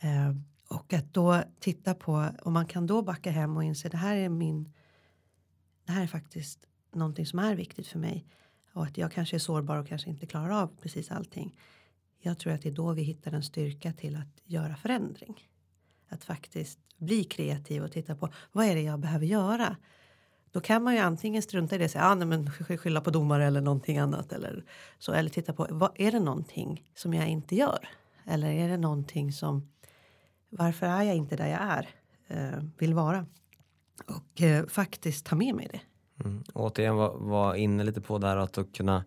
Eh, 0.00 0.34
och 0.68 0.92
att 0.92 1.14
då 1.14 1.42
titta 1.60 1.94
på 1.94 2.28
och 2.42 2.52
man 2.52 2.66
kan 2.66 2.86
då 2.86 3.02
backa 3.02 3.30
hem 3.30 3.56
och 3.56 3.64
inse 3.64 3.88
det 3.88 3.96
här 3.96 4.16
är 4.16 4.28
min. 4.28 4.72
Det 5.88 5.92
här 5.92 6.02
är 6.02 6.06
faktiskt 6.06 6.66
någonting 6.92 7.26
som 7.26 7.38
är 7.38 7.54
viktigt 7.54 7.86
för 7.86 7.98
mig 7.98 8.26
och 8.72 8.84
att 8.84 8.98
jag 8.98 9.12
kanske 9.12 9.36
är 9.36 9.38
sårbar 9.38 9.76
och 9.76 9.88
kanske 9.88 10.10
inte 10.10 10.26
klarar 10.26 10.62
av 10.62 10.70
precis 10.82 11.10
allting. 11.10 11.54
Jag 12.18 12.38
tror 12.38 12.52
att 12.52 12.62
det 12.62 12.68
är 12.68 12.72
då 12.72 12.92
vi 12.92 13.02
hittar 13.02 13.32
en 13.32 13.42
styrka 13.42 13.92
till 13.92 14.16
att 14.16 14.42
göra 14.44 14.76
förändring. 14.76 15.48
Att 16.08 16.24
faktiskt 16.24 16.78
bli 16.96 17.24
kreativ 17.24 17.84
och 17.84 17.92
titta 17.92 18.14
på 18.14 18.28
vad 18.52 18.66
är 18.66 18.74
det 18.74 18.80
jag 18.80 18.98
behöver 18.98 19.26
göra? 19.26 19.76
Då 20.50 20.60
kan 20.60 20.82
man 20.82 20.94
ju 20.94 21.00
antingen 21.00 21.42
strunta 21.42 21.74
i 21.74 21.78
det 21.78 21.84
och 21.84 21.90
säga 21.90 22.04
ah, 22.04 22.14
nej, 22.14 22.26
men 22.26 22.50
skylla 22.50 23.00
på 23.00 23.10
domare 23.10 23.46
eller 23.46 23.60
någonting 23.60 23.98
annat. 23.98 24.32
Eller, 24.32 24.64
så, 24.98 25.12
eller 25.12 25.30
titta 25.30 25.52
på 25.52 25.66
vad, 25.70 25.90
är 25.94 26.12
det 26.12 26.20
någonting 26.20 26.90
som 26.94 27.14
jag 27.14 27.28
inte 27.28 27.56
gör? 27.56 27.88
Eller 28.26 28.50
är 28.50 28.68
det 28.68 28.76
någonting 28.76 29.32
som 29.32 29.72
varför 30.48 30.86
är 30.86 31.02
jag 31.02 31.16
inte 31.16 31.36
där 31.36 31.48
jag 31.48 31.60
är? 31.60 31.88
Eh, 32.26 32.62
vill 32.78 32.94
vara. 32.94 33.26
Och 34.06 34.42
eh, 34.42 34.66
faktiskt 34.66 35.26
ta 35.26 35.36
med 35.36 35.54
mig 35.54 35.68
det. 35.72 35.80
Mm. 36.24 36.44
Återigen 36.54 36.96
var, 36.96 37.16
var 37.18 37.54
inne 37.54 37.84
lite 37.84 38.00
på 38.00 38.18
där 38.18 38.36
att 38.36 38.58
kunna 38.72 39.04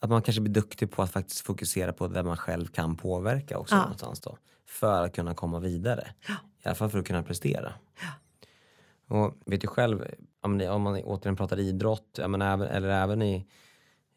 att 0.00 0.10
man 0.10 0.22
kanske 0.22 0.40
blir 0.42 0.52
duktig 0.52 0.90
på 0.90 1.02
att 1.02 1.10
faktiskt 1.12 1.40
fokusera 1.40 1.92
på 1.92 2.08
det 2.08 2.22
man 2.22 2.36
själv 2.36 2.66
kan 2.66 2.96
påverka 2.96 3.58
också 3.58 3.74
Ja. 3.74 3.80
någonstans 3.82 4.20
då. 4.20 4.38
För 4.66 5.04
att 5.04 5.14
kunna 5.14 5.34
komma 5.34 5.58
vidare. 5.58 6.08
Ja. 6.28 6.34
I 6.34 6.68
alla 6.68 6.74
fall 6.74 6.90
för 6.90 6.98
att 6.98 7.06
kunna 7.06 7.22
prestera. 7.22 7.72
Ja. 8.00 9.16
Och 9.16 9.34
vet 9.46 9.64
ju 9.64 9.68
själv, 9.68 10.04
om 10.40 10.82
man, 10.82 11.02
återigen 11.04 11.36
pratar 11.36 11.58
idrott, 11.58 12.18
ja, 12.18 12.28
men 12.28 12.42
även, 12.42 12.68
eller 12.68 12.88
även 12.88 13.22
i, 13.22 13.46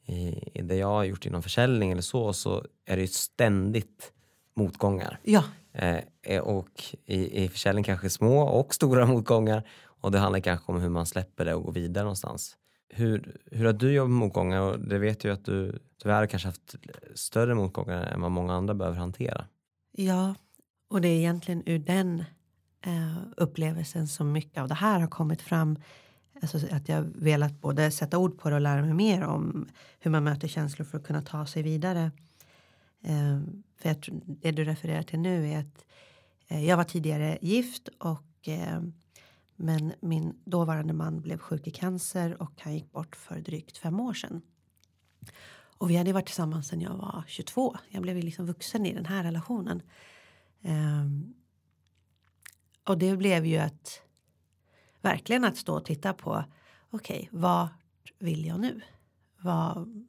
i, 0.05 0.49
i 0.53 0.61
det 0.61 0.75
jag 0.75 0.87
har 0.87 1.03
gjort 1.03 1.25
inom 1.25 1.43
försäljning 1.43 1.91
eller 1.91 2.01
så, 2.01 2.33
så 2.33 2.65
är 2.85 2.95
det 2.95 3.01
ju 3.01 3.07
ständigt 3.07 4.11
motgångar. 4.55 5.19
Ja, 5.23 5.43
Eh, 5.77 5.99
eh, 6.21 6.41
och 6.41 6.83
i, 7.05 7.43
i 7.43 7.49
försäljning 7.49 7.83
kanske 7.83 8.09
små 8.09 8.41
och 8.41 8.73
stora 8.73 9.05
motgångar. 9.05 9.63
Och 10.01 10.11
det 10.11 10.19
handlar 10.19 10.39
kanske 10.39 10.71
om 10.71 10.81
hur 10.81 10.89
man 10.89 11.05
släpper 11.05 11.45
det 11.45 11.53
och 11.53 11.63
går 11.63 11.71
vidare 11.71 12.03
någonstans. 12.03 12.57
Hur, 12.89 13.37
hur 13.51 13.65
har 13.65 13.73
du 13.73 13.91
jobbat 13.91 14.09
med 14.09 14.19
motgångar? 14.19 14.61
Och 14.61 14.79
det 14.79 14.97
vet 14.97 15.23
ju 15.23 15.31
att 15.33 15.45
du 15.45 15.79
tyvärr 16.01 16.27
kanske 16.27 16.47
haft 16.47 16.75
större 17.15 17.55
motgångar 17.55 18.03
än 18.03 18.21
vad 18.21 18.31
många 18.31 18.53
andra 18.53 18.73
behöver 18.73 18.97
hantera. 18.97 19.45
ja. 19.91 20.35
Och 20.89 21.01
det 21.01 21.07
är 21.07 21.17
egentligen 21.17 21.63
ur 21.65 21.79
den 21.79 22.23
eh, 22.81 23.17
upplevelsen 23.37 24.07
som 24.07 24.31
mycket 24.31 24.61
av 24.61 24.67
det 24.67 24.75
här 24.75 24.99
har 24.99 25.07
kommit 25.07 25.41
fram. 25.41 25.79
Alltså 26.41 26.57
att 26.71 26.89
jag 26.89 27.01
velat 27.01 27.61
både 27.61 27.91
sätta 27.91 28.17
ord 28.17 28.39
på 28.39 28.49
det 28.49 28.55
och 28.55 28.61
lära 28.61 28.81
mig 28.81 28.93
mer 28.93 29.23
om 29.23 29.67
hur 29.99 30.11
man 30.11 30.23
möter 30.23 30.47
känslor 30.47 30.85
för 30.85 30.97
att 30.97 31.07
kunna 31.07 31.21
ta 31.21 31.45
sig 31.45 31.63
vidare. 31.63 32.11
Eh, 33.03 33.39
för 33.77 33.89
jag 33.89 34.01
tror, 34.01 34.21
det 34.25 34.51
du 34.51 34.65
refererar 34.65 35.03
till 35.03 35.19
nu 35.19 35.51
är 35.51 35.59
att 35.59 35.85
eh, 36.47 36.65
jag 36.65 36.77
var 36.77 36.83
tidigare 36.83 37.37
gift 37.41 37.87
och 37.87 38.47
eh, 38.47 38.81
men 39.57 39.93
min 39.99 40.39
dåvarande 40.45 40.93
man 40.93 41.21
blev 41.21 41.37
sjuk 41.37 41.67
i 41.67 41.71
cancer 41.71 42.41
och 42.41 42.51
han 42.61 42.73
gick 42.73 42.91
bort 42.91 43.15
för 43.15 43.39
drygt 43.39 43.77
fem 43.77 43.99
år 43.99 44.13
sedan. 44.13 44.41
Och 45.77 45.89
vi 45.89 45.95
hade 45.95 46.13
varit 46.13 46.25
tillsammans 46.25 46.67
sedan 46.67 46.81
jag 46.81 46.97
var 46.97 47.23
22. 47.27 47.77
Jag 47.89 48.01
blev 48.01 48.15
ju 48.15 48.21
liksom 48.21 48.45
vuxen 48.45 48.85
i 48.85 48.93
den 48.93 49.05
här 49.05 49.23
relationen. 49.23 49.81
Um, 50.61 51.33
och 52.83 52.97
det 52.97 53.17
blev 53.17 53.45
ju 53.45 53.57
att 53.57 54.01
verkligen 55.01 55.43
att 55.43 55.57
stå 55.57 55.75
och 55.75 55.85
titta 55.85 56.13
på. 56.13 56.43
Okej, 56.89 57.29
vart 57.31 58.13
vill 58.19 58.45
jag 58.45 58.59
nu? 58.59 58.81
Vad, 59.37 60.05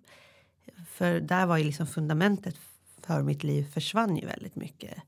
för 0.87 1.21
där 1.21 1.47
var 1.47 1.57
ju 1.57 1.65
liksom 1.65 1.87
fundamentet 1.87 2.57
för 3.03 3.23
mitt 3.23 3.45
liv 3.45 3.65
försvann 3.65 4.17
ju 4.17 4.27
väldigt 4.27 4.57
mycket. 4.57 5.03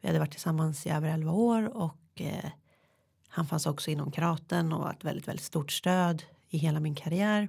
Vi 0.00 0.08
hade 0.08 0.18
varit 0.18 0.32
tillsammans 0.32 0.86
i 0.86 0.90
över 0.90 1.08
11 1.08 1.32
år 1.32 1.76
och 1.76 2.20
eh, 2.20 2.50
han 3.32 3.46
fanns 3.46 3.66
också 3.66 3.90
inom 3.90 4.12
karaten 4.12 4.72
och 4.72 4.80
var 4.80 4.90
ett 4.90 5.04
väldigt, 5.04 5.28
väldigt 5.28 5.44
stort 5.44 5.72
stöd 5.72 6.22
i 6.48 6.58
hela 6.58 6.80
min 6.80 6.94
karriär. 6.94 7.48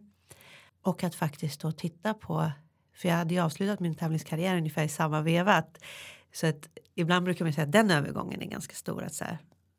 Och 0.81 1.03
att 1.03 1.15
faktiskt 1.15 1.61
då 1.61 1.71
titta 1.71 2.13
på, 2.13 2.51
för 2.93 3.09
jag 3.09 3.15
hade 3.15 3.33
ju 3.33 3.39
avslutat 3.39 3.79
min 3.79 3.95
tävlingskarriär 3.95 4.57
ungefär 4.57 4.83
i 4.83 4.89
samma 4.89 5.21
veva. 5.21 5.53
Att, 5.53 5.83
så 6.33 6.47
att 6.47 6.67
ibland 6.95 7.25
brukar 7.25 7.45
man 7.45 7.53
säga 7.53 7.65
att 7.65 7.71
den 7.71 7.91
övergången 7.91 8.41
är 8.41 8.45
ganska 8.45 8.75
stor. 8.75 9.03
Att 9.03 9.13
så 9.13 9.23
här, 9.23 9.37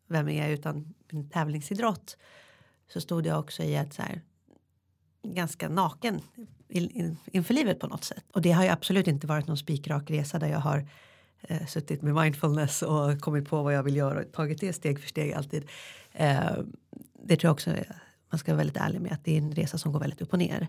vem 0.09 0.29
är 0.29 0.43
jag 0.43 0.51
utan 0.51 0.95
min 1.11 1.31
tävlingsidrott? 1.31 2.17
Så 2.93 3.01
stod 3.01 3.27
jag 3.27 3.39
också 3.41 3.63
i 3.63 3.77
att 3.77 3.93
så 3.93 4.03
här, 4.03 4.21
ganska 5.23 5.69
naken 5.69 6.21
in, 6.69 6.91
in, 6.91 7.17
inför 7.25 7.55
livet 7.55 7.81
på 7.81 7.87
något 7.87 8.05
sätt. 8.05 8.25
Och 8.33 8.43
det 8.43 8.53
har 8.53 8.65
ju 8.65 8.69
absolut 8.69 9.07
inte 9.07 9.27
varit 9.27 9.47
någon 9.47 9.57
spikrak 9.57 10.11
resa 10.11 10.39
där 10.39 10.49
jag 10.49 10.59
har 10.59 10.89
eh, 11.43 11.67
suttit 11.67 12.03
med 12.03 12.15
mindfulness 12.15 12.83
och 12.83 13.21
kommit 13.21 13.49
på 13.49 13.63
vad 13.63 13.75
jag 13.75 13.83
vill 13.83 13.97
göra 13.97 14.21
och 14.21 14.33
tagit 14.33 14.61
det 14.61 14.73
steg 14.73 15.01
för 15.01 15.09
steg 15.09 15.33
alltid. 15.33 15.69
Eh, 16.13 16.53
det 17.25 17.37
tror 17.37 17.49
jag 17.49 17.53
också 17.53 17.71
man 18.31 18.39
ska 18.39 18.53
vara 18.53 18.59
väldigt 18.59 18.77
ärlig 18.77 19.01
med 19.01 19.13
att 19.13 19.25
det 19.25 19.33
är 19.33 19.39
en 19.39 19.53
resa 19.53 19.79
som 19.79 19.93
går 19.93 20.01
väldigt 20.01 20.21
upp 20.21 20.33
och 20.33 20.39
ner. 20.39 20.69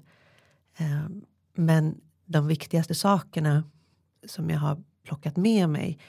Eh, 0.78 1.06
men 1.54 2.02
de 2.26 2.48
viktigaste 2.48 2.96
sakerna 2.96 3.64
som 4.28 4.50
jag 4.50 4.60
har 4.60 4.84
plockat 5.04 5.38
med 5.38 5.70
mig 5.70 6.00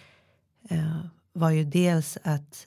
eh, 0.70 1.06
var 1.32 1.50
ju 1.50 1.64
dels 1.64 2.18
att 2.22 2.66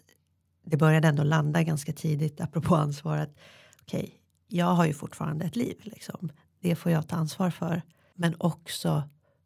det 0.64 0.78
började 0.78 1.08
ändå 1.08 1.24
landa 1.24 1.64
ganska 1.64 1.94
tidigt 1.94 2.42
apropå 2.42 2.76
ansvar 2.76 3.18
att 3.18 3.36
okej, 3.82 4.04
okay, 4.04 4.12
jag 4.48 4.66
har 4.66 4.86
ju 4.86 4.94
fortfarande 4.94 5.46
ett 5.46 5.56
liv 5.56 5.78
liksom. 5.82 6.32
Det 6.60 6.76
får 6.76 6.92
jag 6.92 7.08
ta 7.08 7.16
ansvar 7.16 7.50
för. 7.50 7.82
Men 8.14 8.36
också 8.38 9.04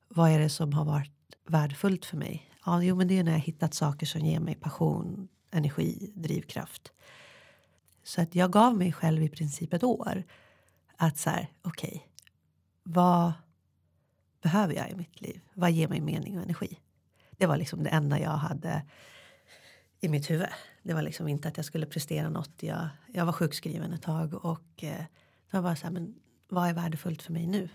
vad 0.08 0.32
är 0.32 0.40
det 0.40 0.50
som 0.50 0.74
har 0.74 0.86
varit 0.86 1.21
värdefullt 1.46 2.06
för 2.06 2.18
mig? 2.18 2.50
Ja, 2.66 2.84
jo, 2.84 2.96
men 2.96 3.08
det 3.08 3.20
är 3.20 3.24
när 3.24 3.32
jag 3.32 3.40
hittat 3.40 3.74
saker 3.74 4.06
som 4.06 4.22
ger 4.22 4.40
mig 4.40 4.56
passion, 4.56 5.28
energi, 5.52 6.12
drivkraft. 6.16 6.92
Så 8.04 8.22
att 8.22 8.36
jag 8.36 8.52
gav 8.52 8.78
mig 8.78 8.94
själv 8.94 9.24
i 9.24 9.30
princip 9.30 9.74
ett 9.74 9.84
år 9.84 10.24
att 10.98 11.18
så 11.18 11.30
här, 11.30 11.48
okej, 11.62 11.90
okay, 11.90 12.02
vad 12.84 13.34
behöver 14.42 14.74
jag 14.74 14.92
i 14.92 14.96
mitt 14.96 15.22
liv? 15.22 15.42
Vad 15.54 15.72
ger 15.72 15.88
mig 15.88 16.02
mening 16.02 16.38
och 16.38 16.44
energi? 16.44 16.80
Det 17.32 17.46
var 17.46 17.58
liksom 17.58 17.84
det 17.84 17.90
enda 17.90 18.20
jag 18.20 18.30
hade 18.30 18.86
i 20.00 20.10
mitt 20.10 20.30
huvud. 20.30 20.48
Det 20.84 20.94
var 20.94 21.02
liksom 21.02 21.28
inte 21.28 21.48
att 21.48 21.58
jag 21.58 21.66
skulle 21.66 21.86
prestera 21.86 22.30
något. 22.30 22.64
Jag, 22.64 22.88
jag 23.14 23.26
var 23.26 23.34
sjukskriven 23.34 23.94
ett 23.94 24.02
tag 24.02 24.46
och 24.46 24.84
eh, 24.84 25.04
det 25.52 25.58
var 25.58 25.62
bara 25.62 25.76
så 25.76 25.84
här, 25.84 25.94
men 25.94 26.16
vad 26.48 26.70
är 26.70 26.74
värdefullt 26.74 27.22
för 27.22 27.34
mig 27.34 27.48
nu? 27.48 27.70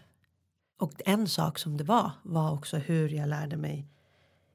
Och 0.79 0.93
en 1.05 1.29
sak 1.29 1.59
som 1.59 1.77
det 1.77 1.85
var 1.85 2.11
var 2.23 2.53
också 2.53 2.77
hur 2.77 3.09
jag 3.09 3.29
lärde 3.29 3.57
mig. 3.57 3.87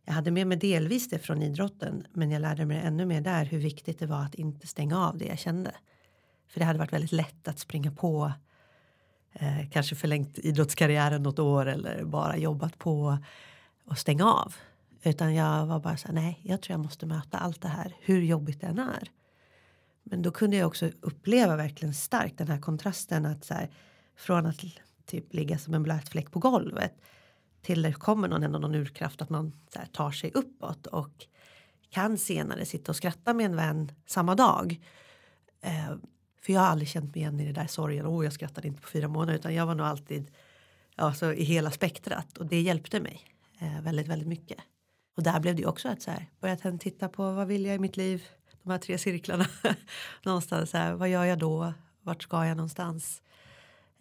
Jag 0.05 0.13
hade 0.13 0.32
med 0.32 0.47
mig 0.47 0.57
delvis 0.57 1.09
det 1.09 1.19
från 1.19 1.41
idrotten, 1.41 2.07
men 2.13 2.32
jag 2.32 2.41
lärde 2.41 2.65
mig 2.65 2.82
ännu 2.84 3.05
mer 3.05 3.22
där 3.22 3.45
hur 3.45 3.59
viktigt 3.59 3.99
det 3.99 4.05
var 4.05 4.24
att 4.24 4.36
inte 4.36 4.67
stänga 4.67 5.07
av 5.07 5.17
det 5.17 5.26
jag 5.26 5.39
kände. 5.39 5.76
För 6.47 6.59
det 6.59 6.65
hade 6.65 6.80
varit 6.80 6.93
väldigt 6.93 7.11
lätt 7.11 7.47
att 7.47 7.59
springa 7.59 7.91
på 7.91 8.32
eh, 9.34 9.69
kanske 9.72 9.95
förlängt 9.95 10.39
idrottskarriären 10.39 11.24
något 11.24 11.39
år 11.39 11.65
eller 11.65 12.03
bara 12.03 12.38
jobbat 12.38 12.78
på 12.78 13.17
och 13.86 13.97
stänga 13.97 14.26
av. 14.26 14.55
Utan 15.03 15.36
jag 15.36 15.65
var 15.65 15.80
bara 15.80 15.97
så 15.97 16.07
här, 16.07 16.15
nej, 16.15 16.39
jag 16.43 16.61
tror 16.61 16.74
jag 16.74 16.84
måste 16.84 17.05
möta 17.05 17.38
allt 17.38 17.61
det 17.61 17.67
här, 17.67 17.95
hur 18.01 18.22
jobbigt 18.22 18.61
det 18.61 18.67
än 18.67 18.80
är. 18.80 19.11
Men 20.03 20.22
då 20.22 20.32
kunde 20.32 20.57
jag 20.57 20.67
också 20.67 20.89
uppleva 21.01 21.55
verkligen 21.55 21.93
starkt 21.93 22.38
den 22.38 22.47
här 22.47 22.59
kontrasten 22.59 23.26
att 23.26 23.45
så 23.45 23.53
här, 23.53 23.69
från 24.15 24.45
att 24.45 24.63
typ 25.06 25.34
ligga 25.34 25.58
som 25.58 25.74
en 25.74 25.84
blöt 25.84 26.10
fläck 26.10 26.32
på 26.32 26.39
golvet 26.39 26.93
till 27.62 27.82
det 27.82 27.93
kommer 27.93 28.28
någon, 28.28 28.43
ändå 28.43 28.60
någon 28.60 28.76
urkraft 28.76 29.22
att 29.22 29.30
man 29.30 29.54
så 29.74 29.80
här, 29.80 29.86
tar 29.86 30.12
sig 30.12 30.32
uppåt 30.34 30.88
och 30.88 31.26
kan 31.89 32.18
senare 32.18 32.66
sitta 32.66 32.91
och 32.91 32.95
skratta 32.95 33.34
med 33.34 33.45
en 33.45 33.56
vän 33.56 33.91
samma 34.06 34.36
dag. 34.36 34.82
Eh, 35.62 35.95
för 36.41 36.54
jag 36.54 36.62
har 36.62 36.68
aldrig 36.68 36.89
känt 36.89 37.16
mig 37.16 37.22
igen 37.22 37.39
i 37.39 37.45
det 37.45 37.52
där 37.52 37.68
sorgen. 37.68 38.08
Oh, 38.08 38.24
jag 38.24 38.34
skrattade 38.34 38.68
inte 38.68 38.82
på 38.82 38.88
fyra 38.88 39.08
månader 39.08 39.39
utan 39.39 39.54
jag 39.54 39.66
var 39.66 39.76
nog 39.76 39.88
alltid 39.88 40.32
alltså, 40.95 41.34
i 41.34 41.43
hela 41.43 41.72
spektrat 41.72 42.38
och 42.38 42.45
det 42.45 42.62
hjälpte 42.62 42.99
mig 42.99 43.26
eh, 43.60 43.82
väldigt, 43.82 44.08
väldigt 44.08 44.28
mycket. 44.28 44.58
Och 45.18 45.24
där 45.24 45.39
blev 45.39 45.56
det 45.56 45.62
ju 45.62 45.68
också 45.68 45.89
att 45.89 46.02
så 46.02 46.12
här, 46.12 46.30
börja 46.39 46.58
titta 46.58 47.10
på 47.10 47.32
vad 47.32 47.47
vill 47.47 47.66
jag 47.66 47.76
i 47.76 47.80
mitt 47.80 47.97
liv? 47.97 48.24
De 48.64 48.72
här 48.72 48.78
tre 48.78 48.97
cirklarna. 48.97 49.45
någonstans 50.24 50.70
så 50.70 50.78
här, 50.78 50.93
vad 50.93 51.10
gör 51.10 51.26
jag 51.26 51.39
då? 51.39 51.74
Vart 52.02 52.24
ska 52.24 52.45
jag 52.45 52.58
någonstans? 52.58 53.22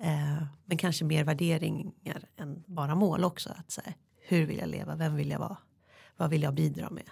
Eh, 0.00 0.42
men 0.64 0.78
kanske 0.78 1.04
mer 1.04 1.24
värderingar 1.24 2.24
än 2.36 2.64
bara 2.66 2.94
mål 2.94 3.24
också. 3.24 3.54
Att 3.56 3.70
så 3.70 3.80
här, 3.84 3.94
hur 4.28 4.46
vill 4.46 4.58
jag 4.58 4.68
leva? 4.68 4.94
Vem 4.94 5.14
vill 5.14 5.30
jag 5.30 5.38
vara? 5.38 5.56
Vad 6.16 6.30
vill 6.30 6.42
jag 6.42 6.54
bidra 6.54 6.90
med? 6.90 7.10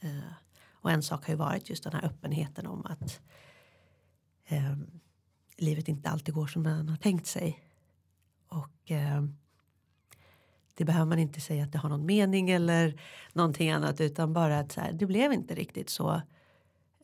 Eh, 0.00 0.32
och 0.70 0.90
en 0.90 1.02
sak 1.02 1.26
har 1.26 1.32
ju 1.32 1.38
varit 1.38 1.70
just 1.70 1.84
den 1.84 1.92
här 1.92 2.04
öppenheten 2.04 2.66
om 2.66 2.86
att 2.86 3.20
eh, 4.46 4.76
livet 5.56 5.88
inte 5.88 6.10
alltid 6.10 6.34
går 6.34 6.46
som 6.46 6.62
man 6.62 6.88
har 6.88 6.96
tänkt 6.96 7.26
sig. 7.26 7.60
Och 8.48 8.90
eh, 8.90 9.24
det 10.74 10.84
behöver 10.84 11.06
man 11.06 11.18
inte 11.18 11.40
säga 11.40 11.64
att 11.64 11.72
det 11.72 11.78
har 11.78 11.88
någon 11.88 12.06
mening 12.06 12.50
eller 12.50 13.00
någonting 13.32 13.70
annat 13.70 14.00
utan 14.00 14.32
bara 14.32 14.58
att 14.58 14.72
så 14.72 14.80
här, 14.80 14.92
det 14.92 15.06
blev 15.06 15.32
inte 15.32 15.54
riktigt 15.54 15.90
så. 15.90 16.22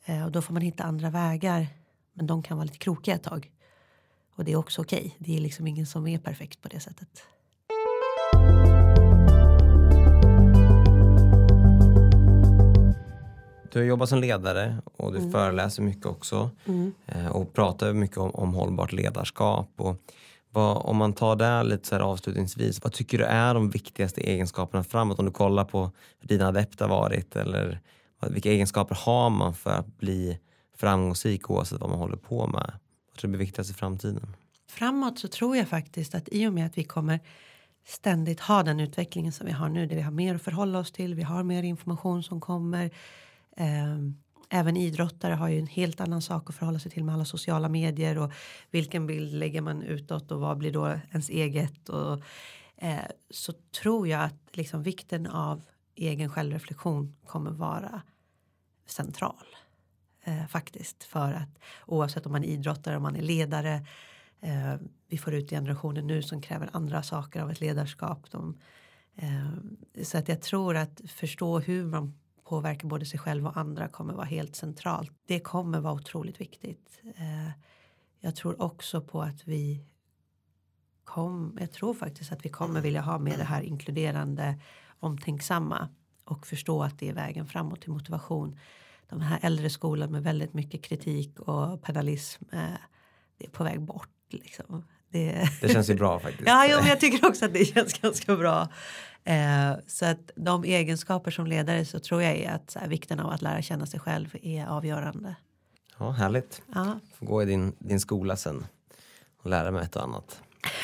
Eh, 0.05 0.25
och 0.25 0.31
då 0.31 0.41
får 0.41 0.53
man 0.53 0.61
hitta 0.61 0.83
andra 0.83 1.09
vägar. 1.09 1.67
Men 2.13 2.27
de 2.27 2.43
kan 2.43 2.57
vara 2.57 2.65
lite 2.65 2.77
krokiga 2.77 3.15
ett 3.15 3.23
tag. 3.23 3.51
Och 4.35 4.45
det 4.45 4.51
är 4.51 4.55
också 4.55 4.81
okej. 4.81 4.99
Okay. 4.99 5.11
Det 5.17 5.37
är 5.37 5.41
liksom 5.41 5.67
ingen 5.67 5.85
som 5.85 6.07
är 6.07 6.17
perfekt 6.17 6.61
på 6.61 6.67
det 6.67 6.79
sättet. 6.79 7.23
Du 13.71 13.79
har 13.79 13.85
jobbat 13.85 14.09
som 14.09 14.19
ledare 14.19 14.77
och 14.97 15.11
du 15.11 15.17
mm. 15.17 15.31
föreläser 15.31 15.83
mycket 15.83 16.05
också. 16.05 16.49
Mm. 16.65 16.93
Och 17.31 17.53
pratar 17.53 17.93
mycket 17.93 18.17
om, 18.17 18.31
om 18.31 18.53
hållbart 18.53 18.91
ledarskap. 18.91 19.69
Och 19.77 19.95
vad, 20.49 20.77
om 20.77 20.97
man 20.97 21.13
tar 21.13 21.35
det 21.35 21.63
lite 21.63 21.87
så 21.87 21.95
här 21.95 22.01
avslutningsvis. 22.01 22.83
Vad 22.83 22.93
tycker 22.93 23.17
du 23.17 23.23
är 23.23 23.53
de 23.53 23.69
viktigaste 23.69 24.21
egenskaperna 24.21 24.83
framåt? 24.83 25.19
Om 25.19 25.25
du 25.25 25.31
kollar 25.31 25.65
på 25.65 25.91
hur 26.19 26.27
dina 26.27 26.47
adepter 26.47 26.87
varit. 26.87 27.35
Eller 27.35 27.79
vilka 28.27 28.51
egenskaper 28.51 28.97
har 29.05 29.29
man 29.29 29.53
för 29.53 29.71
att 29.71 29.97
bli 29.97 30.39
framgångsrik 30.77 31.49
oavsett 31.49 31.79
vad 31.79 31.89
man 31.89 31.99
håller 31.99 32.17
på 32.17 32.47
med? 32.47 32.71
Vad 33.13 33.19
tror 33.19 33.27
du 33.27 33.37
blir 33.37 33.45
viktigast 33.45 33.71
i 33.71 33.73
framtiden? 33.73 34.35
Framåt 34.67 35.19
så 35.19 35.27
tror 35.27 35.57
jag 35.57 35.67
faktiskt 35.67 36.15
att 36.15 36.29
i 36.31 36.47
och 36.47 36.53
med 36.53 36.65
att 36.65 36.77
vi 36.77 36.83
kommer 36.83 37.19
ständigt 37.85 38.39
ha 38.39 38.63
den 38.63 38.79
utvecklingen 38.79 39.31
som 39.31 39.45
vi 39.45 39.51
har 39.51 39.69
nu. 39.69 39.87
Där 39.87 39.95
vi 39.95 40.01
har 40.01 40.11
mer 40.11 40.35
att 40.35 40.41
förhålla 40.41 40.79
oss 40.79 40.91
till. 40.91 41.15
Vi 41.15 41.23
har 41.23 41.43
mer 41.43 41.63
information 41.63 42.23
som 42.23 42.41
kommer. 42.41 42.85
Eh, 43.57 43.97
även 44.49 44.77
idrottare 44.77 45.33
har 45.33 45.47
ju 45.47 45.59
en 45.59 45.67
helt 45.67 46.01
annan 46.01 46.21
sak 46.21 46.49
att 46.49 46.55
förhålla 46.55 46.79
sig 46.79 46.91
till 46.91 47.03
med 47.03 47.15
alla 47.15 47.25
sociala 47.25 47.69
medier 47.69 48.17
och 48.17 48.31
vilken 48.71 49.07
bild 49.07 49.33
lägger 49.33 49.61
man 49.61 49.83
utåt 49.83 50.31
och 50.31 50.39
vad 50.39 50.57
blir 50.57 50.71
då 50.71 50.99
ens 51.11 51.29
eget 51.29 51.89
och 51.89 52.21
eh, 52.77 53.05
så 53.29 53.53
tror 53.81 54.07
jag 54.07 54.23
att 54.23 54.57
liksom 54.57 54.83
vikten 54.83 55.27
av 55.27 55.61
egen 55.95 56.29
självreflektion 56.29 57.15
kommer 57.25 57.51
vara 57.51 58.01
central. 58.85 59.45
Eh, 60.23 60.47
faktiskt 60.47 61.03
för 61.03 61.33
att 61.33 61.59
oavsett 61.85 62.25
om 62.25 62.31
man 62.31 62.43
är 62.43 62.47
idrottare, 62.47 62.97
om 62.97 63.03
man 63.03 63.15
är 63.15 63.21
ledare. 63.21 63.85
Eh, 64.41 64.75
vi 65.07 65.17
får 65.17 65.33
ut 65.33 65.49
generationer 65.49 66.01
nu 66.01 66.21
som 66.21 66.41
kräver 66.41 66.69
andra 66.73 67.03
saker 67.03 67.41
av 67.41 67.51
ett 67.51 67.61
ledarskap. 67.61 68.31
De, 68.31 68.57
eh, 69.15 70.03
så 70.03 70.17
att 70.17 70.27
jag 70.27 70.41
tror 70.41 70.77
att 70.77 71.01
förstå 71.07 71.59
hur 71.59 71.85
man 71.85 72.13
påverkar 72.43 72.87
både 72.87 73.05
sig 73.05 73.19
själv 73.19 73.47
och 73.47 73.57
andra 73.57 73.87
kommer 73.87 74.13
vara 74.13 74.25
helt 74.25 74.55
centralt. 74.55 75.11
Det 75.27 75.39
kommer 75.39 75.79
vara 75.79 75.93
otroligt 75.93 76.41
viktigt. 76.41 77.01
Eh, 77.15 77.51
jag 78.19 78.35
tror 78.35 78.61
också 78.61 79.01
på 79.01 79.21
att 79.21 79.47
vi 79.47 79.85
kom, 81.03 81.57
jag 81.59 81.71
tror 81.71 81.93
faktiskt 81.93 82.31
att 82.31 82.45
vi 82.45 82.49
kommer 82.49 82.81
vilja 82.81 83.01
ha 83.01 83.19
med 83.19 83.39
det 83.39 83.43
här 83.43 83.61
inkluderande 83.61 84.59
omtänksamma 84.99 85.89
och 86.23 86.47
förstå 86.47 86.83
att 86.83 86.99
det 86.99 87.09
är 87.09 87.13
vägen 87.13 87.47
framåt 87.47 87.81
till 87.81 87.91
motivation. 87.91 88.59
De 89.13 89.21
här 89.21 89.39
äldre 89.41 89.69
skolan 89.69 90.11
med 90.11 90.23
väldigt 90.23 90.53
mycket 90.53 90.81
kritik 90.81 91.39
och 91.39 91.81
pedalism 91.81 92.43
eh, 92.51 92.59
det 93.37 93.45
är 93.45 93.49
på 93.49 93.63
väg 93.63 93.81
bort. 93.81 94.09
Liksom. 94.29 94.85
Det, 95.11 95.49
det 95.61 95.69
känns 95.69 95.89
ju 95.89 95.95
bra 95.95 96.19
faktiskt. 96.19 96.47
ja, 96.47 96.67
jo, 96.69 96.77
men 96.79 96.87
jag 96.87 96.99
tycker 96.99 97.27
också 97.27 97.45
att 97.45 97.53
det 97.53 97.65
känns 97.73 97.93
ganska 97.93 98.35
bra. 98.35 98.69
Eh, 99.23 99.73
så 99.87 100.05
att 100.05 100.31
de 100.35 100.63
egenskaper 100.63 101.31
som 101.31 101.47
ledare 101.47 101.85
så 101.85 101.99
tror 101.99 102.23
jag 102.23 102.35
är 102.35 102.51
att 102.51 102.77
här, 102.79 102.87
vikten 102.87 103.19
av 103.19 103.31
att 103.31 103.41
lära 103.41 103.61
känna 103.61 103.85
sig 103.85 103.99
själv 103.99 104.35
är 104.41 104.65
avgörande. 104.65 105.35
Ja, 105.99 106.11
härligt. 106.11 106.61
Ja. 106.73 106.99
Får 107.13 107.25
gå 107.25 107.43
i 107.43 107.45
din, 107.45 107.75
din 107.79 107.99
skola 107.99 108.35
sen 108.35 108.65
och 109.43 109.49
lära 109.49 109.71
mig 109.71 109.83
ett 109.83 109.95
och 109.95 110.03
annat. 110.03 110.41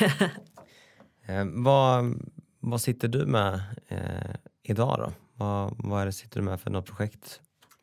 eh, 1.26 1.44
vad, 1.44 2.22
vad 2.60 2.80
sitter 2.80 3.08
du 3.08 3.26
med 3.26 3.60
eh, 3.88 4.34
idag 4.62 4.98
då? 4.98 5.12
Vad, 5.34 5.74
vad 5.78 6.02
är 6.02 6.06
det 6.06 6.12
sitter 6.12 6.40
du 6.40 6.46
med 6.46 6.60
för 6.60 6.70
något 6.70 6.86
projekt 6.86 7.40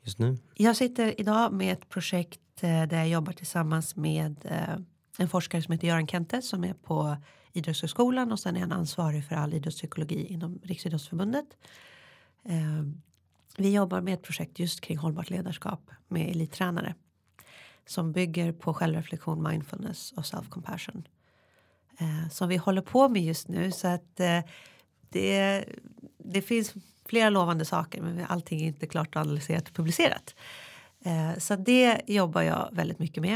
just 0.07 0.19
nu? 0.19 0.37
Jag 0.53 0.75
sitter 0.75 1.21
idag 1.21 1.53
med 1.53 1.73
ett 1.73 1.89
projekt 1.89 2.39
eh, 2.63 2.83
där 2.83 2.97
jag 2.97 3.09
jobbar 3.09 3.33
tillsammans 3.33 3.95
med 3.95 4.45
eh, 4.45 4.77
en 5.17 5.29
forskare 5.29 5.61
som 5.61 5.71
heter 5.71 5.87
Göran 5.87 6.07
Kente 6.07 6.41
som 6.41 6.63
är 6.63 6.73
på 6.73 7.17
Idrottshögskolan 7.53 8.31
och 8.31 8.39
sen 8.39 8.55
är 8.55 8.59
han 8.59 8.71
ansvarig 8.71 9.25
för 9.25 9.35
all 9.35 9.53
idrottspsykologi 9.53 10.25
inom 10.25 10.59
Riksidrottsförbundet. 10.63 11.45
Eh, 12.43 12.83
vi 13.57 13.73
jobbar 13.73 14.01
med 14.01 14.13
ett 14.13 14.23
projekt 14.23 14.59
just 14.59 14.81
kring 14.81 14.97
hållbart 14.97 15.29
ledarskap 15.29 15.91
med 16.07 16.29
elittränare 16.29 16.95
som 17.85 18.11
bygger 18.11 18.51
på 18.51 18.73
självreflektion, 18.73 19.43
mindfulness 19.43 20.11
och 20.11 20.23
self-compassion. 20.23 21.03
Som 22.31 22.49
vi 22.49 22.57
håller 22.57 22.81
på 22.81 23.09
med 23.09 23.23
just 23.23 23.47
nu 23.47 23.71
så 23.71 23.87
att 23.87 24.15
det, 25.09 25.65
det 26.17 26.41
finns 26.41 26.73
flera 27.07 27.29
lovande 27.29 27.65
saker 27.65 28.01
men 28.01 28.25
allting 28.29 28.61
är 28.61 28.67
inte 28.67 28.87
klart 28.87 29.15
analyserat 29.15 29.67
och 29.69 29.75
publicerat. 29.75 30.35
Eh, 31.05 31.39
så 31.39 31.55
det 31.55 32.01
jobbar 32.07 32.41
jag 32.41 32.69
väldigt 32.71 32.99
mycket 32.99 33.23
med. 33.23 33.35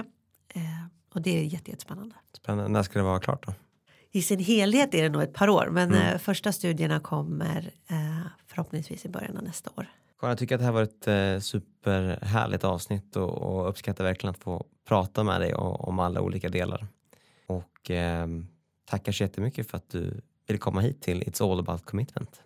Eh, 0.53 0.61
och 1.13 1.21
det 1.21 1.39
är 1.39 1.43
jättespännande. 1.43 2.15
Spännande. 2.37 2.71
När 2.71 2.83
ska 2.83 2.99
det 2.99 3.05
vara 3.05 3.19
klart 3.19 3.45
då? 3.45 3.53
I 4.11 4.21
sin 4.21 4.39
helhet 4.39 4.93
är 4.93 5.03
det 5.03 5.09
nog 5.09 5.21
ett 5.21 5.33
par 5.33 5.49
år 5.49 5.69
men 5.71 5.89
mm. 5.89 6.01
Eh, 6.01 6.17
första 6.17 6.51
studierna 6.51 6.99
kommer 6.99 7.71
förhoppningsvis 8.47 9.05
i 9.05 9.09
början 9.09 9.37
av 9.37 9.43
nästa 9.43 9.69
år. 9.75 9.87
Jag 10.21 10.37
tycker 10.37 10.55
att 10.55 10.61
det 10.61 10.65
här 10.65 10.71
var 10.71 10.83
ett 10.83 11.07
eh, 11.07 11.39
superhärligt 11.39 12.63
avsnitt 12.63 13.15
och, 13.15 13.29
och 13.29 13.69
uppskattar 13.69 14.03
verkligen 14.03 14.31
att 14.31 14.43
få 14.43 14.65
prata 14.87 15.23
med 15.23 15.41
dig 15.41 15.53
om, 15.53 15.75
om 15.75 15.99
alla 15.99 16.21
olika 16.21 16.49
delar. 16.49 16.87
Och 17.47 17.91
eh, 17.91 18.27
tackar 18.85 19.11
så 19.11 19.23
jättemycket 19.23 19.69
för 19.71 19.77
att 19.77 19.89
du 19.89 20.21
vill 20.47 20.59
komma 20.59 20.81
hit 20.81 21.01
till 21.01 21.23
It's 21.23 21.51
All 21.51 21.59
About 21.59 21.85
Commitment. 21.85 22.41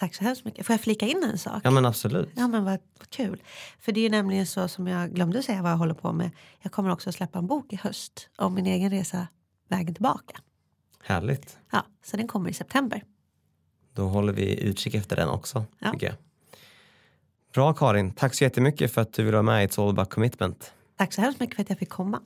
Tack 0.00 0.14
så 0.14 0.24
hemskt 0.24 0.44
mycket. 0.44 0.66
Får 0.66 0.74
jag 0.74 0.80
flika 0.80 1.06
in 1.06 1.22
en 1.32 1.38
sak? 1.38 1.60
Ja 1.64 1.70
men 1.70 1.86
absolut. 1.86 2.28
Ja 2.36 2.48
men 2.48 2.64
vad, 2.64 2.78
vad 2.98 3.10
kul. 3.10 3.42
För 3.78 3.92
det 3.92 4.00
är 4.00 4.10
nämligen 4.10 4.46
så 4.46 4.68
som 4.68 4.86
jag 4.86 5.14
glömde 5.14 5.42
säga 5.42 5.62
vad 5.62 5.72
jag 5.72 5.76
håller 5.76 5.94
på 5.94 6.12
med. 6.12 6.30
Jag 6.60 6.72
kommer 6.72 6.90
också 6.90 7.08
att 7.08 7.14
släppa 7.14 7.38
en 7.38 7.46
bok 7.46 7.72
i 7.72 7.76
höst 7.76 8.28
om 8.36 8.54
min 8.54 8.66
egen 8.66 8.90
resa 8.90 9.26
vägen 9.68 9.94
tillbaka. 9.94 10.40
Härligt. 11.02 11.58
Ja, 11.70 11.86
så 12.04 12.16
den 12.16 12.28
kommer 12.28 12.50
i 12.50 12.52
september. 12.52 13.04
Då 13.94 14.08
håller 14.08 14.32
vi 14.32 14.60
utkik 14.60 14.94
efter 14.94 15.16
den 15.16 15.28
också. 15.28 15.64
Ja. 15.78 15.92
Tycker 15.92 16.06
jag. 16.06 16.16
Bra 17.54 17.74
Karin, 17.74 18.12
tack 18.12 18.34
så 18.34 18.44
jättemycket 18.44 18.92
för 18.92 19.00
att 19.00 19.12
du 19.12 19.24
vill 19.24 19.32
vara 19.32 19.42
med 19.42 19.64
i 19.64 19.66
It's 19.66 19.82
All 19.82 19.90
About 19.90 20.10
Commitment. 20.10 20.72
Tack 20.96 21.12
så 21.12 21.20
hemskt 21.20 21.40
mycket 21.40 21.56
för 21.56 21.62
att 21.62 21.70
jag 21.70 21.78
fick 21.78 21.88
komma. 21.88 22.20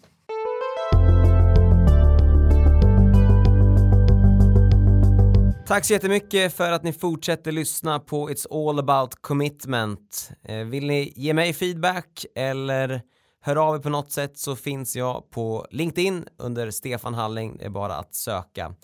Tack 5.66 5.84
så 5.84 5.92
jättemycket 5.92 6.52
för 6.54 6.72
att 6.72 6.82
ni 6.82 6.92
fortsätter 6.92 7.52
lyssna 7.52 8.00
på 8.00 8.30
It's 8.30 8.68
All 8.68 8.78
About 8.78 9.14
Commitment. 9.20 10.30
Eh, 10.42 10.58
vill 10.58 10.86
ni 10.86 11.12
ge 11.16 11.34
mig 11.34 11.52
feedback 11.52 12.24
eller 12.34 13.02
höra 13.40 13.62
av 13.62 13.76
er 13.76 13.78
på 13.78 13.88
något 13.88 14.12
sätt 14.12 14.38
så 14.38 14.56
finns 14.56 14.96
jag 14.96 15.30
på 15.30 15.66
LinkedIn 15.70 16.26
under 16.38 16.70
Stefan 16.70 17.14
Halling. 17.14 17.56
Det 17.56 17.64
är 17.64 17.70
bara 17.70 17.96
att 17.96 18.14
söka. 18.14 18.74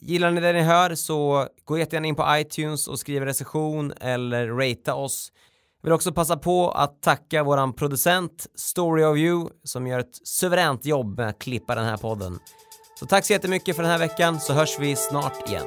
Gillar 0.00 0.30
ni 0.30 0.40
det 0.40 0.52
ni 0.52 0.62
hör 0.62 0.94
så 0.94 1.48
gå 1.64 1.78
jättegärna 1.78 2.06
in 2.06 2.14
på 2.14 2.26
iTunes 2.28 2.88
och 2.88 2.98
skriv 2.98 3.22
recension 3.22 3.92
eller 4.00 4.48
ratea 4.48 4.94
oss. 4.94 5.32
Vill 5.82 5.92
också 5.92 6.12
passa 6.12 6.36
på 6.36 6.70
att 6.70 7.02
tacka 7.02 7.42
våran 7.42 7.72
producent 7.72 8.46
Story 8.54 9.04
of 9.04 9.16
You 9.16 9.48
som 9.64 9.86
gör 9.86 9.98
ett 9.98 10.28
suveränt 10.28 10.84
jobb 10.84 11.18
med 11.18 11.28
att 11.28 11.38
klippa 11.38 11.74
den 11.74 11.84
här 11.84 11.96
podden. 11.96 12.38
Så 12.98 13.06
tack 13.06 13.24
så 13.24 13.32
jättemycket 13.32 13.76
för 13.76 13.82
den 13.82 13.92
här 13.92 13.98
veckan 13.98 14.40
så 14.40 14.52
hörs 14.52 14.78
vi 14.80 14.96
snart 14.96 15.48
igen. 15.48 15.66